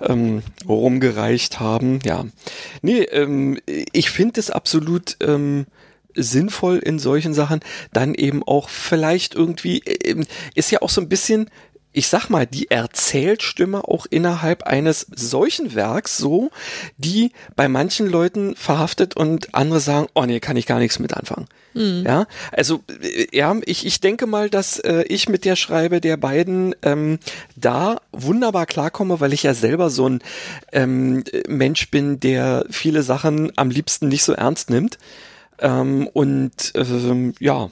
ähm, 0.00 0.42
rumgereicht 0.66 1.60
haben. 1.60 1.98
Ja. 2.04 2.24
Nee, 2.82 3.02
ähm, 3.02 3.58
ich 3.66 4.10
finde 4.10 4.40
es 4.40 4.50
absolut 4.50 5.16
ähm, 5.20 5.66
sinnvoll 6.14 6.78
in 6.78 6.98
solchen 6.98 7.34
Sachen, 7.34 7.60
dann 7.92 8.14
eben 8.14 8.42
auch 8.42 8.68
vielleicht 8.68 9.34
irgendwie, 9.34 9.80
äh, 9.80 10.24
ist 10.54 10.70
ja 10.70 10.80
auch 10.82 10.90
so 10.90 11.00
ein 11.00 11.08
bisschen 11.08 11.50
ich 11.94 12.08
sag 12.08 12.28
mal, 12.28 12.44
die 12.44 12.70
Erzählstimme 12.70 13.86
auch 13.86 14.06
innerhalb 14.10 14.64
eines 14.64 15.06
solchen 15.14 15.74
Werks 15.76 16.18
so, 16.18 16.50
die 16.98 17.30
bei 17.54 17.68
manchen 17.68 18.08
Leuten 18.08 18.56
verhaftet 18.56 19.16
und 19.16 19.54
andere 19.54 19.78
sagen, 19.78 20.08
oh 20.14 20.24
nee, 20.24 20.40
kann 20.40 20.56
ich 20.56 20.66
gar 20.66 20.80
nichts 20.80 20.98
mit 20.98 21.14
anfangen. 21.14 21.46
Mhm. 21.72 22.02
Ja, 22.04 22.26
also 22.50 22.82
ja, 23.32 23.56
ich, 23.64 23.86
ich 23.86 24.00
denke 24.00 24.26
mal, 24.26 24.50
dass 24.50 24.80
äh, 24.80 25.04
ich 25.08 25.28
mit 25.28 25.44
der 25.44 25.54
Schreibe 25.54 26.00
der 26.00 26.16
beiden 26.16 26.74
ähm, 26.82 27.20
da 27.54 28.00
wunderbar 28.10 28.66
klarkomme, 28.66 29.20
weil 29.20 29.32
ich 29.32 29.44
ja 29.44 29.54
selber 29.54 29.88
so 29.88 30.08
ein 30.08 30.20
ähm, 30.72 31.22
Mensch 31.46 31.90
bin, 31.92 32.18
der 32.18 32.66
viele 32.70 33.04
Sachen 33.04 33.52
am 33.56 33.70
liebsten 33.70 34.08
nicht 34.08 34.24
so 34.24 34.32
ernst 34.32 34.68
nimmt. 34.68 34.98
Ähm, 35.60 36.08
und 36.12 36.72
ähm, 36.74 37.34
ja, 37.38 37.70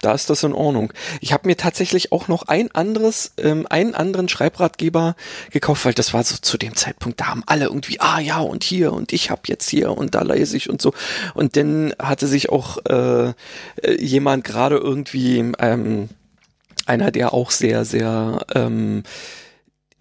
da 0.00 0.12
ist 0.12 0.30
das 0.30 0.42
in 0.42 0.52
Ordnung. 0.52 0.92
Ich 1.20 1.32
habe 1.32 1.48
mir 1.48 1.56
tatsächlich 1.56 2.12
auch 2.12 2.28
noch 2.28 2.48
ein 2.48 2.70
anderes, 2.72 3.32
ähm, 3.38 3.66
einen 3.68 3.94
anderen 3.94 4.28
Schreibratgeber 4.28 5.16
gekauft, 5.50 5.84
weil 5.84 5.94
das 5.94 6.14
war 6.14 6.24
so 6.24 6.36
zu 6.40 6.58
dem 6.58 6.74
Zeitpunkt, 6.74 7.20
da 7.20 7.26
haben 7.26 7.42
alle 7.46 7.66
irgendwie, 7.66 8.00
ah 8.00 8.20
ja, 8.20 8.38
und 8.38 8.64
hier 8.64 8.92
und 8.92 9.12
ich 9.12 9.30
habe 9.30 9.42
jetzt 9.46 9.68
hier 9.68 9.96
und 9.96 10.14
da 10.14 10.22
lese 10.22 10.56
ich 10.56 10.70
und 10.70 10.80
so. 10.80 10.92
Und 11.34 11.56
dann 11.56 11.94
hatte 11.98 12.26
sich 12.26 12.50
auch 12.50 12.78
äh, 12.86 13.32
jemand 13.98 14.44
gerade 14.44 14.76
irgendwie, 14.76 15.52
ähm, 15.58 16.08
einer, 16.86 17.10
der 17.10 17.32
auch 17.32 17.50
sehr, 17.50 17.84
sehr 17.84 18.44
ähm, 18.54 19.04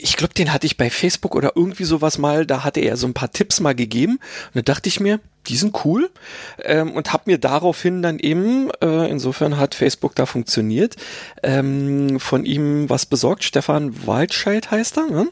ich 0.01 0.15
glaube, 0.15 0.33
den 0.33 0.53
hatte 0.53 0.65
ich 0.65 0.77
bei 0.77 0.89
Facebook 0.89 1.35
oder 1.35 1.53
irgendwie 1.55 1.83
sowas 1.83 2.17
mal, 2.17 2.45
da 2.45 2.63
hatte 2.63 2.79
er 2.79 2.95
so 2.95 3.05
ein 3.05 3.13
paar 3.13 3.31
Tipps 3.31 3.59
mal 3.59 3.75
gegeben. 3.75 4.19
Und 4.53 4.55
da 4.55 4.61
dachte 4.61 4.87
ich 4.87 5.01
mir, 5.01 5.19
die 5.47 5.55
sind 5.55 5.83
cool 5.83 6.09
ähm, 6.63 6.91
und 6.91 7.11
habe 7.11 7.23
mir 7.25 7.37
daraufhin 7.37 8.01
dann 8.01 8.19
eben, 8.19 8.69
äh, 8.81 9.09
insofern 9.09 9.57
hat 9.57 9.73
Facebook 9.73 10.15
da 10.15 10.25
funktioniert, 10.25 10.95
ähm, 11.43 12.19
von 12.19 12.45
ihm 12.45 12.89
was 12.89 13.05
besorgt. 13.05 13.43
Stefan 13.43 14.05
Waldscheid 14.05 14.69
heißt 14.69 14.97
er. 14.97 15.07
Ne? 15.07 15.27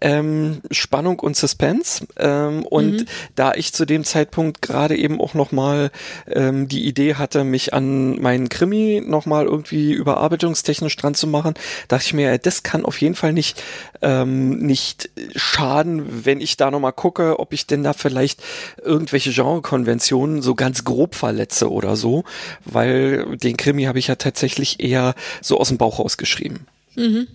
Ähm, 0.00 0.60
Spannung 0.70 1.20
und 1.20 1.36
Suspense. 1.36 2.06
Ähm, 2.18 2.64
und 2.64 3.00
mhm. 3.00 3.06
da 3.36 3.52
ich 3.54 3.72
zu 3.72 3.84
dem 3.84 4.04
Zeitpunkt 4.04 4.60
gerade 4.60 4.96
eben 4.96 5.20
auch 5.20 5.34
nochmal 5.34 5.90
ähm, 6.26 6.66
die 6.66 6.86
Idee 6.86 7.14
hatte, 7.14 7.44
mich 7.44 7.72
an 7.72 8.20
meinen 8.20 8.48
Krimi 8.48 9.02
nochmal 9.06 9.44
irgendwie 9.44 9.92
überarbeitungstechnisch 9.92 10.96
dran 10.96 11.14
zu 11.14 11.26
machen, 11.26 11.54
dachte 11.88 12.06
ich 12.06 12.14
mir, 12.14 12.36
das 12.38 12.64
kann 12.64 12.84
auf 12.84 13.00
jeden 13.00 13.14
Fall 13.14 13.32
nicht, 13.32 13.62
ähm, 14.02 14.58
nicht 14.58 15.10
schaden, 15.36 16.24
wenn 16.24 16.40
ich 16.40 16.56
da 16.56 16.70
nochmal 16.70 16.92
gucke, 16.92 17.38
ob 17.38 17.52
ich 17.52 17.66
denn 17.66 17.82
da 17.82 17.92
vielleicht 17.92 18.42
irgendwelche 18.82 19.32
Genrekonventionen 19.32 20.42
so 20.42 20.54
ganz 20.54 20.84
grob 20.84 21.14
verletze 21.14 21.70
oder 21.70 21.96
so, 21.96 22.24
weil 22.64 23.36
den 23.36 23.56
Krimi 23.56 23.84
habe 23.84 23.98
ich 23.98 24.08
ja 24.08 24.16
tatsächlich 24.16 24.80
eher 24.80 25.14
so 25.40 25.58
aus 25.58 25.68
dem 25.68 25.78
Bauch 25.78 25.98
rausgeschrieben. 25.98 26.66
Mhm. 26.96 27.28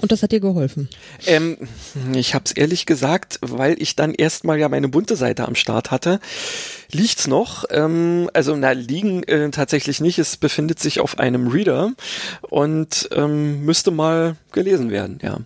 Und 0.00 0.12
das 0.12 0.22
hat 0.22 0.32
dir 0.32 0.40
geholfen? 0.40 0.88
Ähm, 1.26 1.56
ich 2.14 2.34
habe 2.34 2.44
es 2.46 2.52
ehrlich 2.52 2.86
gesagt, 2.86 3.38
weil 3.40 3.80
ich 3.80 3.96
dann 3.96 4.14
erstmal 4.14 4.58
ja 4.58 4.68
meine 4.68 4.88
bunte 4.88 5.16
Seite 5.16 5.46
am 5.46 5.54
Start 5.54 5.90
hatte, 5.90 6.20
liegt's 6.90 7.26
noch. 7.26 7.64
Ähm, 7.70 8.30
also 8.32 8.56
na 8.56 8.72
liegen 8.72 9.22
äh, 9.24 9.50
tatsächlich 9.50 10.00
nicht. 10.00 10.18
Es 10.18 10.36
befindet 10.36 10.78
sich 10.78 11.00
auf 11.00 11.18
einem 11.18 11.48
Reader 11.48 11.92
und 12.42 13.08
ähm, 13.12 13.64
müsste 13.64 13.90
mal 13.90 14.36
gelesen 14.52 14.90
werden. 14.90 15.18
Ja 15.22 15.38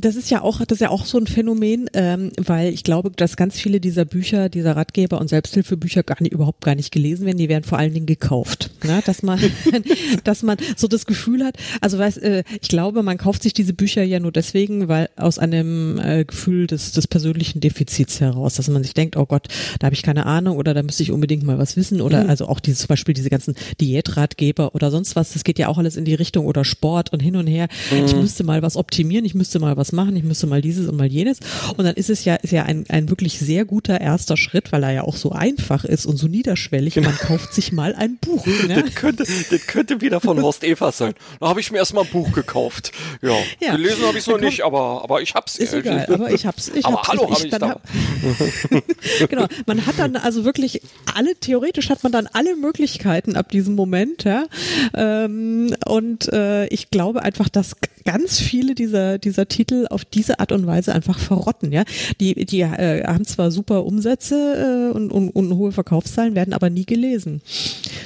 das 0.00 0.16
ist 0.16 0.30
ja 0.30 0.42
auch, 0.42 0.58
das 0.64 0.76
ist 0.76 0.80
ja 0.80 0.90
auch 0.90 1.04
so 1.04 1.18
ein 1.18 1.26
Phänomen, 1.26 1.90
ähm, 1.92 2.30
weil 2.36 2.72
ich 2.72 2.84
glaube, 2.84 3.10
dass 3.10 3.36
ganz 3.36 3.58
viele 3.58 3.80
dieser 3.80 4.04
Bücher, 4.04 4.48
dieser 4.48 4.76
Ratgeber 4.76 5.20
und 5.20 5.28
Selbsthilfebücher 5.28 6.04
gar 6.04 6.22
nicht, 6.22 6.32
überhaupt 6.32 6.64
gar 6.64 6.76
nicht 6.76 6.92
gelesen 6.92 7.26
werden. 7.26 7.38
Die 7.38 7.48
werden 7.48 7.64
vor 7.64 7.78
allen 7.78 7.92
Dingen 7.92 8.06
gekauft, 8.06 8.70
ne? 8.84 9.02
dass 9.04 9.22
man, 9.22 9.40
dass 10.24 10.42
man 10.42 10.56
so 10.76 10.86
das 10.86 11.06
Gefühl 11.06 11.44
hat. 11.44 11.56
Also 11.80 11.98
weiß, 11.98 12.18
äh, 12.18 12.44
ich 12.60 12.68
glaube, 12.68 13.02
man 13.02 13.18
kauft 13.18 13.42
sich 13.42 13.52
diese 13.52 13.72
Bücher 13.72 14.02
ja 14.04 14.20
nur 14.20 14.30
deswegen, 14.30 14.88
weil 14.88 15.08
aus 15.16 15.38
einem 15.38 15.98
äh, 15.98 16.24
Gefühl 16.24 16.68
des, 16.68 16.92
des 16.92 17.08
persönlichen 17.08 17.60
Defizits 17.60 18.20
heraus, 18.20 18.54
dass 18.54 18.68
man 18.68 18.82
sich 18.82 18.94
denkt, 18.94 19.16
oh 19.16 19.26
Gott, 19.26 19.48
da 19.80 19.86
habe 19.86 19.94
ich 19.94 20.02
keine 20.02 20.26
Ahnung 20.26 20.56
oder 20.56 20.74
da 20.74 20.82
müsste 20.82 21.02
ich 21.02 21.10
unbedingt 21.10 21.42
mal 21.42 21.58
was 21.58 21.76
wissen 21.76 22.00
oder 22.00 22.24
mhm. 22.24 22.30
also 22.30 22.46
auch 22.46 22.60
diese 22.60 22.78
zum 22.78 22.88
Beispiel 22.88 23.14
diese 23.14 23.30
ganzen 23.30 23.56
Diätratgeber 23.80 24.74
oder 24.74 24.92
sonst 24.92 25.16
was. 25.16 25.32
Das 25.32 25.42
geht 25.42 25.58
ja 25.58 25.68
auch 25.68 25.78
alles 25.78 25.96
in 25.96 26.04
die 26.04 26.14
Richtung 26.14 26.46
oder 26.46 26.64
Sport 26.64 27.12
und 27.12 27.20
hin 27.20 27.34
und 27.34 27.48
her. 27.48 27.68
Mhm. 27.90 28.06
Ich 28.06 28.14
müsste 28.14 28.44
mal 28.44 28.62
was 28.62 28.76
optimieren, 28.76 29.24
ich 29.24 29.34
müsste 29.34 29.58
mal 29.58 29.76
was 29.76 29.87
was 29.88 29.92
machen, 29.92 30.16
ich 30.16 30.24
müsste 30.24 30.46
mal 30.46 30.60
dieses 30.60 30.86
und 30.88 30.96
mal 30.96 31.06
jenes. 31.06 31.40
Und 31.76 31.84
dann 31.84 31.94
ist 31.94 32.10
es 32.10 32.24
ja, 32.24 32.34
ist 32.36 32.52
ja 32.52 32.64
ein, 32.64 32.84
ein 32.88 33.08
wirklich 33.08 33.38
sehr 33.38 33.64
guter 33.64 34.00
erster 34.00 34.36
Schritt, 34.36 34.72
weil 34.72 34.82
er 34.82 34.92
ja 34.92 35.02
auch 35.02 35.16
so 35.16 35.32
einfach 35.32 35.84
ist 35.84 36.06
und 36.06 36.16
so 36.16 36.26
niederschwellig. 36.26 36.94
Genau. 36.94 37.08
Man 37.08 37.18
kauft 37.18 37.54
sich 37.54 37.72
mal 37.72 37.94
ein 37.94 38.16
Buch. 38.16 38.46
Ne? 38.68 38.82
Das, 38.82 38.94
könnte, 38.96 39.24
das 39.24 39.66
könnte 39.66 40.00
wieder 40.00 40.20
von 40.20 40.42
Horst 40.42 40.64
Evers 40.64 40.98
sein. 40.98 41.14
Da 41.40 41.48
habe 41.48 41.60
ich 41.60 41.70
mir 41.70 41.78
erstmal 41.78 42.04
ein 42.04 42.10
Buch 42.10 42.32
gekauft. 42.32 42.92
Ja, 43.22 43.36
ja. 43.60 43.76
gelesen 43.76 44.04
habe 44.04 44.18
ich 44.18 44.24
es 44.24 44.26
noch 44.26 44.40
nicht, 44.40 44.62
aber, 44.62 45.02
aber 45.04 45.22
ich 45.22 45.34
hab's. 45.34 45.56
Ist 45.56 45.72
egal, 45.72 46.06
aber 46.12 46.30
ich 46.30 46.44
hab's. 46.44 46.68
Ich 46.74 46.84
aber 46.84 46.98
hab's, 46.98 47.08
hallo 47.08 47.30
habe 47.30 47.46
ich, 47.46 47.52
ich 47.52 47.58
da. 47.58 47.80
genau, 49.28 49.46
man 49.66 49.86
hat 49.86 49.98
dann 49.98 50.16
also 50.16 50.44
wirklich 50.44 50.82
alle, 51.14 51.34
theoretisch 51.36 51.88
hat 51.88 52.02
man 52.02 52.12
dann 52.12 52.26
alle 52.32 52.56
Möglichkeiten 52.56 53.36
ab 53.36 53.50
diesem 53.50 53.74
Moment, 53.74 54.24
ja. 54.24 54.46
Ähm, 54.94 55.74
und 55.86 56.30
äh, 56.32 56.66
ich 56.66 56.90
glaube 56.90 57.22
einfach, 57.22 57.48
dass 57.48 57.76
ganz 58.08 58.40
viele 58.40 58.74
dieser, 58.74 59.18
dieser 59.18 59.48
Titel 59.48 59.86
auf 59.90 60.06
diese 60.06 60.40
Art 60.40 60.50
und 60.52 60.66
Weise 60.66 60.94
einfach 60.94 61.18
verrotten, 61.18 61.72
ja. 61.72 61.84
Die, 62.20 62.46
die 62.46 62.62
äh, 62.62 63.04
haben 63.06 63.26
zwar 63.26 63.50
super 63.50 63.84
Umsätze 63.84 64.88
äh, 64.92 64.96
und, 64.96 65.12
und, 65.12 65.28
und 65.28 65.54
hohe 65.54 65.72
Verkaufszahlen, 65.72 66.34
werden 66.34 66.54
aber 66.54 66.70
nie 66.70 66.86
gelesen. 66.86 67.42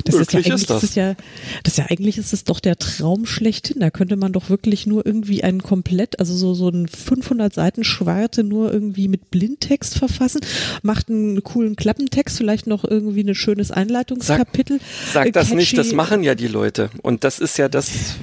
Das 0.04 0.16
ist 0.16 0.32
ja 0.32 0.40
eigentlich 0.40 0.54
ist 0.54 0.70
das. 0.70 0.82
Ist 0.82 0.96
ja, 0.96 1.14
das 1.62 1.76
ja 1.76 1.86
eigentlich 1.88 2.18
ist 2.18 2.32
es 2.32 2.42
doch 2.42 2.58
der 2.58 2.78
Traum 2.78 3.26
schlechthin. 3.26 3.78
Da 3.78 3.90
könnte 3.90 4.16
man 4.16 4.32
doch 4.32 4.50
wirklich 4.50 4.88
nur 4.88 5.06
irgendwie 5.06 5.44
einen 5.44 5.62
komplett, 5.62 6.18
also 6.18 6.34
so, 6.34 6.54
so 6.54 6.68
ein 6.68 6.88
500 6.88 7.54
Seiten 7.54 7.84
Schwarte 7.84 8.42
nur 8.42 8.72
irgendwie 8.72 9.06
mit 9.06 9.30
Blindtext 9.30 9.96
verfassen, 9.96 10.40
macht 10.82 11.10
einen 11.10 11.44
coolen 11.44 11.76
Klappentext, 11.76 12.38
vielleicht 12.38 12.66
noch 12.66 12.82
irgendwie 12.82 13.22
ein 13.22 13.36
schönes 13.36 13.70
Einleitungskapitel. 13.70 14.80
Sag, 15.12 15.26
sag 15.26 15.32
das 15.32 15.52
nicht, 15.52 15.78
das 15.78 15.92
machen 15.92 16.24
ja 16.24 16.34
die 16.34 16.48
Leute. 16.48 16.90
Und 17.02 17.22
das 17.22 17.38
ist 17.38 17.56
ja 17.56 17.68
das, 17.68 18.16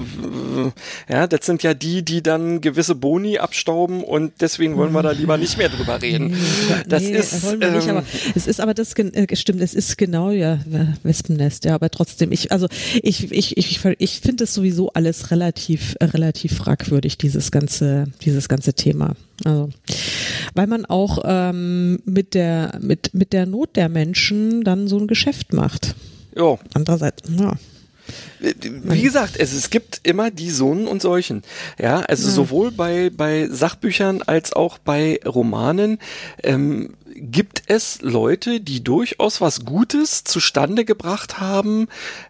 ja, 1.09 1.25
das 1.25 1.45
sind 1.45 1.63
ja 1.63 1.68
die, 1.73 2.03
die 2.03 2.21
dann 2.21 2.61
gewisse 2.61 2.95
Boni 2.95 3.37
abstauben 3.37 4.03
und 4.03 4.33
deswegen 4.41 4.77
wollen 4.77 4.91
wir 4.91 5.03
da 5.03 5.11
lieber 5.11 5.37
nicht 5.37 5.57
mehr 5.57 5.69
drüber 5.69 6.01
reden. 6.01 6.35
Das 6.87 7.03
nee, 7.03 7.11
ist, 7.11 7.43
wollen 7.43 7.61
wir 7.61 7.71
nicht, 7.71 7.87
ähm, 7.87 7.97
aber 7.97 8.05
es 8.35 8.47
ist 8.47 8.59
aber 8.59 8.73
das 8.73 8.93
äh, 8.93 9.35
stimmt, 9.35 9.61
es 9.61 9.73
ist 9.73 9.97
genau 9.97 10.31
ja 10.31 10.59
Wespennest, 11.03 11.65
ja, 11.65 11.75
aber 11.75 11.89
trotzdem, 11.89 12.31
ich 12.31 12.51
also 12.51 12.67
ich 13.01 13.31
ich 13.31 13.57
ich 13.57 13.79
ich 13.97 14.19
finde 14.19 14.43
es 14.45 14.53
sowieso 14.53 14.91
alles 14.93 15.31
relativ 15.31 15.95
relativ 16.01 16.55
fragwürdig 16.57 17.17
dieses 17.17 17.51
ganze 17.51 18.05
dieses 18.23 18.49
ganze 18.49 18.73
Thema. 18.73 19.15
Also, 19.45 19.69
weil 20.53 20.67
man 20.67 20.85
auch 20.85 21.19
ähm, 21.23 21.99
mit 22.05 22.33
der 22.33 22.77
mit 22.81 23.13
mit 23.13 23.33
der 23.33 23.45
Not 23.45 23.75
der 23.75 23.89
Menschen 23.89 24.63
dann 24.63 24.87
so 24.87 24.97
ein 24.97 25.07
Geschäft 25.07 25.53
macht. 25.53 25.95
Ja. 26.35 26.57
Andererseits, 26.73 27.23
ja. 27.37 27.53
Wie 28.39 29.01
gesagt, 29.01 29.37
es, 29.37 29.53
es 29.53 29.69
gibt 29.69 30.01
immer 30.03 30.31
die 30.31 30.49
Sohn 30.49 30.87
und 30.87 31.01
solchen. 31.01 31.43
Ja, 31.79 31.99
also 32.01 32.27
ja. 32.27 32.33
sowohl 32.33 32.71
bei, 32.71 33.09
bei 33.09 33.47
Sachbüchern 33.49 34.21
als 34.21 34.53
auch 34.53 34.77
bei 34.77 35.19
Romanen. 35.25 35.99
Ähm, 36.43 36.95
gibt 37.19 37.63
es 37.67 38.01
Leute, 38.01 38.61
die 38.61 38.83
durchaus 38.83 39.41
was 39.41 39.65
Gutes 39.65 40.23
zustande 40.23 40.85
gebracht 40.85 41.39
haben, 41.39 41.87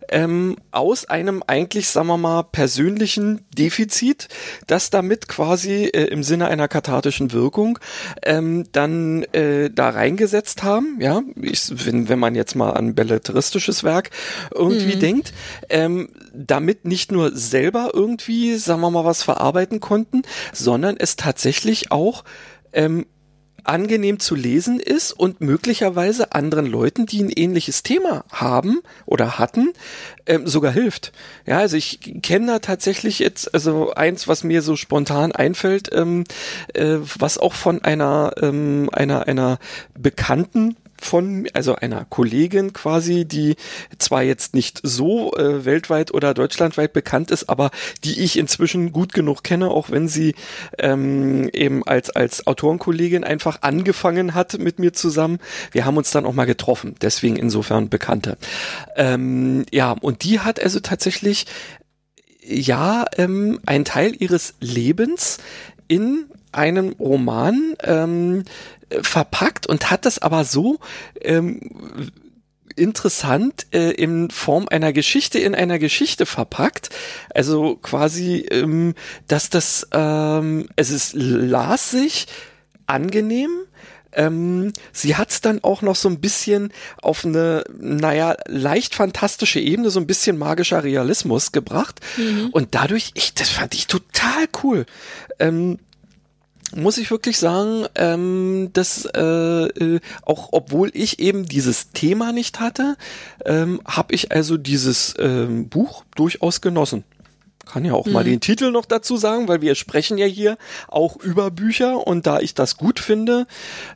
ähm, 0.09 0.57
aus 0.71 1.05
einem 1.05 1.43
eigentlich, 1.45 1.89
sagen 1.89 2.07
wir 2.07 2.17
mal, 2.17 2.43
persönlichen 2.43 3.45
Defizit, 3.55 4.27
das 4.67 4.89
damit 4.89 5.27
quasi 5.27 5.85
äh, 5.85 6.05
im 6.05 6.23
Sinne 6.23 6.47
einer 6.47 6.67
kathartischen 6.67 7.31
Wirkung 7.31 7.79
ähm, 8.23 8.65
dann 8.71 9.23
äh, 9.33 9.69
da 9.69 9.89
reingesetzt 9.89 10.63
haben. 10.63 10.97
Ja, 10.99 11.21
ich, 11.41 11.85
wenn, 11.85 12.09
wenn 12.09 12.19
man 12.19 12.35
jetzt 12.35 12.55
mal 12.55 12.71
an 12.71 12.95
belletristisches 12.95 13.83
Werk 13.83 14.09
irgendwie 14.53 14.95
mhm. 14.95 14.99
denkt, 14.99 15.33
ähm, 15.69 16.09
damit 16.33 16.85
nicht 16.85 17.11
nur 17.11 17.35
selber 17.35 17.91
irgendwie, 17.93 18.55
sagen 18.55 18.81
wir 18.81 18.91
mal, 18.91 19.05
was 19.05 19.23
verarbeiten 19.23 19.79
konnten, 19.79 20.23
sondern 20.53 20.97
es 20.97 21.15
tatsächlich 21.15 21.91
auch 21.91 22.23
ähm, 22.73 23.05
angenehm 23.63 24.19
zu 24.19 24.35
lesen 24.35 24.79
ist 24.79 25.11
und 25.11 25.41
möglicherweise 25.41 26.33
anderen 26.33 26.65
Leuten, 26.65 27.05
die 27.05 27.23
ein 27.23 27.29
ähnliches 27.29 27.83
Thema 27.83 28.25
haben 28.31 28.81
oder 29.05 29.39
hatten, 29.39 29.73
ähm, 30.25 30.47
sogar 30.47 30.71
hilft. 30.71 31.11
Ja, 31.45 31.59
also 31.59 31.77
ich 31.77 32.21
kenne 32.21 32.47
da 32.47 32.59
tatsächlich 32.59 33.19
jetzt, 33.19 33.53
also 33.53 33.93
eins, 33.93 34.27
was 34.27 34.43
mir 34.43 34.61
so 34.61 34.75
spontan 34.75 35.31
einfällt, 35.31 35.89
ähm, 35.93 36.23
äh, 36.73 36.97
was 37.17 37.37
auch 37.37 37.53
von 37.53 37.83
einer, 37.83 38.33
ähm, 38.41 38.89
einer, 38.91 39.27
einer 39.27 39.59
Bekannten 39.97 40.75
von, 41.05 41.47
also 41.53 41.75
einer 41.75 42.05
Kollegin 42.05 42.73
quasi, 42.73 43.25
die 43.25 43.55
zwar 43.97 44.23
jetzt 44.23 44.53
nicht 44.53 44.79
so 44.83 45.33
äh, 45.35 45.65
weltweit 45.65 46.13
oder 46.13 46.33
deutschlandweit 46.33 46.93
bekannt 46.93 47.31
ist, 47.31 47.49
aber 47.49 47.71
die 48.03 48.19
ich 48.21 48.37
inzwischen 48.37 48.91
gut 48.91 49.13
genug 49.13 49.43
kenne, 49.43 49.69
auch 49.69 49.89
wenn 49.91 50.07
sie 50.07 50.35
ähm, 50.77 51.49
eben 51.53 51.85
als, 51.85 52.09
als 52.09 52.47
Autorenkollegin 52.47 53.23
einfach 53.23 53.61
angefangen 53.61 54.33
hat 54.33 54.59
mit 54.59 54.79
mir 54.79 54.93
zusammen. 54.93 55.39
Wir 55.71 55.85
haben 55.85 55.97
uns 55.97 56.11
dann 56.11 56.25
auch 56.25 56.33
mal 56.33 56.45
getroffen, 56.45 56.95
deswegen 57.01 57.35
insofern 57.35 57.89
Bekannte. 57.89 58.37
Ähm, 58.95 59.65
ja, 59.71 59.91
und 59.91 60.23
die 60.23 60.39
hat 60.39 60.61
also 60.61 60.79
tatsächlich 60.79 61.45
ja 62.43 63.05
ähm, 63.17 63.59
einen 63.65 63.85
Teil 63.85 64.15
ihres 64.17 64.55
Lebens 64.59 65.37
in 65.87 66.25
einem 66.51 66.93
Roman 66.99 67.75
ähm, 67.83 68.43
verpackt 69.01 69.67
und 69.67 69.91
hat 69.91 70.05
das 70.05 70.19
aber 70.19 70.45
so 70.45 70.79
ähm, 71.21 71.61
interessant 72.75 73.67
äh, 73.71 73.91
in 73.91 74.31
Form 74.31 74.67
einer 74.69 74.93
Geschichte 74.93 75.39
in 75.39 75.53
einer 75.53 75.79
Geschichte 75.79 76.25
verpackt. 76.25 76.89
Also 77.33 77.75
quasi, 77.75 78.45
ähm, 78.49 78.95
dass 79.27 79.49
das, 79.49 79.87
ähm, 79.91 80.69
es 80.75 80.89
ist 80.89 81.13
las 81.13 81.91
sich 81.91 82.27
angenehm. 82.87 83.51
Ähm, 84.11 84.73
sie 84.91 85.17
hat 85.17 85.29
es 85.29 85.41
dann 85.41 85.63
auch 85.63 85.83
noch 85.83 85.95
so 85.95 86.09
ein 86.09 86.19
bisschen 86.19 86.73
auf 86.99 87.25
eine, 87.25 87.63
naja, 87.77 88.35
leicht 88.47 88.95
fantastische 88.95 89.59
Ebene, 89.59 89.91
so 89.91 89.99
ein 89.99 90.07
bisschen 90.07 90.37
magischer 90.37 90.83
Realismus 90.83 91.51
gebracht. 91.51 91.99
Mhm. 92.17 92.49
Und 92.51 92.73
dadurch, 92.73 93.11
ich, 93.13 93.35
das 93.35 93.49
fand 93.49 93.75
ich 93.75 93.85
total 93.85 94.47
cool. 94.63 94.87
Ähm, 95.37 95.77
muss 96.75 96.97
ich 96.97 97.11
wirklich 97.11 97.37
sagen, 97.37 97.85
ähm, 97.95 98.69
dass 98.73 99.05
äh, 99.05 99.19
äh, 99.19 99.99
auch 100.23 100.49
obwohl 100.51 100.91
ich 100.93 101.19
eben 101.19 101.45
dieses 101.45 101.91
Thema 101.91 102.31
nicht 102.31 102.59
hatte, 102.59 102.95
ähm, 103.45 103.81
habe 103.85 104.13
ich 104.13 104.31
also 104.31 104.57
dieses 104.57 105.15
ähm, 105.17 105.69
Buch 105.69 106.03
durchaus 106.15 106.61
genossen. 106.61 107.03
Kann 107.65 107.85
ja 107.85 107.93
auch 107.93 108.07
mhm. 108.07 108.13
mal 108.13 108.23
den 108.23 108.39
Titel 108.39 108.71
noch 108.71 108.85
dazu 108.85 109.17
sagen, 109.17 109.47
weil 109.47 109.61
wir 109.61 109.75
sprechen 109.75 110.17
ja 110.17 110.25
hier 110.25 110.57
auch 110.87 111.17
über 111.17 111.51
Bücher 111.51 112.07
und 112.07 112.25
da 112.25 112.39
ich 112.39 112.55
das 112.55 112.77
gut 112.77 112.99
finde, 112.99 113.45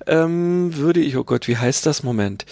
ähm, 0.05 0.75
würde 0.75 0.99
ich, 0.99 1.17
oh 1.17 1.23
Gott, 1.23 1.47
wie 1.47 1.57
heißt 1.57 1.85
das? 1.85 2.03
Moment 2.03 2.45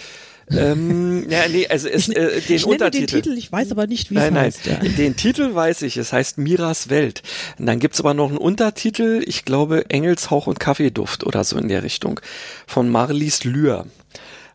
ähm, 0.58 1.30
ja, 1.30 1.48
nee, 1.50 1.68
also 1.68 1.88
es, 1.88 2.10
ich, 2.10 2.16
äh, 2.16 2.42
den 2.42 2.56
ich 2.56 2.66
Untertitel. 2.66 3.06
Den 3.06 3.24
Titel, 3.24 3.38
ich 3.38 3.52
weiß 3.52 3.72
aber 3.72 3.88
nicht, 3.88 4.12
wie 4.12 4.16
nein, 4.16 4.36
es 4.36 4.42
heißt. 4.42 4.60
Nein, 4.66 4.80
ja. 4.84 4.92
den 4.92 5.16
Titel 5.16 5.54
weiß 5.54 5.82
ich. 5.84 5.98
Es 5.98 6.14
heißt 6.14 6.38
Miras 6.38 6.90
Welt. 6.90 7.24
Und 7.58 7.66
dann 7.66 7.80
gibt's 7.80 8.00
aber 8.00 8.14
noch 8.14 8.30
einen 8.30 8.38
Untertitel, 8.38 9.24
ich 9.26 9.46
glaube 9.46 9.90
Engelshauch 9.90 10.48
und 10.48 10.60
Kaffeeduft 10.60 11.26
oder 11.26 11.44
so 11.44 11.58
in 11.58 11.68
der 11.68 11.84
Richtung, 11.84 12.20
von 12.68 12.90
Marlies 12.90 13.44
Lühr. 13.44 13.86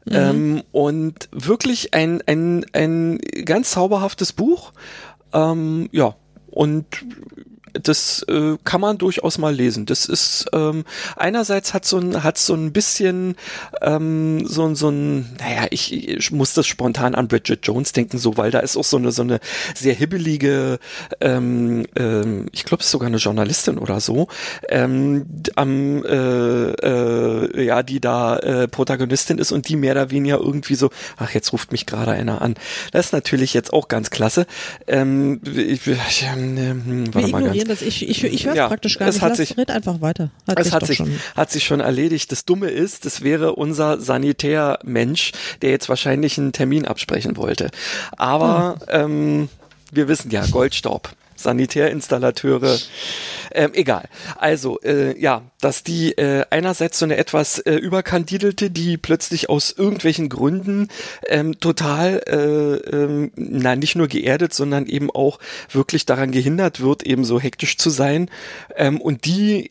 Mhm. 0.05 0.15
Ähm, 0.15 0.63
und 0.73 1.29
wirklich 1.33 1.95
ein, 1.95 2.23
ein, 2.27 2.65
ein 2.73 3.19
ganz 3.45 3.73
zauberhaftes 3.73 4.33
Buch. 4.33 4.73
Ähm, 5.33 5.89
ja, 5.93 6.15
und 6.47 6.87
das 7.83 8.25
äh, 8.29 8.57
kann 8.65 8.81
man 8.81 8.99
durchaus 8.99 9.39
mal 9.39 9.55
lesen. 9.55 9.87
Das 9.87 10.07
ist 10.07 10.47
ähm, 10.53 10.85
einerseits 11.17 11.75
hat 11.75 11.85
so 11.85 11.99
ein 11.99 12.23
hat 12.23 12.39
so 12.39 12.55
ein 12.55 12.73
bisschen 12.73 13.37
ähm, 13.83 14.47
so 14.47 14.75
so 14.75 14.89
ein 14.91 15.37
naja 15.39 15.67
ich, 15.71 15.93
ich 15.93 16.31
muss 16.31 16.55
das 16.55 16.67
spontan 16.67 17.15
an 17.15 17.29
Bridget 17.29 17.67
Jones 17.67 17.93
denken 17.93 18.19
so 18.19 18.37
weil 18.37 18.51
da 18.51 18.61
ist 18.61 18.77
auch 18.77 18.85
so 18.85 18.97
eine 18.97 19.13
so 19.13 19.23
eine 19.23 19.41
sehr 19.75 19.95
hibbelige 19.95 20.79
ähm, 21.21 21.87
ähm, 21.97 22.47
ich 22.53 22.65
glaube 22.65 22.81
es 22.81 22.87
ist 22.87 22.93
sogar 22.93 23.09
eine 23.09 23.19
Journalistin 23.19 23.79
oder 23.79 24.01
so 24.01 24.29
ähm, 24.69 25.27
am 25.55 26.05
äh, 26.05 26.71
äh, 26.73 27.65
ja 27.65 27.83
die 27.83 28.01
da 28.01 28.37
äh, 28.39 28.69
Protagonistin 28.69 29.39
ist 29.39 29.53
und 29.53 29.69
die 29.69 29.77
mehr 29.77 29.93
oder 29.93 30.11
weniger 30.11 30.39
irgendwie 30.39 30.75
so 30.75 30.91
ach 31.17 31.33
jetzt 31.33 31.53
ruft 31.53 31.73
mich 31.73 31.87
gerade 31.87 32.13
einer 32.13 32.43
an. 32.43 32.55
Das 32.93 33.07
ist 33.07 33.13
natürlich 33.13 33.55
jetzt 33.55 33.73
auch 33.73 33.89
ganz 33.89 34.11
klasse. 34.11 34.47
Ähm, 34.87 35.41
ich, 35.45 35.87
ich, 35.87 36.23
äh, 36.23 36.75
warte 37.13 37.29
mal 37.29 37.43
ganz 37.45 37.66
das. 37.69 37.83
Ich, 37.83 38.09
ich, 38.09 38.25
ich 38.25 38.47
höre 38.47 38.55
ja, 38.55 38.69
praktisch 38.69 38.99
gar 38.99 39.07
nicht. 39.07 39.21
Hat 39.21 39.37
sich, 39.37 39.57
red 39.57 39.71
einfach 39.71 40.01
weiter. 40.01 40.31
Hat 40.47 40.59
es 40.59 40.67
sich 40.67 40.75
hat, 40.75 40.87
sich, 40.87 40.97
schon. 40.99 41.21
hat 41.35 41.51
sich 41.51 41.65
schon 41.65 41.81
erledigt. 41.81 42.33
Das 42.33 42.45
Dumme 42.45 42.69
ist, 42.69 43.05
das 43.05 43.23
wäre 43.23 43.55
unser 43.55 44.01
Sanitärmensch, 44.01 45.33
der 45.63 45.71
jetzt 45.71 45.89
wahrscheinlich 45.89 46.39
einen 46.39 46.53
Termin 46.53 46.87
absprechen 46.87 47.37
wollte. 47.37 47.71
Aber 48.17 48.79
oh. 48.81 48.85
ähm, 48.91 49.49
wir 49.93 50.09
wissen 50.09 50.31
ja, 50.31 50.45
Goldstaub. 50.47 51.11
Sanitärinstallateure, 51.47 52.77
ähm, 53.53 53.71
egal. 53.75 54.09
Also, 54.37 54.81
äh, 54.81 55.17
ja, 55.19 55.43
dass 55.61 55.85
die 55.85 56.13
äh, 56.19 56.45
einerseits 56.51 56.99
so 56.99 57.05
eine 57.05 57.17
etwas 57.17 57.61
äh, 57.61 57.75
überkandidelte, 57.75 58.69
die 58.69 58.97
plötzlich 58.97 59.49
aus 59.49 59.71
irgendwelchen 59.71 60.29
Gründen 60.29 60.89
ähm, 61.29 61.61
total, 61.61 62.21
äh, 62.27 62.97
ähm, 62.97 63.31
na, 63.37 63.77
nicht 63.77 63.95
nur 63.95 64.09
geerdet, 64.09 64.55
sondern 64.55 64.87
eben 64.87 65.09
auch 65.09 65.39
wirklich 65.71 66.05
daran 66.05 66.33
gehindert 66.33 66.81
wird, 66.81 67.05
eben 67.05 67.25
so 67.25 67.39
hektisch 67.39 67.79
zu 67.79 67.91
sein. 67.91 68.29
Ähm, 68.75 69.01
und 69.01 69.25
die 69.25 69.71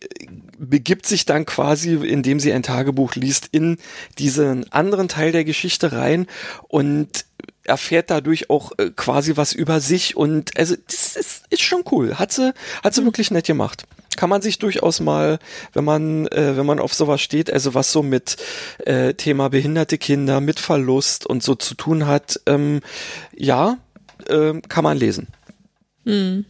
begibt 0.58 1.06
sich 1.06 1.26
dann 1.26 1.46
quasi, 1.46 1.96
indem 1.96 2.40
sie 2.40 2.54
ein 2.54 2.64
Tagebuch 2.64 3.16
liest, 3.16 3.50
in 3.52 3.78
diesen 4.18 4.72
anderen 4.72 5.10
Teil 5.10 5.34
der 5.34 5.44
Geschichte 5.44 5.92
rein 5.92 6.28
und 6.70 7.26
erfährt 7.66 8.10
dadurch 8.10 8.50
auch 8.50 8.72
äh, 8.78 8.92
quasi 8.96 9.38
was 9.38 9.54
über 9.54 9.80
sich 9.80 10.16
und 10.16 10.58
also 10.58 10.76
das 10.88 11.16
ist, 11.16 11.44
ist 11.50 11.62
schon 11.62 11.84
cool. 11.92 12.16
Hat 12.16 12.32
sie, 12.32 12.54
hat 12.84 12.94
sie 12.94 13.02
mhm. 13.02 13.06
wirklich 13.06 13.32
nett 13.32 13.46
gemacht. 13.46 13.84
Kann 14.16 14.30
man 14.30 14.42
sich 14.42 14.60
durchaus 14.60 15.02
mal, 15.02 15.40
wenn 15.74 15.84
man, 15.84 16.28
äh, 16.28 16.56
wenn 16.56 16.66
man 16.66 16.80
auf 16.80 16.94
sowas 16.94 17.22
steht, 17.22 17.52
also 17.52 17.74
was 17.74 17.92
so 17.92 18.02
mit 18.02 18.38
äh, 18.86 19.14
Thema 19.14 19.50
behinderte 19.50 19.98
Kinder, 19.98 20.40
mit 20.40 20.60
Verlust 20.60 21.26
und 21.26 21.44
so 21.44 21.56
zu 21.56 21.76
tun 21.76 22.08
hat, 22.08 22.40
ähm, 22.46 22.80
ja, 23.36 23.78
äh, 24.28 24.54
kann 24.70 24.84
man 24.84 24.98
lesen. 24.98 25.28
Mhm. 26.06 26.46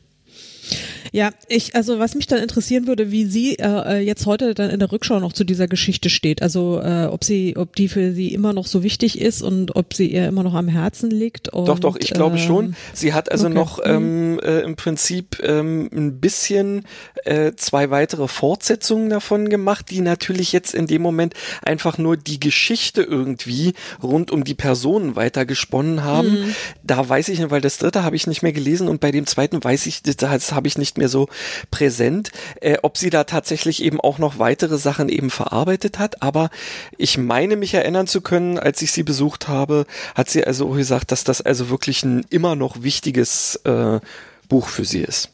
Ja, 1.11 1.31
ich, 1.47 1.75
also 1.75 1.99
was 1.99 2.15
mich 2.15 2.27
dann 2.27 2.39
interessieren 2.39 2.87
würde, 2.87 3.11
wie 3.11 3.25
sie 3.25 3.55
äh, 3.59 3.99
jetzt 3.99 4.25
heute 4.25 4.53
dann 4.53 4.69
in 4.69 4.79
der 4.79 4.91
Rückschau 4.91 5.19
noch 5.19 5.31
zu 5.31 5.43
dieser 5.43 5.67
Geschichte 5.67 6.09
steht. 6.09 6.41
Also 6.41 6.81
äh, 6.81 7.05
ob 7.05 7.23
sie, 7.23 7.55
ob 7.55 7.75
die 7.75 7.87
für 7.87 8.13
sie 8.13 8.33
immer 8.33 8.51
noch 8.51 8.67
so 8.67 8.83
wichtig 8.83 9.21
ist 9.21 9.41
und 9.41 9.75
ob 9.75 9.93
sie 9.93 10.11
ihr 10.11 10.27
immer 10.27 10.43
noch 10.43 10.55
am 10.55 10.67
Herzen 10.67 11.09
liegt. 11.09 11.49
Und, 11.49 11.67
doch, 11.67 11.79
doch, 11.79 11.95
ich 11.95 12.11
glaube 12.11 12.37
ähm, 12.37 12.41
schon. 12.41 12.75
Sie 12.93 13.13
hat 13.13 13.31
also 13.31 13.45
okay. 13.45 13.55
noch 13.55 13.79
Mhm. 13.85 13.91
ähm, 13.91 14.39
äh, 14.39 14.59
im 14.61 14.75
Prinzip 14.75 15.39
ähm, 15.43 15.89
ein 15.93 16.19
bisschen 16.19 16.85
äh, 17.23 17.53
zwei 17.55 17.89
weitere 17.89 18.27
Fortsetzungen 18.27 19.09
davon 19.09 19.49
gemacht, 19.49 19.89
die 19.89 20.01
natürlich 20.01 20.51
jetzt 20.51 20.73
in 20.73 20.87
dem 20.87 21.01
Moment 21.01 21.33
einfach 21.61 21.97
nur 21.97 22.17
die 22.17 22.39
Geschichte 22.39 23.03
irgendwie 23.03 23.73
rund 24.01 24.31
um 24.31 24.43
die 24.43 24.53
Personen 24.53 25.15
weiter 25.15 25.45
gesponnen 25.45 26.03
haben. 26.03 26.31
Mhm. 26.31 26.55
Da 26.83 27.07
weiß 27.07 27.29
ich 27.29 27.39
nicht, 27.39 27.51
weil 27.51 27.61
das 27.61 27.77
dritte 27.77 28.03
habe 28.03 28.15
ich 28.15 28.27
nicht 28.27 28.43
mehr 28.43 28.53
gelesen 28.53 28.87
und 28.87 28.99
bei 28.99 29.11
dem 29.11 29.25
zweiten 29.25 29.63
weiß 29.63 29.85
ich, 29.85 30.01
das 30.03 30.53
habe 30.55 30.67
ich 30.67 30.77
nicht 30.77 30.97
mehr 30.97 31.09
so 31.09 31.27
präsent, 31.71 32.31
äh, 32.61 32.77
ob 32.81 32.97
sie 32.97 33.09
da 33.09 33.25
tatsächlich 33.25 33.83
eben 33.83 33.99
auch 33.99 34.17
noch 34.17 34.39
weitere 34.39 34.77
Sachen 34.77 35.09
eben 35.09 35.29
verarbeitet 35.29 35.99
hat. 35.99 36.21
Aber 36.23 36.49
ich 36.97 37.17
meine 37.17 37.55
mich 37.55 37.73
erinnern 37.73 38.07
zu 38.07 38.21
können, 38.21 38.57
als 38.57 38.81
ich 38.81 38.91
sie 38.91 39.03
besucht 39.03 39.47
habe, 39.47 39.85
hat 40.15 40.29
sie 40.29 40.43
also 40.45 40.69
gesagt, 40.69 41.11
dass 41.11 41.23
das 41.23 41.41
also 41.41 41.69
wirklich 41.69 42.03
ein 42.03 42.25
immer 42.29 42.55
noch 42.55 42.81
wichtiges 42.81 43.57
äh, 43.65 43.99
Buch 44.47 44.67
für 44.69 44.85
sie 44.85 45.01
ist. 45.01 45.29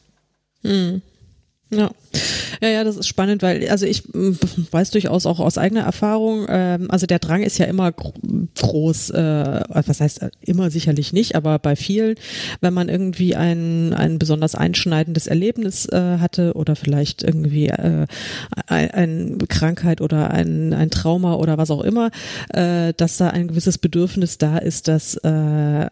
Ja. 1.70 1.90
Ja, 2.62 2.68
ja, 2.68 2.84
das 2.84 2.96
ist 2.96 3.08
spannend, 3.08 3.42
weil 3.42 3.68
also 3.68 3.86
ich 3.86 4.04
mm, 4.14 4.34
weiß 4.70 4.92
durchaus 4.92 5.26
auch 5.26 5.40
aus 5.40 5.58
eigener 5.58 5.80
Erfahrung, 5.80 6.46
ähm, 6.48 6.88
also 6.92 7.06
der 7.06 7.18
Drang 7.18 7.42
ist 7.42 7.58
ja 7.58 7.66
immer 7.66 7.90
gro 7.90 8.12
groß, 8.54 9.10
äh, 9.10 9.60
was 9.68 10.00
heißt 10.00 10.22
äh, 10.22 10.30
immer 10.42 10.70
sicherlich 10.70 11.12
nicht, 11.12 11.34
aber 11.34 11.58
bei 11.58 11.74
vielen, 11.74 12.14
wenn 12.60 12.72
man 12.72 12.88
irgendwie 12.88 13.34
ein, 13.34 13.92
ein 13.94 14.20
besonders 14.20 14.54
einschneidendes 14.54 15.26
Erlebnis 15.26 15.86
äh, 15.86 16.18
hatte 16.18 16.52
oder 16.54 16.76
vielleicht 16.76 17.24
irgendwie 17.24 17.66
äh, 17.66 18.06
ein, 18.68 18.90
eine 18.92 19.38
Krankheit 19.48 20.00
oder 20.00 20.30
ein, 20.30 20.72
ein 20.72 20.90
Trauma 20.90 21.34
oder 21.34 21.58
was 21.58 21.72
auch 21.72 21.82
immer, 21.82 22.12
äh, 22.50 22.92
dass 22.96 23.16
da 23.16 23.30
ein 23.30 23.48
gewisses 23.48 23.78
Bedürfnis 23.78 24.38
da 24.38 24.58
ist, 24.58 24.86
dass 24.86 25.16
äh, 25.16 25.88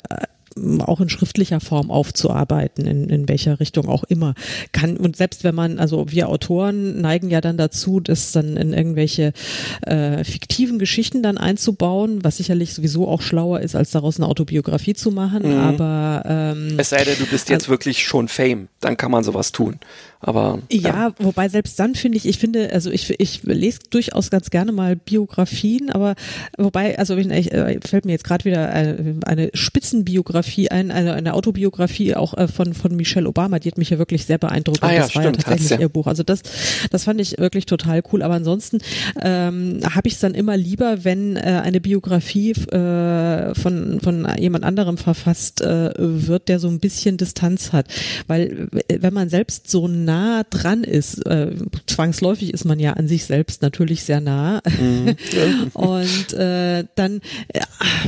auch 0.80 1.00
in 1.00 1.08
schriftlicher 1.08 1.60
Form 1.60 1.90
aufzuarbeiten, 1.90 2.86
in, 2.86 3.08
in 3.08 3.28
welcher 3.28 3.60
Richtung 3.60 3.88
auch 3.88 4.04
immer. 4.04 4.34
Kann, 4.72 4.96
und 4.96 5.16
selbst 5.16 5.44
wenn 5.44 5.54
man, 5.54 5.78
also 5.78 6.06
wir 6.10 6.28
Autoren 6.28 7.00
neigen 7.00 7.30
ja 7.30 7.40
dann 7.40 7.56
dazu, 7.56 8.00
das 8.00 8.32
dann 8.32 8.56
in 8.56 8.72
irgendwelche 8.72 9.32
äh, 9.82 10.24
fiktiven 10.24 10.78
Geschichten 10.78 11.22
dann 11.22 11.38
einzubauen, 11.38 12.24
was 12.24 12.38
sicherlich 12.38 12.74
sowieso 12.74 13.08
auch 13.08 13.22
schlauer 13.22 13.60
ist, 13.60 13.76
als 13.76 13.90
daraus 13.90 14.18
eine 14.18 14.26
Autobiografie 14.28 14.94
zu 14.94 15.10
machen. 15.10 15.52
Aber 15.52 16.22
ähm, 16.26 16.74
Es 16.78 16.90
sei 16.90 17.04
denn, 17.04 17.18
du 17.18 17.26
bist 17.26 17.48
jetzt 17.48 17.68
wirklich 17.68 18.04
schon 18.04 18.28
Fame, 18.28 18.68
dann 18.80 18.96
kann 18.96 19.10
man 19.10 19.24
sowas 19.24 19.52
tun. 19.52 19.78
Aber 20.20 20.58
Ja, 20.70 21.12
wobei 21.18 21.48
selbst 21.48 21.78
dann 21.80 21.94
finde 21.94 22.18
ich, 22.18 22.26
ich 22.26 22.38
finde, 22.38 22.72
also 22.72 22.90
ich, 22.90 23.18
ich 23.18 23.42
lese 23.42 23.80
durchaus 23.88 24.30
ganz 24.30 24.50
gerne 24.50 24.70
mal 24.72 24.96
Biografien, 24.96 25.90
aber 25.90 26.14
wobei, 26.58 26.98
also 26.98 27.16
ich, 27.16 27.52
äh, 27.52 27.80
fällt 27.84 28.04
mir 28.04 28.12
jetzt 28.12 28.24
gerade 28.24 28.44
wieder 28.44 28.70
eine, 28.70 29.16
eine 29.24 29.50
Spitzenbiografie 29.54 30.70
ein, 30.70 30.90
eine, 30.90 31.14
eine 31.14 31.34
Autobiografie 31.34 32.14
auch 32.14 32.36
äh, 32.36 32.48
von, 32.48 32.74
von 32.74 32.94
Michelle 32.96 33.28
Obama, 33.28 33.58
die 33.58 33.68
hat 33.68 33.78
mich 33.78 33.90
ja 33.90 33.98
wirklich 33.98 34.26
sehr 34.26 34.38
beeindruckt. 34.38 34.82
Ah 34.82 34.92
ja, 34.92 35.00
das 35.00 35.14
war 35.14 35.22
stimmt, 35.22 35.38
ja 35.38 35.42
tatsächlich 35.42 35.70
ja. 35.70 35.80
ihr 35.80 35.88
Buch. 35.88 36.06
Also 36.06 36.22
das, 36.22 36.42
das 36.90 37.04
fand 37.04 37.20
ich 37.20 37.38
wirklich 37.38 37.66
total 37.66 38.02
cool. 38.12 38.22
Aber 38.22 38.34
ansonsten 38.34 38.78
ähm, 39.20 39.80
habe 39.94 40.08
ich 40.08 40.14
es 40.14 40.20
dann 40.20 40.34
immer 40.34 40.56
lieber, 40.56 41.04
wenn 41.04 41.36
äh, 41.36 41.60
eine 41.62 41.80
Biografie 41.80 42.52
äh, 42.52 43.54
von, 43.54 44.00
von 44.00 44.28
jemand 44.38 44.64
anderem 44.64 44.98
verfasst 44.98 45.60
äh, 45.60 45.92
wird, 45.96 46.48
der 46.48 46.58
so 46.58 46.68
ein 46.68 46.80
bisschen 46.80 47.16
Distanz 47.16 47.72
hat. 47.72 47.86
Weil 48.26 48.68
äh, 48.88 48.98
wenn 49.00 49.14
man 49.14 49.28
selbst 49.28 49.70
so 49.70 49.86
nah 50.10 50.42
dran 50.42 50.82
ist, 50.82 51.24
äh, 51.26 51.52
zwangsläufig 51.86 52.52
ist 52.52 52.64
man 52.64 52.80
ja 52.80 52.94
an 52.94 53.06
sich 53.06 53.24
selbst 53.24 53.62
natürlich 53.62 54.02
sehr 54.02 54.20
nah. 54.20 54.60
Und 55.72 56.32
äh, 56.32 56.84
dann, 56.96 57.20
äh, 57.48 57.60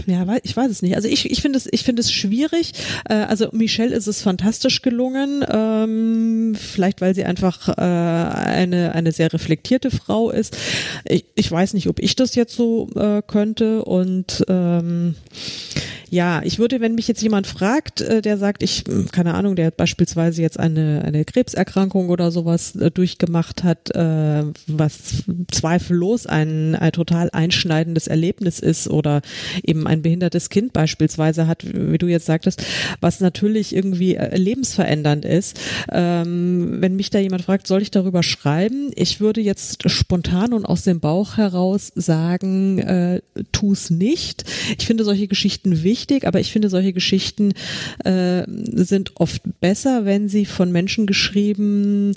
ja, 0.07 0.27
ich 0.43 0.57
weiß 0.57 0.71
es 0.71 0.83
nicht. 0.83 0.97
Also 0.97 1.07
ich, 1.07 1.31
ich 1.31 1.41
finde 1.41 1.59
es, 1.59 1.69
ich 1.71 1.85
finde 1.85 2.01
es 2.01 2.11
schwierig. 2.11 2.73
Äh, 3.09 3.15
also 3.15 3.49
Michelle 3.53 3.95
ist 3.95 4.09
es 4.09 4.21
fantastisch 4.21 4.83
gelungen. 4.83 5.45
Ähm, 5.49 6.57
vielleicht 6.57 7.01
weil 7.01 7.15
sie 7.15 7.25
einfach 7.25 7.69
äh, 7.69 7.83
eine 7.83 8.93
eine 8.95 9.13
sehr 9.13 9.33
reflektierte 9.33 9.93
Frau 9.93 10.31
ist. 10.31 10.57
Ich, 11.05 11.27
ich 11.37 11.51
weiß 11.51 11.75
nicht, 11.75 11.87
ob 11.87 12.01
ich 12.01 12.17
das 12.17 12.35
jetzt 12.35 12.55
so 12.57 12.91
äh, 12.97 13.23
könnte 13.25 13.85
und 13.85 14.45
ähm, 14.49 15.15
ja, 16.13 16.43
ich 16.45 16.59
würde, 16.59 16.83
wenn 16.83 16.95
mich 16.95 17.09
jetzt 17.09 17.23
jemand 17.23 17.47
fragt, 17.47 18.03
äh, 18.03 18.21
der 18.21 18.37
sagt, 18.37 18.63
ich, 18.63 18.85
mh, 18.87 19.07
keine 19.13 19.33
Ahnung, 19.33 19.57
der 19.57 19.71
beispielsweise 19.71 20.43
jetzt 20.43 20.61
eine, 20.61 21.03
eine 21.07 21.25
Krebserkrankung 21.25 22.11
oder 22.11 22.31
sowas 22.31 22.77
äh, 22.77 22.91
durchgemacht 22.91 23.65
hat, 23.65 23.97
äh, 23.97 24.43
was 24.67 25.25
zweifellos 25.51 26.27
ein, 26.27 26.75
ein 26.75 26.93
total 26.93 27.31
einschneidendes 27.33 28.09
Erlebnis 28.09 28.59
ist 28.59 28.91
oder 28.91 29.23
eben 29.65 29.87
ein 29.87 30.03
behindertes 30.03 30.51
Kind 30.51 30.75
beispielsweise 30.75 31.47
hat, 31.47 31.65
wie 31.65 31.97
du 31.97 32.09
jetzt 32.09 32.27
sagtest, 32.27 32.63
was 33.01 33.21
natürlich 33.21 33.75
irgendwie 33.75 34.19
lebensverändernd 34.33 35.25
ist. 35.25 35.61
Ähm, 35.91 36.77
wenn 36.81 36.95
mich 36.95 37.09
da 37.09 37.21
jemand 37.21 37.45
fragt, 37.45 37.67
soll 37.67 37.81
ich 37.81 37.91
darüber 37.91 38.23
schreiben? 38.23 38.91
Ich 38.97 39.21
würde 39.21 39.41
jetzt 39.41 39.89
spontan 39.91 40.53
und 40.53 40.67
aus 40.67 40.83
dem 40.83 41.01
Bauch 41.01 41.39
heraus 41.39 41.91
sagen, 41.95 42.81
äh, 42.81 43.23
tu's 43.53 43.89
nicht. 43.89 44.45
Ich 44.79 44.87
finde 44.87 45.05
solche 45.05 45.27
Geschichten 45.27 45.83
wichtig, 45.83 46.02
aber 46.27 46.41
ich 46.41 46.53
finde 46.53 46.69
solche 46.69 46.93
Geschichten 46.93 47.53
äh, 48.05 48.43
sind 48.49 49.13
oft 49.17 49.43
besser, 49.61 50.05
wenn 50.05 50.29
sie 50.29 50.45
von 50.47 50.73
Menschen 50.73 51.07
geschrieben 51.07 52.15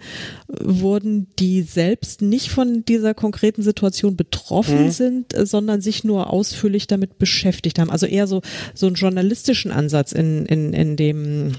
wurden, 0.47 1.27
die 1.39 1.61
selbst 1.61 2.21
nicht 2.21 2.49
von 2.49 2.83
dieser 2.85 3.13
konkreten 3.13 3.61
Situation 3.61 4.15
betroffen 4.15 4.91
sind, 4.91 5.33
äh, 5.33 5.45
sondern 5.45 5.81
sich 5.81 6.03
nur 6.03 6.31
ausführlich 6.31 6.87
damit 6.87 7.17
beschäftigt 7.19 7.79
haben. 7.79 7.89
Also 7.91 8.05
eher 8.05 8.27
so 8.27 8.41
so 8.73 8.87
einen 8.87 8.95
journalistischen 8.95 9.71
Ansatz 9.71 10.11
in 10.11 10.45
in 10.45 10.73
in 10.73 10.95
dem 10.97 11.51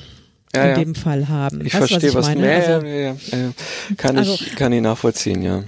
in 0.54 0.60
ja. 0.60 0.74
dem 0.74 0.94
Fall 0.94 1.28
haben. 1.28 1.60
ich 1.64 1.74
Weißt 1.74 1.88
verstehe, 1.88 2.14
was, 2.14 2.28
ich 2.28 2.34
du 2.34 2.40
meine? 2.40 3.02
ja, 3.02 3.10
Also-. 3.10 3.54
Kann 3.96 4.18
Also- 4.18 4.34
ich, 4.34 4.54
kann 4.56 4.72
ich 4.72 4.80
nachvollziehen, 4.80 5.42
ja. 5.42 5.64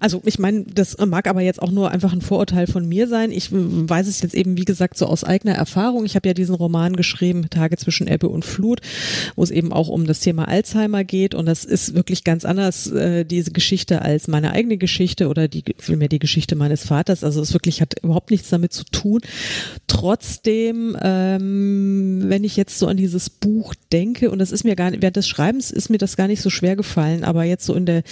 Also 0.00 0.22
ich 0.24 0.38
meine, 0.38 0.64
das 0.64 0.96
mag 0.98 1.26
aber 1.28 1.40
jetzt 1.40 1.62
auch 1.62 1.70
nur 1.70 1.90
einfach 1.90 2.12
ein 2.12 2.20
Vorurteil 2.20 2.66
von 2.66 2.86
mir 2.86 3.08
sein. 3.08 3.32
Ich 3.32 3.50
weiß 3.52 4.06
es 4.06 4.20
jetzt 4.22 4.34
eben, 4.34 4.56
wie 4.56 4.64
gesagt, 4.64 4.96
so 4.96 5.06
aus 5.06 5.24
eigener 5.24 5.54
Erfahrung. 5.54 6.04
Ich 6.04 6.16
habe 6.16 6.28
ja 6.28 6.34
diesen 6.34 6.54
Roman 6.54 6.96
geschrieben, 6.96 7.48
Tage 7.50 7.76
zwischen 7.76 8.06
Ebbe 8.06 8.28
und 8.28 8.44
Flut, 8.44 8.80
wo 9.36 9.42
es 9.42 9.50
eben 9.50 9.72
auch 9.72 9.88
um 9.88 10.06
das 10.06 10.20
Thema 10.20 10.48
Alzheimer 10.48 11.04
geht. 11.04 11.34
Und 11.34 11.46
das 11.46 11.64
ist 11.64 11.94
wirklich 11.94 12.24
ganz 12.24 12.44
anders, 12.44 12.90
äh, 12.90 13.24
diese 13.24 13.52
Geschichte, 13.52 14.02
als 14.02 14.28
meine 14.28 14.52
eigene 14.52 14.76
Geschichte 14.76 15.28
oder 15.28 15.48
die 15.48 15.64
vielmehr 15.78 16.08
die 16.08 16.18
Geschichte 16.18 16.56
meines 16.56 16.84
Vaters. 16.84 17.24
Also 17.24 17.40
es 17.40 17.52
wirklich 17.52 17.80
hat 17.80 17.94
überhaupt 18.02 18.30
nichts 18.30 18.48
damit 18.50 18.72
zu 18.72 18.84
tun. 18.84 19.20
Trotzdem, 19.86 20.96
ähm, 21.00 22.24
wenn 22.26 22.44
ich 22.44 22.56
jetzt 22.56 22.78
so 22.78 22.86
an 22.86 22.96
dieses 22.96 23.30
Buch 23.30 23.74
denke, 23.92 24.30
und 24.30 24.38
das 24.38 24.52
ist 24.52 24.64
mir 24.64 24.76
gar 24.76 24.90
nicht, 24.90 25.02
während 25.02 25.16
des 25.16 25.28
Schreibens 25.28 25.70
ist 25.70 25.90
mir 25.90 25.98
das 25.98 26.16
gar 26.16 26.26
nicht 26.26 26.42
so 26.42 26.50
schwer 26.50 26.76
gefallen, 26.76 27.24
aber 27.24 27.44
jetzt 27.44 27.66
so 27.66 27.74
in 27.74 27.86
der, 27.86 28.02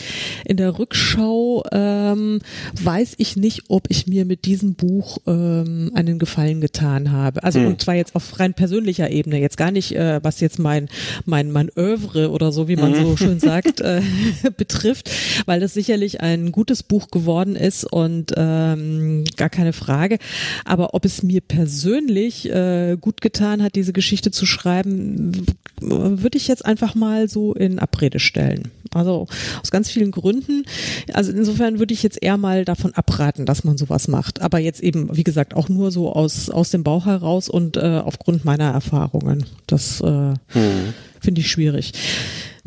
in 0.44 0.56
der 0.56 0.78
Rückschau 0.78 1.47
ähm, 1.72 2.40
weiß 2.82 3.14
ich 3.18 3.36
nicht, 3.36 3.64
ob 3.68 3.86
ich 3.90 4.06
mir 4.06 4.24
mit 4.24 4.44
diesem 4.44 4.74
Buch 4.74 5.18
ähm, 5.26 5.90
einen 5.94 6.18
Gefallen 6.18 6.60
getan 6.60 7.12
habe. 7.12 7.42
Also 7.44 7.60
und 7.60 7.80
zwar 7.80 7.94
jetzt 7.94 8.14
auf 8.14 8.38
rein 8.38 8.54
persönlicher 8.54 9.10
Ebene, 9.10 9.40
jetzt 9.40 9.56
gar 9.56 9.70
nicht, 9.70 9.94
äh, 9.94 10.20
was 10.22 10.40
jetzt 10.40 10.58
mein, 10.58 10.88
mein, 11.24 11.50
mein 11.50 11.70
Övre 11.76 12.30
oder 12.30 12.52
so, 12.52 12.68
wie 12.68 12.76
man 12.76 12.94
so 12.94 13.16
schön 13.16 13.40
sagt, 13.40 13.80
äh, 13.80 14.00
betrifft, 14.56 15.10
weil 15.46 15.60
das 15.60 15.74
sicherlich 15.74 16.20
ein 16.20 16.52
gutes 16.52 16.82
Buch 16.82 17.08
geworden 17.10 17.56
ist 17.56 17.84
und 17.84 18.32
ähm, 18.36 19.24
gar 19.36 19.50
keine 19.50 19.72
Frage. 19.72 20.18
Aber 20.64 20.94
ob 20.94 21.04
es 21.04 21.22
mir 21.22 21.40
persönlich 21.40 22.50
äh, 22.50 22.96
gut 23.00 23.20
getan 23.20 23.62
hat, 23.62 23.74
diese 23.74 23.92
Geschichte 23.92 24.30
zu 24.30 24.46
schreiben, 24.46 25.46
würde 25.80 26.38
ich 26.38 26.48
jetzt 26.48 26.64
einfach 26.64 26.94
mal 26.94 27.28
so 27.28 27.54
in 27.54 27.78
Abrede 27.78 28.18
stellen. 28.18 28.70
Also 28.94 29.26
aus 29.62 29.70
ganz 29.70 29.90
vielen 29.90 30.10
Gründen. 30.10 30.64
Also 31.12 31.32
insofern 31.38 31.78
würde 31.78 31.94
ich 31.94 32.02
jetzt 32.02 32.22
eher 32.22 32.36
mal 32.36 32.64
davon 32.64 32.92
abraten, 32.94 33.46
dass 33.46 33.64
man 33.64 33.78
sowas 33.78 34.08
macht. 34.08 34.42
Aber 34.42 34.58
jetzt 34.58 34.80
eben, 34.82 35.16
wie 35.16 35.24
gesagt, 35.24 35.54
auch 35.54 35.68
nur 35.68 35.90
so 35.90 36.12
aus, 36.12 36.50
aus 36.50 36.70
dem 36.70 36.82
Bauch 36.82 37.06
heraus 37.06 37.48
und 37.48 37.76
äh, 37.76 38.02
aufgrund 38.04 38.44
meiner 38.44 38.70
Erfahrungen. 38.70 39.46
Das 39.66 40.00
äh, 40.00 40.34
finde 41.20 41.40
ich 41.40 41.50
schwierig. 41.50 41.92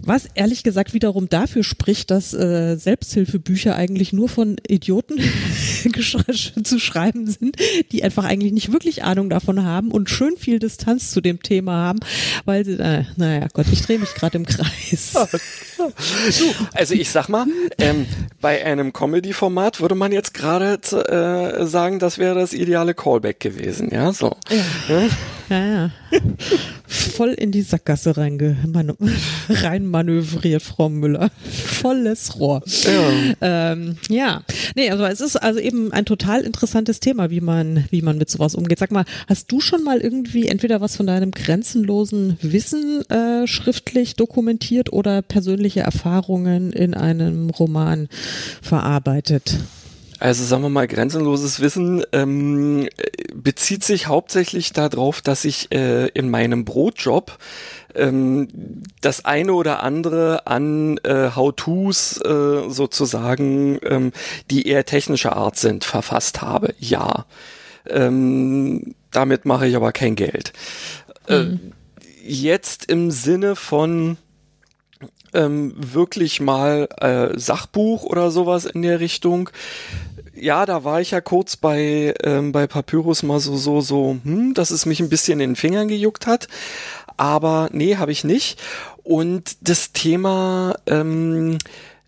Was 0.03 0.27
ehrlich 0.33 0.63
gesagt 0.63 0.93
wiederum 0.93 1.29
dafür 1.29 1.63
spricht, 1.63 2.11
dass 2.11 2.33
äh, 2.33 2.75
Selbsthilfebücher 2.75 3.75
eigentlich 3.75 4.13
nur 4.13 4.29
von 4.29 4.57
Idioten 4.67 5.19
zu 6.63 6.79
schreiben 6.79 7.27
sind, 7.27 7.57
die 7.91 8.03
einfach 8.03 8.25
eigentlich 8.25 8.51
nicht 8.51 8.71
wirklich 8.71 9.03
Ahnung 9.03 9.29
davon 9.29 9.63
haben 9.63 9.91
und 9.91 10.09
schön 10.09 10.37
viel 10.37 10.59
Distanz 10.59 11.11
zu 11.11 11.21
dem 11.21 11.41
Thema 11.41 11.73
haben, 11.73 11.99
weil 12.45 12.65
sie, 12.65 12.79
äh, 12.79 13.03
naja 13.17 13.47
Gott, 13.53 13.67
ich 13.71 13.81
drehe 13.81 13.99
mich 13.99 14.13
gerade 14.13 14.37
im 14.37 14.45
Kreis. 14.45 15.13
Du, 15.77 16.45
also 16.73 16.93
ich 16.93 17.09
sag 17.09 17.27
mal, 17.27 17.47
ähm, 17.79 18.05
bei 18.39 18.63
einem 18.63 18.93
Comedy-Format 18.93 19.81
würde 19.81 19.95
man 19.95 20.11
jetzt 20.11 20.35
gerade 20.35 20.73
äh, 20.75 21.65
sagen, 21.65 21.97
das 21.97 22.19
wäre 22.19 22.35
das 22.35 22.53
ideale 22.53 22.93
Callback 22.93 23.39
gewesen, 23.39 23.89
ja, 23.91 24.13
so. 24.13 24.37
Ja. 24.87 25.09
Ja, 25.51 25.65
ja. 25.65 25.91
Voll 26.87 27.31
in 27.31 27.51
die 27.51 27.61
Sackgasse 27.61 28.15
reinmanövriert, 28.15 30.63
Frau 30.63 30.87
Müller. 30.87 31.29
Volles 31.41 32.39
Rohr. 32.39 32.63
Ja. 32.83 33.33
Ähm, 33.41 33.97
ja. 34.07 34.43
Nee, 34.75 34.91
also 34.91 35.03
es 35.03 35.19
ist 35.19 35.35
also 35.35 35.59
eben 35.59 35.91
ein 35.91 36.05
total 36.05 36.43
interessantes 36.43 37.01
Thema, 37.01 37.31
wie 37.31 37.41
man, 37.41 37.83
wie 37.89 38.01
man 38.01 38.17
mit 38.17 38.29
sowas 38.29 38.55
umgeht. 38.55 38.79
Sag 38.79 38.91
mal, 38.91 39.03
hast 39.27 39.51
du 39.51 39.59
schon 39.59 39.83
mal 39.83 39.99
irgendwie 39.99 40.47
entweder 40.47 40.79
was 40.79 40.95
von 40.95 41.05
deinem 41.05 41.31
grenzenlosen 41.31 42.37
Wissen 42.41 43.01
äh, 43.09 43.45
schriftlich 43.45 44.15
dokumentiert 44.15 44.93
oder 44.93 45.21
persönliche 45.21 45.81
Erfahrungen 45.81 46.71
in 46.71 46.93
einem 46.93 47.49
Roman 47.49 48.07
verarbeitet? 48.61 49.57
Also 50.21 50.43
sagen 50.43 50.61
wir 50.61 50.69
mal, 50.69 50.87
grenzenloses 50.87 51.61
Wissen 51.61 52.03
ähm, 52.11 52.87
bezieht 53.33 53.83
sich 53.83 54.05
hauptsächlich 54.05 54.71
darauf, 54.71 55.19
dass 55.23 55.45
ich 55.45 55.71
äh, 55.71 56.09
in 56.09 56.29
meinem 56.29 56.63
Brotjob 56.63 57.39
ähm, 57.95 58.47
das 59.01 59.25
eine 59.25 59.53
oder 59.53 59.81
andere 59.81 60.45
an 60.45 60.99
äh, 60.99 61.31
How-Tos 61.35 62.21
äh, 62.23 62.69
sozusagen, 62.69 63.79
ähm, 63.81 64.11
die 64.51 64.67
eher 64.67 64.85
technischer 64.85 65.35
Art 65.35 65.57
sind, 65.57 65.85
verfasst 65.85 66.43
habe. 66.43 66.75
Ja. 66.77 67.25
Ähm, 67.89 68.93
damit 69.09 69.45
mache 69.45 69.65
ich 69.65 69.75
aber 69.75 69.91
kein 69.91 70.15
Geld. 70.15 70.53
Äh, 71.27 71.45
mhm. 71.45 71.59
Äh, 71.99 72.31
jetzt 72.31 72.91
im 72.91 73.09
Sinne 73.09 73.55
von 73.55 74.17
ähm, 75.33 75.73
wirklich 75.77 76.41
mal 76.41 76.87
äh, 76.99 77.39
Sachbuch 77.39 78.03
oder 78.03 78.31
sowas 78.31 78.65
in 78.65 78.81
der 78.81 78.99
Richtung 78.99 79.49
ja, 80.41 80.65
da 80.65 80.83
war 80.83 80.99
ich 81.01 81.11
ja 81.11 81.21
kurz 81.21 81.55
bei, 81.55 82.15
ähm, 82.23 82.51
bei 82.51 82.65
Papyrus 82.65 83.21
mal 83.21 83.39
so, 83.39 83.55
so, 83.57 83.81
so, 83.81 84.17
hm, 84.23 84.53
dass 84.55 84.71
es 84.71 84.85
mich 84.85 84.99
ein 84.99 85.09
bisschen 85.09 85.39
in 85.39 85.51
den 85.51 85.55
Fingern 85.55 85.87
gejuckt 85.87 86.25
hat. 86.25 86.47
Aber 87.15 87.69
nee, 87.71 87.97
habe 87.97 88.11
ich 88.11 88.23
nicht. 88.23 88.59
Und 89.03 89.57
das 89.61 89.91
Thema 89.91 90.75
ähm, 90.87 91.59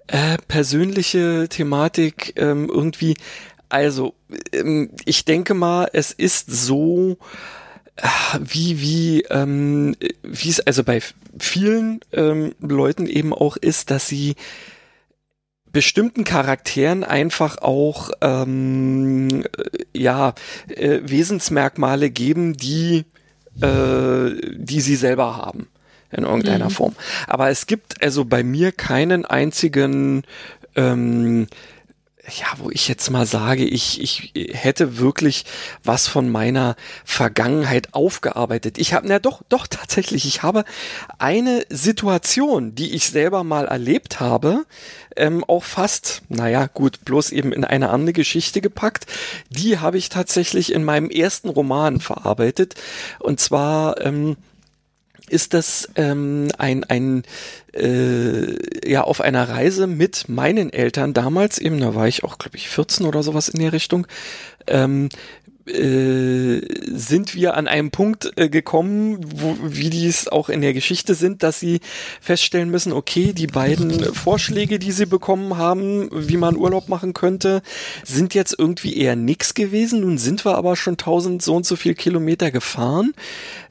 äh, 0.08 0.38
persönliche 0.48 1.48
Thematik 1.48 2.34
ähm, 2.36 2.70
irgendwie, 2.70 3.16
also 3.70 4.16
ähm, 4.52 4.90
ich 5.06 5.26
denke 5.26 5.54
mal, 5.54 5.90
es 5.94 6.12
ist 6.12 6.52
so, 6.52 7.18
äh, 7.98 8.08
wie 8.40 8.82
wie 8.82 9.22
ähm, 9.30 9.96
wie 10.24 10.50
es 10.50 10.60
also 10.60 10.84
bei 10.84 11.02
vielen 11.38 12.00
ähm, 12.12 12.56
Leuten 12.60 13.06
eben 13.06 13.34
auch 13.34 13.58
ist, 13.58 13.92
dass 13.92 14.08
sie 14.08 14.36
bestimmten 15.74 16.24
Charakteren 16.24 17.04
einfach 17.04 17.58
auch 17.58 18.12
ähm, 18.22 19.44
ja 19.94 20.34
äh, 20.70 21.02
Wesensmerkmale 21.04 22.10
geben, 22.10 22.54
die 22.54 23.06
äh, 23.62 24.30
die 24.56 24.82
sie 24.82 24.96
selber 24.96 25.36
haben 25.36 25.68
in 26.12 26.24
irgendeiner 26.24 26.66
mhm. 26.66 26.72
Form. 26.72 26.96
Aber 27.28 27.50
es 27.50 27.66
gibt 27.66 28.02
also 28.02 28.24
bei 28.24 28.44
mir 28.44 28.72
keinen 28.72 29.26
einzigen 29.26 30.24
ähm, 30.76 31.48
ja, 32.26 32.46
wo 32.58 32.70
ich 32.70 32.88
jetzt 32.88 33.10
mal 33.10 33.26
sage, 33.26 33.66
ich, 33.66 34.02
ich 34.02 34.32
hätte 34.54 34.98
wirklich 34.98 35.44
was 35.84 36.08
von 36.08 36.30
meiner 36.30 36.78
Vergangenheit 37.04 37.94
aufgearbeitet. 37.94 38.78
Ich 38.78 38.94
habe, 38.94 39.08
na 39.10 39.20
doch, 39.20 39.42
doch 39.50 39.68
tatsächlich, 39.68 40.26
ich 40.26 40.42
habe 40.42 40.64
eine 41.20 41.66
Situation, 41.70 42.76
die 42.76 42.94
ich 42.94 43.10
selber 43.10 43.44
mal 43.44 43.66
erlebt 43.66 44.22
habe, 44.22 44.66
ähm, 45.16 45.44
auch 45.44 45.64
fast, 45.64 46.22
naja, 46.30 46.68
gut, 46.68 47.06
bloß 47.06 47.32
eben 47.32 47.52
in 47.52 47.64
eine 47.64 47.90
andere 47.90 48.14
Geschichte 48.14 48.62
gepackt. 48.62 49.06
Die 49.50 49.80
habe 49.80 49.98
ich 49.98 50.10
tatsächlich 50.10 50.74
in 50.74 50.84
meinem 50.84 51.10
ersten 51.10 51.50
Roman 51.50 52.00
verarbeitet. 52.00 52.76
Und 53.20 53.40
zwar, 53.40 54.02
ähm, 54.02 54.38
ist 55.30 55.54
das 55.54 55.90
ähm, 55.96 56.50
ein, 56.58 56.84
ein 56.84 57.24
äh, 57.74 58.90
ja 58.90 59.04
auf 59.04 59.22
einer 59.22 59.48
Reise 59.50 59.88
mit 59.88 60.30
meinen 60.30 60.72
Eltern 60.72 61.14
damals 61.14 61.58
eben, 61.58 61.80
da 61.80 61.96
war 61.96 62.08
ich 62.08 62.24
auch, 62.24 62.38
glaube 62.38 62.58
ich, 62.58 62.70
14 62.70 63.06
oder 63.06 63.24
sowas 63.24 63.50
in 63.50 63.60
der 63.60 63.74
Richtung, 63.74 64.06
ähm, 64.68 65.10
äh, 65.68 66.62
sind 66.88 67.36
wir 67.36 67.56
an 67.56 67.68
einem 67.68 67.92
Punkt 67.92 68.34
äh, 68.36 68.50
gekommen, 68.50 69.20
wo, 69.24 69.58
wie 69.64 69.90
die 69.90 70.08
es 70.08 70.28
auch 70.28 70.50
in 70.50 70.62
der 70.62 70.74
Geschichte 70.74 71.16
sind, 71.16 71.44
dass 71.44 71.60
sie 71.60 71.80
feststellen 72.20 72.70
müssen, 72.70 72.92
okay, 72.92 73.34
die 73.34 73.48
beiden 73.48 74.14
Vorschläge, 74.14 74.80
die 74.80 74.92
sie 74.92 75.06
bekommen 75.06 75.58
haben, 75.58 76.10
wie 76.12 76.38
man 76.38 76.58
Urlaub 76.58 76.90
machen 76.90 77.14
könnte, 77.14 77.62
sind 78.04 78.34
jetzt 78.34 78.56
irgendwie 78.58 78.98
eher 78.98 79.16
nix 79.16 79.54
gewesen. 79.54 80.02
Nun 80.02 80.18
sind 80.18 80.46
wir 80.46 80.56
aber 80.56 80.76
schon 80.76 80.98
tausend 80.98 81.42
so 81.42 81.56
und 81.56 81.66
so 81.66 81.76
viel 81.76 81.96
Kilometer 81.96 82.52
gefahren 82.52 83.14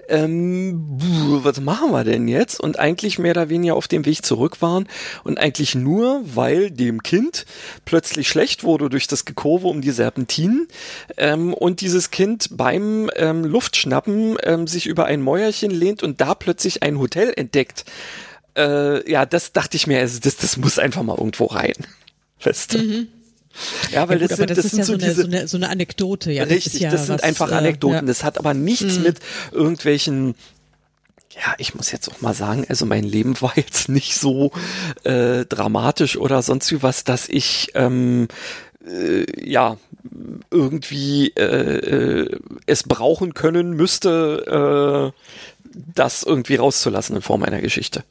ähm, 0.08 0.98
was 1.42 1.60
machen 1.60 1.92
wir 1.92 2.04
denn 2.04 2.28
jetzt? 2.28 2.60
Und 2.60 2.78
eigentlich 2.78 3.18
mehr 3.18 3.32
oder 3.32 3.48
weniger 3.48 3.74
auf 3.74 3.88
dem 3.88 4.04
Weg 4.04 4.24
zurück 4.24 4.60
waren 4.60 4.88
und 5.24 5.38
eigentlich 5.38 5.74
nur, 5.74 6.22
weil 6.24 6.70
dem 6.70 7.02
Kind 7.02 7.46
plötzlich 7.84 8.28
schlecht 8.28 8.64
wurde 8.64 8.88
durch 8.88 9.06
das 9.06 9.24
Gekurve 9.24 9.68
um 9.68 9.80
die 9.80 9.90
Serpentinen 9.90 10.68
ähm, 11.16 11.54
und 11.54 11.80
dieses 11.80 12.10
Kind 12.10 12.48
beim 12.52 13.10
ähm, 13.16 13.44
Luftschnappen 13.44 14.36
ähm, 14.42 14.66
sich 14.66 14.86
über 14.86 15.06
ein 15.06 15.22
Mäuerchen 15.22 15.70
lehnt 15.70 16.02
und 16.02 16.20
da 16.20 16.34
plötzlich 16.34 16.82
ein 16.82 16.98
Hotel 16.98 17.32
entdeckt. 17.36 17.84
Äh, 18.56 19.10
ja, 19.10 19.24
das 19.24 19.52
dachte 19.52 19.76
ich 19.76 19.86
mir, 19.86 20.00
also 20.00 20.20
das, 20.20 20.36
das 20.36 20.56
muss 20.56 20.78
einfach 20.78 21.02
mal 21.02 21.16
irgendwo 21.16 21.46
rein. 21.46 21.74
Fest. 22.38 22.74
Mhm. 22.74 23.08
Ja, 23.92 24.08
weil 24.08 24.20
ja, 24.20 24.26
gut, 24.26 24.30
das, 24.30 24.38
sind, 24.38 24.50
das, 24.50 24.56
das 24.56 24.64
ist 24.66 24.78
ja 24.78 24.84
so, 24.84 24.94
eine, 24.94 25.14
so, 25.14 25.24
eine, 25.24 25.48
so 25.48 25.56
eine 25.56 25.68
Anekdote. 25.68 26.32
Ja, 26.32 26.44
richtig, 26.44 26.72
das, 26.74 26.80
ja 26.80 26.90
das 26.90 27.06
sind 27.06 27.14
was, 27.16 27.22
einfach 27.22 27.50
äh, 27.50 27.54
Anekdoten. 27.54 28.04
Äh. 28.04 28.06
Das 28.06 28.24
hat 28.24 28.38
aber 28.38 28.54
nichts 28.54 28.98
mhm. 28.98 29.02
mit 29.02 29.18
irgendwelchen 29.52 30.34
ja, 31.34 31.54
ich 31.56 31.74
muss 31.74 31.90
jetzt 31.90 32.10
auch 32.10 32.20
mal 32.20 32.34
sagen, 32.34 32.66
also 32.68 32.84
mein 32.84 33.04
Leben 33.04 33.40
war 33.40 33.52
jetzt 33.56 33.88
nicht 33.88 34.16
so 34.16 34.52
äh, 35.04 35.44
dramatisch 35.46 36.16
oder 36.16 36.42
sonst 36.42 36.70
wie 36.72 36.82
was, 36.82 37.04
dass 37.04 37.28
ich 37.28 37.70
ähm, 37.74 38.28
äh, 38.86 39.24
ja 39.42 39.76
irgendwie 40.50 41.32
äh, 41.36 42.24
äh, 42.24 42.38
es 42.66 42.82
brauchen 42.82 43.34
können 43.34 43.70
müsste, 43.72 45.12
äh, 45.14 45.72
das 45.94 46.22
irgendwie 46.22 46.56
rauszulassen 46.56 47.16
in 47.16 47.22
Form 47.22 47.42
einer 47.42 47.60
Geschichte. 47.60 48.04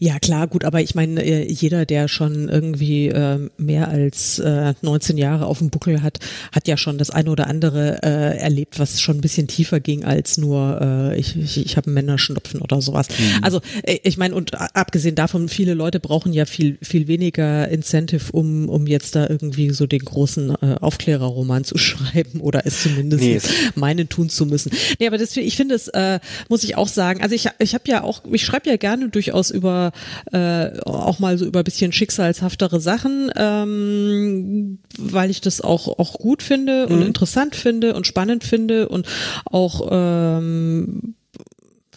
Ja, 0.00 0.20
klar, 0.20 0.46
gut, 0.46 0.64
aber 0.64 0.80
ich 0.80 0.94
meine, 0.94 1.22
äh, 1.24 1.50
jeder, 1.50 1.84
der 1.84 2.06
schon 2.06 2.48
irgendwie 2.48 3.08
äh, 3.08 3.48
mehr 3.56 3.88
als 3.88 4.38
äh, 4.38 4.74
19 4.80 5.18
Jahre 5.18 5.46
auf 5.46 5.58
dem 5.58 5.70
Buckel 5.70 6.02
hat, 6.02 6.18
hat 6.52 6.68
ja 6.68 6.76
schon 6.76 6.98
das 6.98 7.10
eine 7.10 7.30
oder 7.30 7.48
andere 7.48 8.00
äh, 8.04 8.38
erlebt, 8.38 8.78
was 8.78 9.00
schon 9.00 9.18
ein 9.18 9.20
bisschen 9.20 9.48
tiefer 9.48 9.80
ging 9.80 10.04
als 10.04 10.38
nur 10.38 10.80
äh, 10.80 11.18
ich, 11.18 11.36
ich, 11.36 11.58
ich 11.58 11.76
habe 11.76 11.88
einen 11.88 11.94
Männerschnupfen 11.94 12.60
oder 12.60 12.80
sowas. 12.80 13.08
Mhm. 13.08 13.42
Also 13.42 13.60
äh, 13.82 13.98
ich 14.04 14.18
meine, 14.18 14.36
und 14.36 14.54
abgesehen 14.54 15.16
davon, 15.16 15.48
viele 15.48 15.74
Leute 15.74 15.98
brauchen 15.98 16.32
ja 16.32 16.44
viel, 16.44 16.78
viel 16.80 17.08
weniger 17.08 17.66
Incentive, 17.68 18.30
um, 18.30 18.68
um 18.68 18.86
jetzt 18.86 19.16
da 19.16 19.28
irgendwie 19.28 19.70
so 19.70 19.88
den 19.88 20.04
großen 20.04 20.54
äh, 20.62 20.76
Aufklärerroman 20.80 21.64
zu 21.64 21.76
schreiben 21.78 22.40
oder 22.40 22.64
es 22.64 22.84
zumindest 22.84 23.22
nee. 23.22 23.40
meinen 23.74 24.08
tun 24.08 24.28
zu 24.28 24.46
müssen. 24.46 24.70
Nee, 25.00 25.08
aber 25.08 25.18
das, 25.18 25.36
ich 25.36 25.56
finde 25.56 25.74
es, 25.74 25.88
äh, 25.88 26.20
muss 26.48 26.62
ich 26.62 26.76
auch 26.76 26.88
sagen, 26.88 27.20
also 27.20 27.34
ich, 27.34 27.48
ich 27.58 27.74
habe 27.74 27.84
ja 27.88 28.04
auch, 28.04 28.22
ich 28.30 28.44
schreibe 28.44 28.70
ja 28.70 28.76
gerne 28.76 29.08
durchaus 29.08 29.50
über 29.50 29.87
äh, 30.32 30.80
auch 30.82 31.18
mal 31.18 31.38
so 31.38 31.44
über 31.44 31.62
bisschen 31.62 31.92
schicksalshaftere 31.92 32.80
Sachen, 32.80 33.30
ähm, 33.36 34.78
weil 34.98 35.30
ich 35.30 35.40
das 35.40 35.60
auch, 35.60 35.98
auch 35.98 36.14
gut 36.14 36.42
finde 36.42 36.86
und 36.86 37.00
mhm. 37.00 37.06
interessant 37.06 37.56
finde 37.56 37.94
und 37.94 38.06
spannend 38.06 38.44
finde 38.44 38.88
und 38.88 39.06
auch 39.44 39.88
ähm, 39.90 41.14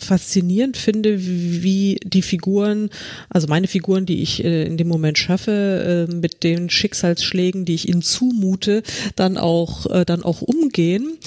faszinierend 0.03 0.77
finde, 0.77 1.17
wie 1.19 1.99
die 2.03 2.21
Figuren, 2.21 2.89
also 3.29 3.47
meine 3.47 3.67
Figuren, 3.67 4.05
die 4.05 4.21
ich 4.21 4.43
äh, 4.43 4.65
in 4.65 4.77
dem 4.77 4.87
Moment 4.87 5.17
schaffe, 5.17 6.07
äh, 6.09 6.13
mit 6.13 6.43
den 6.43 6.69
Schicksalsschlägen, 6.69 7.65
die 7.65 7.75
ich 7.75 7.89
ihnen 7.89 8.01
zumute, 8.01 8.83
dann 9.15 9.37
auch 9.37 9.85
äh, 9.87 10.05
dann 10.05 10.23
auch 10.23 10.41
umgehen. 10.41 11.17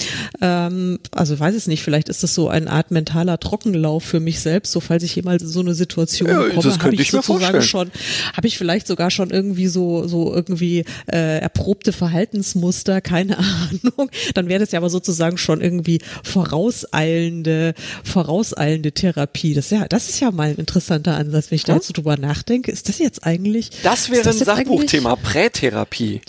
Ähm, 0.41 0.99
also 1.11 1.39
weiß 1.39 1.55
es 1.55 1.67
nicht, 1.67 1.83
vielleicht 1.83 2.09
ist 2.09 2.23
das 2.23 2.33
so 2.33 2.49
eine 2.49 2.69
Art 2.69 2.91
mentaler 2.91 3.39
Trockenlauf 3.39 4.03
für 4.03 4.19
mich 4.19 4.39
selbst, 4.39 4.71
so 4.71 4.79
falls 4.79 5.03
ich 5.03 5.15
jemals 5.15 5.43
in 5.43 5.49
so 5.49 5.61
eine 5.61 5.73
Situation 5.73 6.29
ja, 6.29 6.49
komme, 6.49 6.77
habe 6.79 6.93
ich, 6.95 7.01
ich 7.01 7.11
sozusagen 7.11 7.61
schon, 7.61 7.91
habe 8.35 8.47
ich 8.47 8.57
vielleicht 8.57 8.87
sogar 8.87 9.11
schon 9.11 9.31
irgendwie 9.31 9.67
so 9.67 10.07
so 10.07 10.33
irgendwie 10.33 10.85
äh, 11.11 11.39
erprobte 11.39 11.93
Verhaltensmuster, 11.93 13.01
keine 13.01 13.37
Ahnung. 13.39 14.09
Dann 14.33 14.49
wäre 14.49 14.59
das 14.59 14.71
ja 14.71 14.79
aber 14.79 14.89
sozusagen 14.89 15.37
schon 15.37 15.61
irgendwie 15.61 15.99
vorauseilende 16.23 17.73
vorauseilende 18.03 18.64
auffallende 18.65 18.91
Therapie. 18.91 19.53
Das 19.53 19.65
ist 19.65 19.71
ja, 19.71 19.87
das 19.87 20.09
ist 20.09 20.19
ja 20.19 20.31
mal 20.31 20.49
ein 20.49 20.55
interessanter 20.55 21.15
Ansatz, 21.15 21.51
wenn 21.51 21.55
ich 21.57 21.63
da 21.63 21.79
so 21.79 21.93
drüber 21.93 22.17
nachdenke. 22.17 22.71
Ist 22.71 22.89
das 22.89 22.99
jetzt 22.99 23.25
eigentlich? 23.25 23.71
Das 23.83 24.09
wäre 24.09 24.23
das 24.23 24.39
ein 24.39 24.45
Sachbuchthema, 24.45 25.15
Prätherapie. 25.15 26.21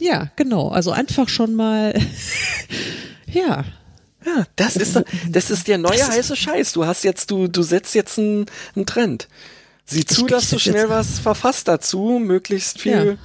Ja, 0.00 0.30
genau. 0.36 0.68
Also 0.68 0.90
einfach 0.90 1.28
schon 1.28 1.54
mal, 1.54 1.94
ja. 3.26 3.64
Ja, 4.26 4.44
das 4.56 4.76
ist, 4.76 5.00
das 5.28 5.50
ist 5.50 5.68
der 5.68 5.78
neue 5.78 6.06
heiße 6.06 6.36
Scheiß. 6.36 6.72
Du 6.72 6.84
hast 6.84 7.04
jetzt, 7.04 7.30
du, 7.30 7.46
du 7.46 7.62
setzt 7.62 7.94
jetzt 7.94 8.18
einen, 8.18 8.46
einen 8.74 8.84
Trend. 8.84 9.28
Sieh 9.86 10.04
zu, 10.04 10.26
ich, 10.26 10.32
dass 10.32 10.50
du 10.50 10.58
schnell 10.58 10.88
was 10.88 11.18
verfasst 11.20 11.68
dazu, 11.68 12.20
möglichst 12.22 12.80
viel. 12.80 13.16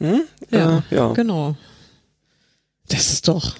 Ja. 0.00 0.06
Hm? 0.06 0.22
Ja, 0.50 0.78
äh, 0.90 0.94
ja, 0.94 1.12
genau. 1.12 1.56
Das 2.88 3.12
ist 3.12 3.28
doch 3.28 3.56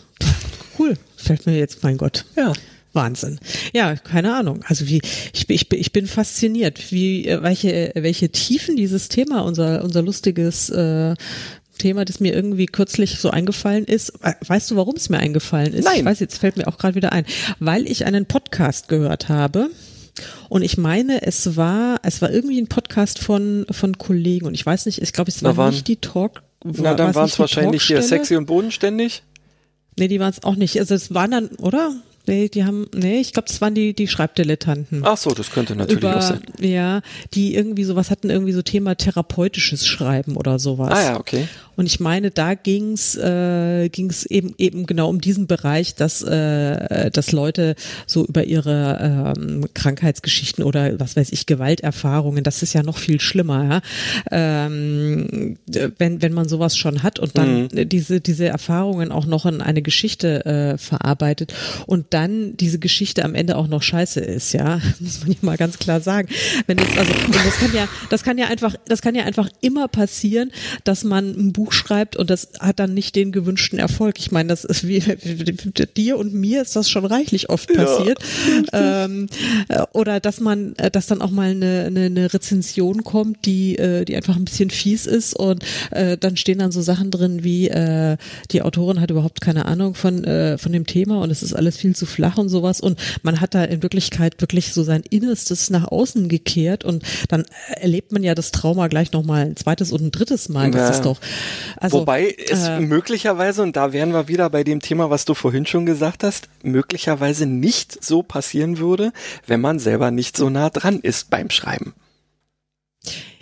cool 0.78 0.96
fällt 1.24 1.46
mir 1.46 1.58
jetzt, 1.58 1.82
mein 1.82 1.96
Gott. 1.96 2.24
Ja. 2.36 2.52
Wahnsinn. 2.94 3.38
Ja, 3.72 3.96
keine 3.96 4.34
Ahnung. 4.34 4.64
Also 4.66 4.86
wie 4.86 5.00
ich, 5.32 5.48
ich, 5.48 5.72
ich 5.72 5.92
bin 5.92 6.06
fasziniert, 6.06 6.92
wie 6.92 7.26
äh, 7.26 7.42
welche 7.42 7.92
welche 7.94 8.30
Tiefen 8.30 8.76
dieses 8.76 9.08
Thema 9.08 9.40
unser 9.40 9.84
unser 9.84 10.02
lustiges 10.02 10.70
äh, 10.70 11.14
Thema, 11.78 12.04
das 12.04 12.20
mir 12.20 12.32
irgendwie 12.32 12.66
kürzlich 12.66 13.18
so 13.18 13.30
eingefallen 13.30 13.84
ist. 13.84 14.12
Weißt 14.46 14.70
du, 14.70 14.76
warum 14.76 14.94
es 14.96 15.08
mir 15.08 15.18
eingefallen 15.18 15.74
ist? 15.74 15.84
Nein. 15.84 15.98
Ich 15.98 16.04
weiß, 16.04 16.20
jetzt 16.20 16.38
fällt 16.38 16.56
mir 16.56 16.68
auch 16.68 16.78
gerade 16.78 16.94
wieder 16.94 17.12
ein, 17.12 17.24
weil 17.58 17.88
ich 17.90 18.06
einen 18.06 18.26
Podcast 18.26 18.88
gehört 18.88 19.28
habe. 19.28 19.70
Und 20.48 20.62
ich 20.62 20.78
meine, 20.78 21.22
es 21.22 21.56
war, 21.56 21.98
es 22.02 22.22
war 22.22 22.30
irgendwie 22.30 22.60
ein 22.60 22.68
Podcast 22.68 23.18
von, 23.18 23.66
von 23.70 23.98
Kollegen. 23.98 24.46
Und 24.46 24.54
ich 24.54 24.64
weiß 24.64 24.86
nicht, 24.86 25.02
ich 25.02 25.12
glaube, 25.12 25.30
es 25.30 25.42
war 25.42 25.56
waren, 25.56 25.70
nicht 25.70 25.88
die 25.88 25.96
Talk. 25.96 26.42
Na, 26.62 26.94
dann 26.94 27.14
waren 27.14 27.26
es 27.26 27.38
wahrscheinlich 27.38 27.82
hier 27.82 28.00
sexy 28.02 28.36
und 28.36 28.46
bodenständig. 28.46 29.22
Nee, 29.98 30.08
die 30.08 30.20
waren 30.20 30.30
es 30.30 30.42
auch 30.44 30.56
nicht. 30.56 30.78
Also 30.78 30.94
es 30.94 31.12
waren 31.12 31.30
dann, 31.30 31.48
oder? 31.56 31.94
Nee, 32.26 32.48
die 32.48 32.64
haben, 32.64 32.86
nee, 32.94 33.20
ich 33.20 33.32
glaube, 33.32 33.48
das 33.48 33.60
waren 33.60 33.74
die, 33.74 33.92
die 33.92 34.08
Schreibdilettanten. 34.08 35.02
Ach 35.04 35.16
so, 35.16 35.30
das 35.30 35.50
könnte 35.50 35.76
natürlich 35.76 36.02
Über, 36.02 36.16
auch 36.16 36.22
sein. 36.22 36.42
Ja, 36.58 37.02
die 37.34 37.54
irgendwie 37.54 37.84
sowas 37.84 38.10
hatten, 38.10 38.30
irgendwie 38.30 38.52
so 38.52 38.62
Thema 38.62 38.94
therapeutisches 38.94 39.86
Schreiben 39.86 40.36
oder 40.36 40.58
sowas. 40.58 40.90
Ah 40.92 41.02
ja, 41.02 41.20
okay. 41.20 41.46
Und 41.76 41.86
ich 41.86 42.00
meine, 42.00 42.30
da 42.30 42.54
ging's 42.54 43.16
äh, 43.16 43.88
ging's 43.88 44.24
eben 44.26 44.54
eben 44.58 44.86
genau 44.86 45.08
um 45.08 45.20
diesen 45.20 45.46
Bereich, 45.46 45.94
dass 45.94 46.22
äh, 46.22 47.10
dass 47.10 47.32
Leute 47.32 47.74
so 48.06 48.24
über 48.24 48.44
ihre 48.44 49.34
ähm, 49.36 49.66
Krankheitsgeschichten 49.74 50.64
oder 50.64 50.98
was 51.00 51.16
weiß 51.16 51.32
ich 51.32 51.46
Gewalterfahrungen, 51.46 52.44
das 52.44 52.62
ist 52.62 52.72
ja 52.72 52.82
noch 52.82 52.98
viel 52.98 53.20
schlimmer, 53.20 53.64
ja? 53.64 53.80
ähm, 54.30 55.56
wenn 55.98 56.22
wenn 56.22 56.32
man 56.32 56.48
sowas 56.48 56.76
schon 56.76 57.02
hat 57.02 57.18
und 57.18 57.36
dann 57.38 57.54
Mhm. 57.54 57.88
diese 57.88 58.20
diese 58.20 58.46
Erfahrungen 58.46 59.12
auch 59.12 59.26
noch 59.26 59.46
in 59.46 59.60
eine 59.60 59.82
Geschichte 59.82 60.44
äh, 60.44 60.78
verarbeitet 60.78 61.54
und 61.86 62.06
dann 62.10 62.56
diese 62.56 62.78
Geschichte 62.78 63.24
am 63.24 63.34
Ende 63.34 63.56
auch 63.56 63.68
noch 63.68 63.82
scheiße 63.82 64.20
ist, 64.20 64.52
ja, 64.52 64.80
muss 65.00 65.20
man 65.20 65.30
ja 65.32 65.38
mal 65.42 65.56
ganz 65.56 65.78
klar 65.78 66.00
sagen. 66.00 66.28
Wenn 66.66 66.76
das 66.76 66.96
also 66.96 67.12
das 67.32 67.58
kann 67.58 67.74
ja 67.74 67.88
das 68.10 68.22
kann 68.22 68.38
ja 68.38 68.46
einfach 68.46 68.74
das 68.86 69.02
kann 69.02 69.14
ja 69.14 69.24
einfach 69.24 69.48
immer 69.60 69.88
passieren, 69.88 70.50
dass 70.84 71.04
man 71.04 71.30
ein 71.30 71.52
Buch 71.52 71.63
schreibt 71.72 72.16
und 72.16 72.30
das 72.30 72.48
hat 72.60 72.78
dann 72.78 72.94
nicht 72.94 73.14
den 73.16 73.32
gewünschten 73.32 73.78
Erfolg. 73.78 74.18
Ich 74.18 74.32
meine, 74.32 74.48
das 74.48 74.64
ist 74.64 74.86
wie 74.86 75.00
dir 75.96 76.16
und 76.18 76.34
mir 76.34 76.62
ist 76.62 76.76
das 76.76 76.88
schon 76.90 77.04
reichlich 77.04 77.50
oft 77.50 77.72
passiert. 77.74 78.18
ähm, 78.72 79.26
äh, 79.68 79.82
oder 79.92 80.20
dass 80.20 80.40
man, 80.40 80.74
äh, 80.76 80.90
dass 80.90 81.06
dann 81.06 81.22
auch 81.22 81.30
mal 81.30 81.50
eine, 81.50 81.84
eine, 81.86 82.06
eine 82.06 82.32
Rezension 82.32 83.04
kommt, 83.04 83.44
die, 83.46 83.76
äh, 83.78 84.04
die 84.04 84.16
einfach 84.16 84.36
ein 84.36 84.44
bisschen 84.44 84.70
fies 84.70 85.06
ist 85.06 85.34
und 85.34 85.64
äh, 85.90 86.16
dann 86.16 86.36
stehen 86.36 86.58
dann 86.58 86.72
so 86.72 86.82
Sachen 86.82 87.10
drin 87.10 87.44
wie 87.44 87.68
äh, 87.68 88.16
die 88.50 88.62
Autorin 88.62 89.00
hat 89.00 89.10
überhaupt 89.10 89.40
keine 89.40 89.66
Ahnung 89.66 89.94
von, 89.94 90.24
äh, 90.24 90.58
von 90.58 90.72
dem 90.72 90.86
Thema 90.86 91.20
und 91.20 91.30
es 91.30 91.42
ist 91.42 91.52
alles 91.54 91.76
viel 91.76 91.94
zu 91.94 92.06
flach 92.06 92.38
und 92.38 92.48
sowas 92.48 92.80
und 92.80 92.98
man 93.22 93.40
hat 93.40 93.54
da 93.54 93.64
in 93.64 93.82
Wirklichkeit 93.82 94.40
wirklich 94.40 94.72
so 94.72 94.82
sein 94.82 95.02
Innerstes 95.10 95.70
nach 95.70 95.84
außen 95.90 96.28
gekehrt 96.28 96.84
und 96.84 97.02
dann 97.28 97.44
erlebt 97.76 98.12
man 98.12 98.22
ja 98.22 98.34
das 98.34 98.50
Trauma 98.52 98.88
gleich 98.88 99.12
nochmal 99.12 99.46
ein 99.46 99.56
zweites 99.56 99.92
und 99.92 100.02
ein 100.02 100.10
drittes 100.10 100.48
Mal. 100.48 100.70
Das 100.70 100.80
Ja. 100.82 100.90
ist 100.90 101.04
doch 101.04 101.20
also, 101.76 102.00
Wobei 102.00 102.34
es 102.48 102.68
äh, 102.68 102.80
möglicherweise, 102.80 103.62
und 103.62 103.76
da 103.76 103.92
wären 103.92 104.12
wir 104.12 104.28
wieder 104.28 104.50
bei 104.50 104.64
dem 104.64 104.80
Thema, 104.80 105.10
was 105.10 105.24
du 105.24 105.34
vorhin 105.34 105.66
schon 105.66 105.86
gesagt 105.86 106.24
hast, 106.24 106.48
möglicherweise 106.62 107.46
nicht 107.46 108.04
so 108.04 108.22
passieren 108.22 108.78
würde, 108.78 109.12
wenn 109.46 109.60
man 109.60 109.78
selber 109.78 110.10
nicht 110.10 110.36
so 110.36 110.50
nah 110.50 110.70
dran 110.70 111.00
ist 111.00 111.30
beim 111.30 111.50
Schreiben. 111.50 111.94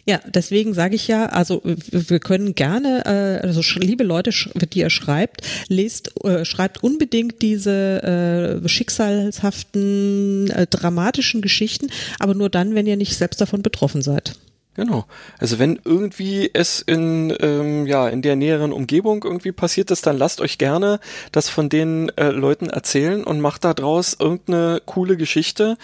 Ja, 0.04 0.20
deswegen 0.26 0.74
sage 0.74 0.96
ich 0.96 1.06
ja, 1.06 1.26
also 1.26 1.62
wir 1.64 2.18
können 2.18 2.56
gerne, 2.56 3.04
äh, 3.06 3.46
also 3.46 3.60
liebe 3.78 4.02
Leute, 4.02 4.30
die 4.54 4.80
ihr 4.80 4.90
schreibt, 4.90 5.42
lest, 5.68 6.24
äh, 6.24 6.44
schreibt 6.44 6.82
unbedingt 6.82 7.40
diese 7.40 8.60
äh, 8.64 8.68
schicksalshaften, 8.68 10.50
äh, 10.50 10.66
dramatischen 10.66 11.40
Geschichten, 11.40 11.88
aber 12.18 12.34
nur 12.34 12.50
dann, 12.50 12.74
wenn 12.74 12.86
ihr 12.86 12.96
nicht 12.96 13.16
selbst 13.16 13.40
davon 13.40 13.62
betroffen 13.62 14.02
seid. 14.02 14.34
Genau. 14.74 15.04
Also 15.38 15.58
wenn 15.58 15.78
irgendwie 15.84 16.50
es 16.52 16.80
in 16.80 17.36
ähm, 17.40 17.86
ja 17.86 18.08
in 18.08 18.22
der 18.22 18.36
näheren 18.36 18.72
Umgebung 18.72 19.22
irgendwie 19.22 19.52
passiert 19.52 19.90
ist, 19.90 20.06
dann 20.06 20.16
lasst 20.16 20.40
euch 20.40 20.56
gerne 20.56 20.98
das 21.30 21.50
von 21.50 21.68
den 21.68 22.08
äh, 22.16 22.30
Leuten 22.30 22.70
erzählen 22.70 23.22
und 23.22 23.40
macht 23.40 23.64
da 23.64 23.74
draus 23.74 24.16
irgendeine 24.18 24.80
coole 24.86 25.18
Geschichte, 25.18 25.76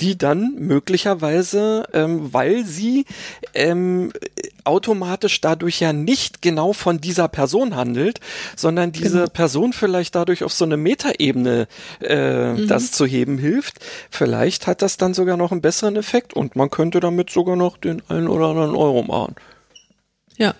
die 0.00 0.16
dann 0.16 0.54
möglicherweise, 0.58 1.86
ähm, 1.92 2.32
weil 2.32 2.64
sie 2.64 3.06
ähm, 3.52 4.12
automatisch 4.66 5.40
dadurch 5.40 5.80
ja 5.80 5.92
nicht 5.92 6.42
genau 6.42 6.72
von 6.72 7.00
dieser 7.00 7.28
Person 7.28 7.76
handelt, 7.76 8.20
sondern 8.56 8.92
diese 8.92 9.18
Genau. 9.20 9.30
Person 9.30 9.72
vielleicht 9.72 10.14
dadurch 10.14 10.42
auf 10.44 10.52
so 10.52 10.64
eine 10.64 10.76
Metaebene 10.76 11.68
äh, 12.00 12.66
das 12.66 12.92
zu 12.92 13.06
heben 13.06 13.38
hilft. 13.38 13.76
Vielleicht 14.10 14.66
hat 14.66 14.82
das 14.82 14.96
dann 14.96 15.14
sogar 15.14 15.36
noch 15.36 15.52
einen 15.52 15.60
besseren 15.60 15.96
Effekt 15.96 16.34
und 16.34 16.56
man 16.56 16.70
könnte 16.70 17.00
damit 17.00 17.30
sogar 17.30 17.56
noch 17.56 17.76
den 17.78 18.02
einen 18.08 18.28
oder 18.28 18.46
anderen 18.48 18.74
Euro 18.74 19.02
machen. 19.02 19.34
Ja. 20.36 20.54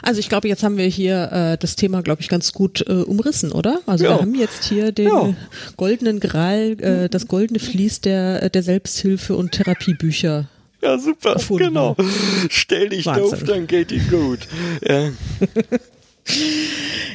Also 0.00 0.20
ich 0.20 0.28
glaube, 0.28 0.46
jetzt 0.46 0.62
haben 0.62 0.76
wir 0.76 0.86
hier 0.86 1.32
äh, 1.32 1.58
das 1.58 1.74
Thema, 1.74 2.02
glaube 2.02 2.22
ich, 2.22 2.28
ganz 2.28 2.52
gut 2.52 2.84
äh, 2.88 2.92
umrissen, 2.92 3.50
oder? 3.50 3.80
Also 3.86 4.04
Ja. 4.04 4.10
wir 4.12 4.20
haben 4.20 4.34
jetzt 4.36 4.64
hier 4.64 4.92
den 4.92 5.08
Ja. 5.08 5.34
goldenen 5.76 6.20
Gral, 6.20 6.76
äh, 6.80 7.08
das 7.08 7.26
goldene 7.26 7.58
Vlies 7.58 8.00
der, 8.00 8.48
der 8.48 8.62
Selbsthilfe 8.62 9.34
und 9.34 9.52
Therapiebücher. 9.52 10.46
Ja, 10.80 10.98
super, 10.98 11.34
Gefunden. 11.34 11.64
genau. 11.68 11.96
Stell 12.50 12.90
dich 12.90 13.06
Wahnsinn. 13.06 13.30
doof, 13.30 13.42
dann 13.46 13.66
geht 13.66 13.90
die 13.90 14.00
gut. 14.00 14.40
Ja. 14.86 15.10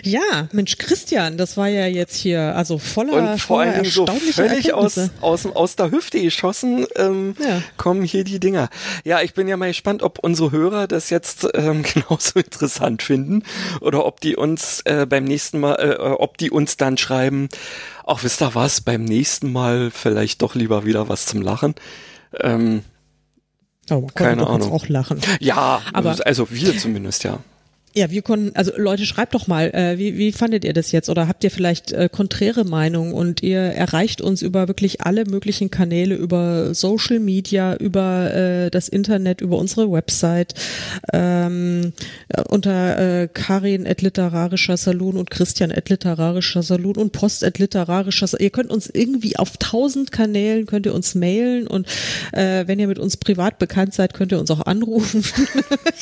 Ja, 0.01 0.49
Mensch, 0.51 0.77
Christian, 0.77 1.37
das 1.37 1.55
war 1.55 1.67
ja 1.67 1.85
jetzt 1.85 2.15
hier 2.15 2.55
also 2.55 2.77
voller, 2.79 3.13
Und 3.13 3.39
vor 3.39 3.57
voller 3.63 3.71
Dingen 3.73 3.85
so 3.85 4.05
völlig 4.07 4.73
aus, 4.73 4.99
aus, 5.21 5.45
aus 5.45 5.75
der 5.75 5.91
Hüfte 5.91 6.19
geschossen 6.19 6.87
ähm, 6.95 7.35
Ja. 7.39 7.61
kommen 7.77 8.03
hier 8.03 8.23
die 8.23 8.39
Dinger. 8.39 8.69
Ja, 9.05 9.21
ich 9.21 9.33
bin 9.33 9.47
ja 9.47 9.55
mal 9.55 9.67
gespannt, 9.67 10.01
ob 10.03 10.19
unsere 10.19 10.51
Hörer 10.51 10.87
das 10.87 11.09
jetzt 11.11 11.47
ähm, 11.53 11.83
genauso 11.93 12.39
interessant 12.39 13.03
finden 13.03 13.43
oder 13.81 14.05
ob 14.05 14.19
die 14.19 14.35
uns 14.35 14.81
äh, 14.85 15.05
beim 15.07 15.23
nächsten 15.25 15.59
Mal, 15.59 15.75
äh, 15.75 15.89
äh, 15.93 15.97
ob 15.97 16.37
die 16.37 16.49
uns 16.51 16.75
dann 16.77 16.97
schreiben, 16.97 17.47
ach 18.05 18.23
wisst 18.23 18.41
ihr 18.41 18.55
was, 18.55 18.81
beim 18.81 19.03
nächsten 19.03 19.51
Mal 19.51 19.91
vielleicht 19.91 20.41
doch 20.41 20.55
lieber 20.55 20.85
wieder 20.85 21.07
was 21.07 21.27
zum 21.27 21.41
Lachen. 21.41 21.75
Ähm, 22.41 22.81
Oh, 23.89 23.95
man 23.95 24.01
konnte 24.01 24.13
keine 24.13 24.47
Ahnung. 24.47 24.71
auch 24.71 24.87
lachen. 24.87 25.19
ja, 25.39 25.81
Aber- 25.93 26.15
also 26.25 26.47
wir 26.49 26.77
zumindest, 26.77 27.23
ja. 27.23 27.39
Ja, 27.95 28.09
wir 28.09 28.23
konnten, 28.23 28.55
also 28.55 28.71
Leute, 28.75 29.05
schreibt 29.05 29.35
doch 29.35 29.45
mal, 29.45 29.69
äh, 29.69 29.99
wie, 29.99 30.17
wie 30.17 30.31
fandet 30.31 30.65
ihr 30.65 30.73
das 30.73 30.91
jetzt? 30.91 31.09
Oder 31.09 31.27
habt 31.27 31.43
ihr 31.43 31.51
vielleicht 31.51 31.91
äh, 31.91 32.09
konträre 32.11 32.65
Meinungen 32.65 33.13
und 33.13 33.43
ihr 33.43 33.59
erreicht 33.59 34.19
uns 34.19 34.41
über 34.41 34.67
wirklich 34.67 35.01
alle 35.01 35.25
möglichen 35.25 35.69
Kanäle, 35.69 36.15
über 36.15 36.73
Social 36.73 37.19
Media, 37.19 37.75
über 37.75 38.33
äh, 38.33 38.71
das 38.71 38.89
Internet, 38.89 39.41
über 39.41 39.59
unsere 39.59 39.91
Website, 39.91 40.55
ähm, 41.13 41.93
äh, 42.29 42.41
unter 42.49 43.21
äh, 43.21 43.27
Karin 43.31 43.85
at 43.85 44.01
literarischer 44.01 44.77
Salon 44.77 45.15
und 45.15 45.29
Christian 45.29 45.71
at 45.71 45.87
literarischer 45.89 46.63
Salon 46.63 46.95
und 46.95 47.11
Post 47.11 47.43
at 47.43 47.59
literarischer 47.59 48.25
Salon. 48.25 48.43
Ihr 48.43 48.49
könnt 48.49 48.71
uns 48.71 48.89
irgendwie 48.91 49.37
auf 49.37 49.57
tausend 49.57 50.11
Kanälen, 50.11 50.65
könnt 50.65 50.87
ihr 50.87 50.95
uns 50.95 51.13
mailen 51.13 51.67
und 51.67 51.87
äh, 52.31 52.65
wenn 52.65 52.79
ihr 52.79 52.87
mit 52.87 52.97
uns 52.97 53.17
privat 53.17 53.59
bekannt 53.59 53.93
seid, 53.93 54.15
könnt 54.15 54.31
ihr 54.31 54.39
uns 54.39 54.49
auch 54.49 54.65
anrufen. 54.65 55.23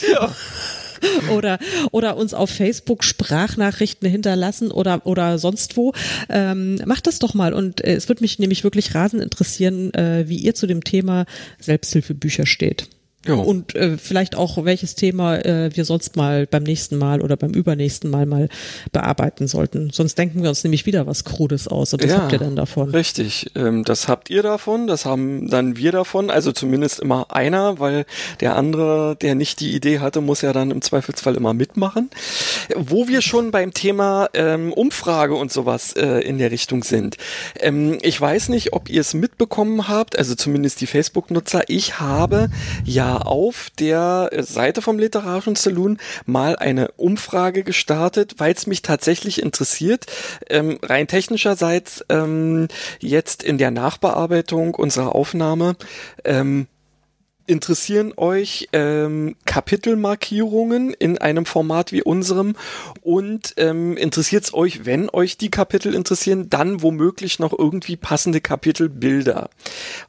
oder 1.32 1.60
oder 1.92 2.18
uns 2.18 2.34
auf 2.34 2.50
Facebook 2.50 3.04
Sprachnachrichten 3.04 4.10
hinterlassen 4.10 4.72
oder 4.72 5.06
oder 5.06 5.38
sonst 5.38 5.78
wo. 5.78 5.94
Ähm, 6.30 6.80
macht 6.86 7.08
das 7.08 7.20
doch 7.20 7.34
mal 7.34 7.54
und 7.54 7.84
äh, 7.84 7.94
es 7.94 8.10
würde 8.10 8.22
mich 8.24 8.40
nämlich 8.40 8.64
wirklich 8.64 8.96
rasend 8.96 9.22
interessieren, 9.22 9.94
äh, 9.94 10.26
wie 10.28 10.38
ihr 10.38 10.56
zu 10.56 10.68
dem 10.68 10.84
Thema 10.84 11.26
Selbsthilfebücher 11.60 12.46
steht. 12.46 12.88
Ja. 13.26 13.36
Und 13.36 13.76
äh, 13.76 13.98
vielleicht 13.98 14.36
auch, 14.36 14.64
welches 14.66 14.96
Thema 14.96 15.38
äh, 15.38 15.70
wir 15.76 15.86
sonst 15.86 16.16
mal 16.16 16.48
beim 16.48 16.64
nächsten 16.64 16.98
Mal 16.98 17.22
oder 17.22 17.38
beim 17.38 17.52
übernächsten 17.52 18.10
Mal 18.10 18.26
mal 18.26 18.50
bearbeiten 18.92 19.48
sollten. 19.48 19.92
Sonst 19.92 20.18
denken 20.18 20.42
wir 20.42 20.50
uns 20.50 20.64
nämlich 20.64 20.88
wieder 20.88 21.06
was 21.06 21.24
Krudes 21.24 21.68
aus. 21.68 21.94
Und 21.94 22.04
das 22.04 22.18
habt 22.18 22.32
ihr 22.32 22.40
dann 22.40 22.56
davon. 22.56 22.90
Richtig, 22.90 23.52
ähm, 23.56 23.84
das 23.84 24.08
habt 24.08 24.32
ihr 24.32 24.42
davon, 24.42 24.88
das 24.88 25.06
haben 25.06 25.48
dann 25.50 25.78
wir 25.78 25.92
davon, 25.92 26.32
also 26.32 26.52
zumindest 26.52 27.00
immer 27.00 27.28
einer, 27.30 27.80
weil 27.80 28.06
der 28.40 28.56
andere, 28.56 29.16
der 29.22 29.36
nicht 29.36 29.60
die 29.60 29.76
Idee 29.76 30.00
hatte, 30.00 30.22
muss 30.22 30.42
ja 30.42 30.52
dann 30.52 30.72
im 30.72 30.82
Zweifelsfall 30.82 31.36
immer 31.36 31.54
mitmachen. 31.54 32.10
Wo 32.76 33.08
wir 33.08 33.22
schon 33.22 33.52
beim 33.52 33.72
Thema 33.72 34.30
ähm, 34.34 34.74
Umfrage 34.74 35.36
und 35.36 35.52
sowas 35.52 35.94
äh, 35.94 36.22
in 36.22 36.40
der 36.40 36.50
Richtung 36.50 36.84
sind. 36.84 37.18
Ähm, 37.60 38.00
ich 38.02 38.20
weiß 38.20 38.50
nicht, 38.50 38.74
ob 38.74 38.90
ihr 38.90 39.02
es 39.02 39.14
mitbekommen 39.14 39.88
habt, 39.88 40.18
also 40.18 40.34
zumindest 40.34 40.82
die 40.82 40.88
Facebook-Nutzer. 40.88 41.64
Ich 41.68 42.00
habe 42.00 42.50
ja 42.84 43.11
auf 43.18 43.70
der 43.80 44.30
Seite 44.40 44.82
vom 44.82 45.00
Literarischen 45.00 45.56
Saloon 45.56 45.98
mal 46.26 46.56
eine 46.56 46.92
Umfrage 46.98 47.64
gestartet, 47.64 48.36
weil 48.38 48.54
es 48.54 48.68
mich 48.68 48.82
tatsächlich 48.82 49.42
interessiert. 49.42 50.06
Ähm, 50.50 50.80
rein 50.82 51.08
technischerseits 51.08 52.06
ähm, 52.10 52.68
jetzt 53.00 53.44
in 53.44 53.58
der 53.58 53.72
Nachbearbeitung 53.72 54.76
unserer 54.76 55.16
Aufnahme 55.16 55.76
ähm, 56.24 56.68
interessieren 57.52 58.14
euch 58.16 58.70
ähm, 58.72 59.36
Kapitelmarkierungen 59.46 60.94
in 60.94 61.18
einem 61.18 61.46
Format 61.46 61.92
wie 61.92 62.02
unserem 62.02 62.56
und 63.02 63.54
ähm, 63.58 63.98
interessiert 63.98 64.46
es 64.46 64.54
euch, 64.54 64.86
wenn 64.86 65.10
euch 65.10 65.38
die 65.38 65.52
Kapitel 65.52 65.94
interessieren, 65.94 66.50
dann 66.50 66.82
womöglich 66.82 67.40
noch 67.40 67.58
irgendwie 67.58 67.98
passende 67.98 68.40
Kapitelbilder. 68.40 69.50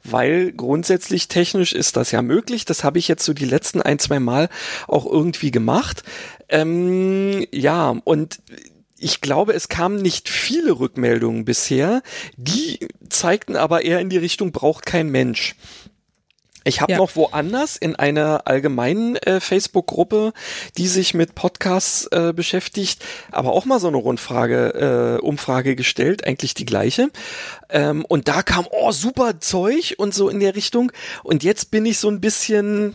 Weil 0.05 0.53
grundsätzlich 0.53 1.27
technisch 1.27 1.73
ist 1.73 1.97
das 1.97 2.11
ja 2.11 2.21
möglich. 2.21 2.63
Das 2.63 2.85
habe 2.85 2.97
ich 2.97 3.09
jetzt 3.09 3.25
so 3.25 3.33
die 3.33 3.45
letzten 3.45 3.81
ein, 3.81 3.99
zwei 3.99 4.21
Mal 4.21 4.49
auch 4.87 5.05
irgendwie 5.05 5.51
gemacht. 5.51 6.03
Ähm, 6.47 7.45
ja, 7.51 7.93
und 8.05 8.39
ich 8.97 9.19
glaube, 9.19 9.53
es 9.53 9.67
kamen 9.67 10.01
nicht 10.01 10.29
viele 10.29 10.79
Rückmeldungen 10.79 11.43
bisher. 11.43 12.01
Die 12.37 12.79
zeigten 13.09 13.57
aber 13.57 13.83
eher 13.83 13.99
in 13.99 14.09
die 14.09 14.17
Richtung, 14.17 14.53
braucht 14.53 14.85
kein 14.85 15.09
Mensch. 15.09 15.55
Ich 16.63 16.81
habe 16.81 16.93
ja. 16.93 16.97
noch 16.97 17.15
woanders 17.15 17.75
in 17.75 17.95
einer 17.95 18.47
allgemeinen 18.47 19.15
äh, 19.17 19.39
Facebook-Gruppe, 19.39 20.33
die 20.77 20.87
sich 20.87 21.13
mit 21.13 21.35
Podcasts 21.35 22.07
äh, 22.07 22.33
beschäftigt, 22.33 23.03
aber 23.31 23.51
auch 23.51 23.65
mal 23.65 23.79
so 23.79 23.87
eine 23.87 23.97
Rundfrage, 23.97 25.19
äh, 25.19 25.25
Umfrage 25.25 25.75
gestellt, 25.75 26.25
eigentlich 26.25 26.53
die 26.53 26.65
gleiche. 26.65 27.09
Ähm, 27.69 28.05
und 28.05 28.27
da 28.27 28.43
kam, 28.43 28.65
oh, 28.71 28.91
super 28.91 29.39
Zeug 29.39 29.95
und 29.97 30.13
so 30.13 30.29
in 30.29 30.39
der 30.39 30.55
Richtung. 30.55 30.91
Und 31.23 31.43
jetzt 31.43 31.71
bin 31.71 31.85
ich 31.85 31.97
so 31.97 32.09
ein 32.09 32.21
bisschen, 32.21 32.93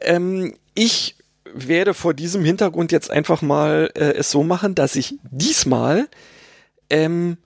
ähm, 0.00 0.54
ich 0.74 1.16
werde 1.54 1.94
vor 1.94 2.14
diesem 2.14 2.44
Hintergrund 2.44 2.92
jetzt 2.92 3.10
einfach 3.10 3.42
mal 3.42 3.90
äh, 3.94 4.12
es 4.14 4.30
so 4.30 4.42
machen, 4.42 4.74
dass 4.74 4.96
ich 4.96 5.14
diesmal 5.30 6.08
ähm, 6.90 7.38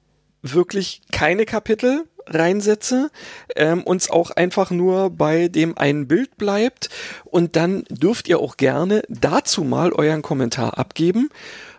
wirklich 0.42 1.02
keine 1.12 1.46
Kapitel 1.46 2.04
reinsetze, 2.26 3.10
ähm, 3.56 3.82
uns 3.82 4.10
auch 4.10 4.30
einfach 4.30 4.70
nur 4.70 5.10
bei 5.10 5.48
dem 5.48 5.76
einen 5.76 6.08
Bild 6.08 6.36
bleibt. 6.36 6.88
Und 7.24 7.56
dann 7.56 7.84
dürft 7.90 8.28
ihr 8.28 8.38
auch 8.38 8.56
gerne 8.56 9.02
dazu 9.08 9.64
mal 9.64 9.92
euren 9.92 10.22
Kommentar 10.22 10.78
abgeben 10.78 11.30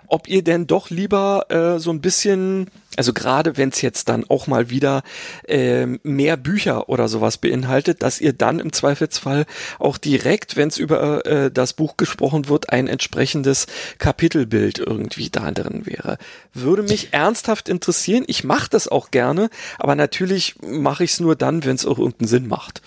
ob 0.07 0.27
ihr 0.27 0.43
denn 0.43 0.67
doch 0.67 0.89
lieber 0.89 1.45
äh, 1.49 1.79
so 1.79 1.91
ein 1.91 2.01
bisschen, 2.01 2.69
also 2.95 3.13
gerade 3.13 3.57
wenn 3.57 3.69
es 3.69 3.81
jetzt 3.81 4.09
dann 4.09 4.25
auch 4.29 4.47
mal 4.47 4.69
wieder 4.69 5.03
äh, 5.47 5.85
mehr 6.03 6.37
Bücher 6.37 6.89
oder 6.89 7.07
sowas 7.07 7.37
beinhaltet, 7.37 8.03
dass 8.03 8.21
ihr 8.21 8.33
dann 8.33 8.59
im 8.59 8.73
Zweifelsfall 8.73 9.45
auch 9.79 9.97
direkt, 9.97 10.55
wenn 10.55 10.69
es 10.69 10.77
über 10.77 11.25
äh, 11.25 11.51
das 11.51 11.73
Buch 11.73 11.97
gesprochen 11.97 12.47
wird, 12.47 12.71
ein 12.71 12.87
entsprechendes 12.87 13.67
Kapitelbild 13.97 14.79
irgendwie 14.79 15.29
da 15.29 15.51
drin 15.51 15.85
wäre. 15.85 16.17
Würde 16.53 16.83
mich 16.83 17.13
ernsthaft 17.13 17.69
interessieren. 17.69 18.23
Ich 18.27 18.43
mache 18.43 18.69
das 18.69 18.87
auch 18.87 19.11
gerne, 19.11 19.49
aber 19.79 19.95
natürlich 19.95 20.55
mache 20.61 21.03
ich 21.03 21.13
es 21.13 21.19
nur 21.19 21.35
dann, 21.35 21.65
wenn 21.65 21.75
es 21.75 21.85
auch 21.85 21.97
irgendeinen 21.97 22.27
Sinn 22.27 22.47
macht. 22.47 22.81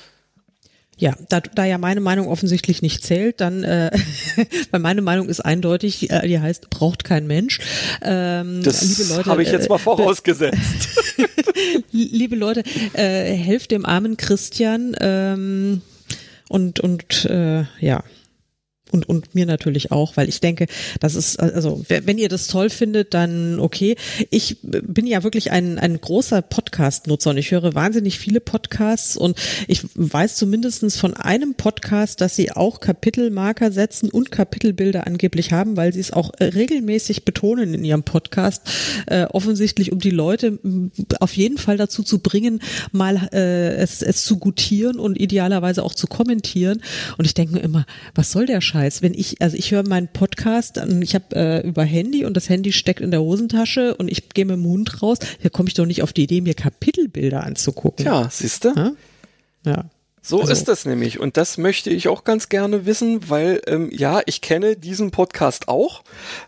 Ja, 0.99 1.15
da, 1.29 1.41
da 1.41 1.65
ja 1.67 1.77
meine 1.77 2.01
Meinung 2.01 2.29
offensichtlich 2.29 2.81
nicht 2.81 3.05
zählt, 3.05 3.43
dann, 3.43 3.65
äh, 3.65 3.91
weil 4.71 4.81
meine 4.81 5.03
Meinung 5.03 5.29
ist 5.29 5.41
eindeutig, 5.41 6.11
äh, 6.11 6.27
die 6.27 6.41
heißt, 6.41 6.71
braucht 6.71 7.05
kein 7.05 7.27
Mensch. 7.27 7.61
Ähm, 8.03 8.63
das 8.63 9.27
habe 9.27 9.43
ich 9.43 9.51
jetzt 9.51 9.69
mal 9.69 9.77
äh, 9.77 9.81
vorausgesetzt. 9.81 10.89
liebe 11.93 12.37
Leute, 12.37 12.63
äh, 12.95 13.35
helft 13.35 13.73
dem 13.73 13.85
armen 13.85 14.17
Christian 14.17 14.97
ähm, 15.01 15.83
und, 16.49 16.81
und 16.81 17.27
äh, 17.27 17.65
ja, 17.81 18.03
und, 18.93 19.09
und 19.09 19.35
mir 19.35 19.47
natürlich 19.47 19.91
auch, 19.91 20.17
weil 20.17 20.29
ich 20.29 20.41
denke, 20.41 20.67
das 21.01 21.17
ist, 21.17 21.41
also 21.41 21.85
wenn 21.89 22.19
ihr 22.19 22.29
das 22.29 22.47
toll 22.47 22.71
findet, 22.71 23.15
dann 23.15 23.59
okay. 23.59 23.97
Ich 24.31 24.59
bin 24.63 25.07
ja 25.07 25.25
wirklich 25.25 25.51
ein, 25.51 25.79
ein 25.79 26.01
großer 26.01 26.41
Podcast-Nutzer 26.41 27.31
und 27.31 27.39
ich 27.39 27.51
höre 27.51 27.75
wahnsinnig 27.75 28.19
viele 28.19 28.41
Podcasts 28.41 29.17
und 29.17 29.37
ich 29.67 29.83
weiß 29.95 30.37
zumindestens 30.37 30.97
von 30.97 31.15
einem 31.15 31.55
Podcast, 31.55 32.21
dass 32.21 32.37
sie 32.37 32.53
auch 32.53 32.79
Kapitelmarker 32.79 33.73
setzen 33.73 34.09
und 34.09 34.31
Kapitelbilder 34.31 35.07
angeblich 35.07 35.53
haben, 35.53 35.77
weil 35.77 35.93
sie 35.93 36.01
es 36.01 36.13
auch 36.13 36.31
regelmäßig 36.41 37.25
betonen 37.25 37.75
in 37.75 37.85
ihrem 37.85 38.05
Podcast, 38.05 38.63
äh, 39.07 39.25
offensichtlich 39.25 39.91
um 39.91 39.99
die 39.99 40.11
Leute 40.11 40.61
auf 41.19 41.37
jeden 41.37 41.59
Fall 41.59 41.77
dazu 41.77 42.05
zu 42.05 42.21
bringen, 42.21 42.61
mal 42.93 43.29
äh, 43.33 43.75
es, 43.77 44.03
es 44.03 44.25
zu 44.25 44.39
gutieren 44.39 45.01
und 45.01 45.21
idealerweise 45.21 45.83
auch 45.83 45.95
zu 45.95 46.07
kommentieren. 46.07 46.83
Und 47.19 47.25
ich 47.25 47.35
denke 47.35 47.55
mir 47.55 47.61
immer, 47.61 47.85
was 48.15 48.31
soll 48.31 48.47
der 48.47 48.61
Scheiß? 48.61 48.76
Scheiß. 48.77 49.03
Wenn 49.03 49.15
ich, 49.15 49.41
also 49.41 49.57
ich 49.57 49.71
höre 49.71 49.89
meinen 49.89 50.09
Podcast, 50.09 50.81
ich 51.01 51.15
habe 51.15 51.35
äh, 51.35 51.67
über 51.67 51.85
Handy 51.85 52.25
und 52.25 52.37
das 52.37 52.49
Handy 52.49 52.73
steckt 52.73 53.01
in 53.01 53.11
der 53.11 53.23
Hosentasche 53.23 53.95
und 53.95 54.11
ich 54.11 54.29
gehe 54.31 54.45
mit 54.45 54.57
dem 54.57 54.65
Hund 54.65 55.03
raus, 55.03 55.19
da 55.43 55.49
komme 55.49 55.69
ich 55.69 55.75
doch 55.75 55.87
nicht 55.87 56.03
auf 56.03 56.13
die 56.13 56.25
Idee, 56.25 56.41
mir 56.43 56.55
Kapitelbilder 56.55 57.43
anzugucken. 57.43 58.05
Ja, 58.05 58.29
siehst 58.31 58.65
du? 58.65 58.75
Ja. 58.77 58.93
ja. 59.65 59.85
So 60.27 60.41
also. 60.41 60.53
ist 60.53 60.67
das 60.67 60.85
nämlich. 60.87 61.21
Und 61.21 61.37
das 61.37 61.57
möchte 61.57 61.89
ich 61.89 62.09
auch 62.09 62.25
ganz 62.25 62.49
gerne 62.49 62.85
wissen, 62.85 63.31
weil 63.31 63.63
ähm, 63.69 63.91
ja, 63.93 64.23
ich 64.27 64.41
kenne 64.41 64.75
diesen 64.75 65.13
Podcast 65.13 65.69
auch. 65.69 66.03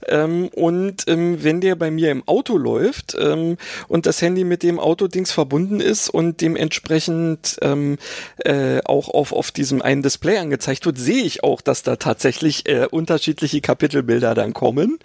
Ähm, 0.09 0.49
und 0.49 1.05
ähm, 1.07 1.45
wenn 1.45 1.61
der 1.61 1.77
bei 1.77 1.93
mir 1.93 2.11
im 2.11 2.27
Auto 2.27 2.59
läuft 2.59 3.17
ähm, 3.17 3.57
und 3.87 4.07
das 4.07 4.21
Handy 4.21 4.43
mit 4.43 4.65
dem 4.65 4.81
Autodings 4.81 5.31
verbunden 5.31 5.79
ist 5.79 6.09
und 6.09 6.41
dementsprechend 6.41 7.57
ähm, 7.63 7.99
äh, 8.39 8.81
auch 8.85 9.09
auf, 9.11 9.33
auf 9.33 9.53
diesem 9.53 9.81
einen 9.81 10.03
Display 10.03 10.39
angezeigt 10.39 10.85
wird, 10.85 10.99
sehe 10.99 11.23
ich 11.23 11.45
auch, 11.45 11.61
dass 11.61 11.85
da 11.85 11.95
tatsächlich 11.95 12.69
äh, 12.69 12.89
unterschiedliche 12.91 13.61
Kapitelbilder 13.61 14.35
dann 14.35 14.55
kommen. 14.55 14.99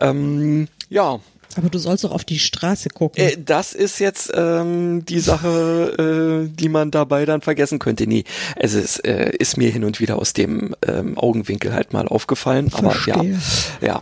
Ähm, 0.00 0.68
ja, 0.88 1.18
aber 1.58 1.70
du 1.70 1.78
sollst 1.78 2.04
doch 2.04 2.12
auf 2.12 2.24
die 2.24 2.38
Straße 2.38 2.88
gucken. 2.90 3.22
Äh, 3.22 3.36
das 3.42 3.72
ist 3.72 3.98
jetzt 3.98 4.32
ähm, 4.34 5.04
die 5.04 5.20
Sache, 5.20 6.46
äh, 6.46 6.54
die 6.54 6.68
man 6.68 6.90
dabei 6.90 7.24
dann 7.24 7.40
vergessen 7.40 7.78
könnte. 7.78 8.06
Nee, 8.06 8.24
es 8.56 8.74
ist, 8.74 9.04
äh, 9.06 9.30
ist 9.36 9.56
mir 9.56 9.70
hin 9.70 9.84
und 9.84 10.00
wieder 10.00 10.18
aus 10.18 10.32
dem 10.32 10.74
ähm, 10.86 11.18
Augenwinkel 11.18 11.72
halt 11.72 11.92
mal 11.92 12.08
aufgefallen. 12.08 12.70
Aber 12.72 12.90
Verstehe. 12.90 13.38
ja, 13.80 13.86
ja. 13.86 14.00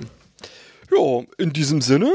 Ja, 0.96 1.22
in 1.38 1.52
diesem 1.52 1.80
Sinne 1.80 2.10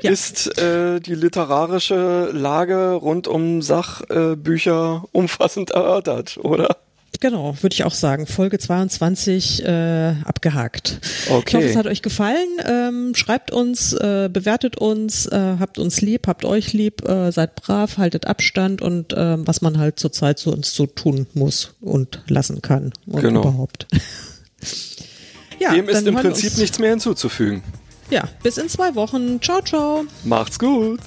ja. 0.00 0.10
ist 0.10 0.58
äh, 0.58 1.00
die 1.00 1.14
literarische 1.14 2.30
Lage 2.32 2.92
rund 2.92 3.26
um 3.26 3.62
Sachbücher 3.62 5.04
umfassend 5.12 5.70
erörtert, 5.70 6.38
oder? 6.38 6.76
Genau, 7.20 7.56
würde 7.60 7.74
ich 7.74 7.84
auch 7.84 7.94
sagen. 7.94 8.26
Folge 8.26 8.58
22 8.58 9.64
äh, 9.64 10.14
abgehakt. 10.24 10.98
Okay. 11.30 11.44
Ich 11.46 11.54
hoffe, 11.54 11.66
es 11.66 11.76
hat 11.76 11.86
euch 11.86 12.02
gefallen. 12.02 12.48
Ähm, 12.66 13.14
schreibt 13.14 13.50
uns, 13.50 13.92
äh, 13.92 14.28
bewertet 14.32 14.76
uns, 14.76 15.26
äh, 15.26 15.56
habt 15.58 15.78
uns 15.78 16.00
lieb, 16.00 16.26
habt 16.26 16.44
euch 16.44 16.72
lieb, 16.72 17.08
äh, 17.08 17.30
seid 17.30 17.54
brav, 17.54 17.98
haltet 17.98 18.26
Abstand 18.26 18.82
und 18.82 19.12
äh, 19.12 19.36
was 19.46 19.62
man 19.62 19.78
halt 19.78 19.98
zurzeit 19.98 20.38
zu 20.38 20.52
uns 20.52 20.74
so 20.74 20.86
tun 20.86 21.26
muss 21.34 21.74
und 21.80 22.22
lassen 22.28 22.62
kann 22.62 22.92
und 23.06 23.20
genau. 23.20 23.40
überhaupt. 23.40 23.86
ja, 25.60 25.72
Dem 25.72 25.88
ist 25.88 26.06
im 26.06 26.14
Prinzip 26.16 26.56
nichts 26.58 26.78
mehr 26.78 26.90
hinzuzufügen. 26.90 27.62
Ja, 28.10 28.28
bis 28.42 28.58
in 28.58 28.68
zwei 28.68 28.94
Wochen. 28.94 29.40
Ciao, 29.40 29.62
ciao. 29.62 30.04
Macht's 30.24 30.58
gut. 30.58 31.00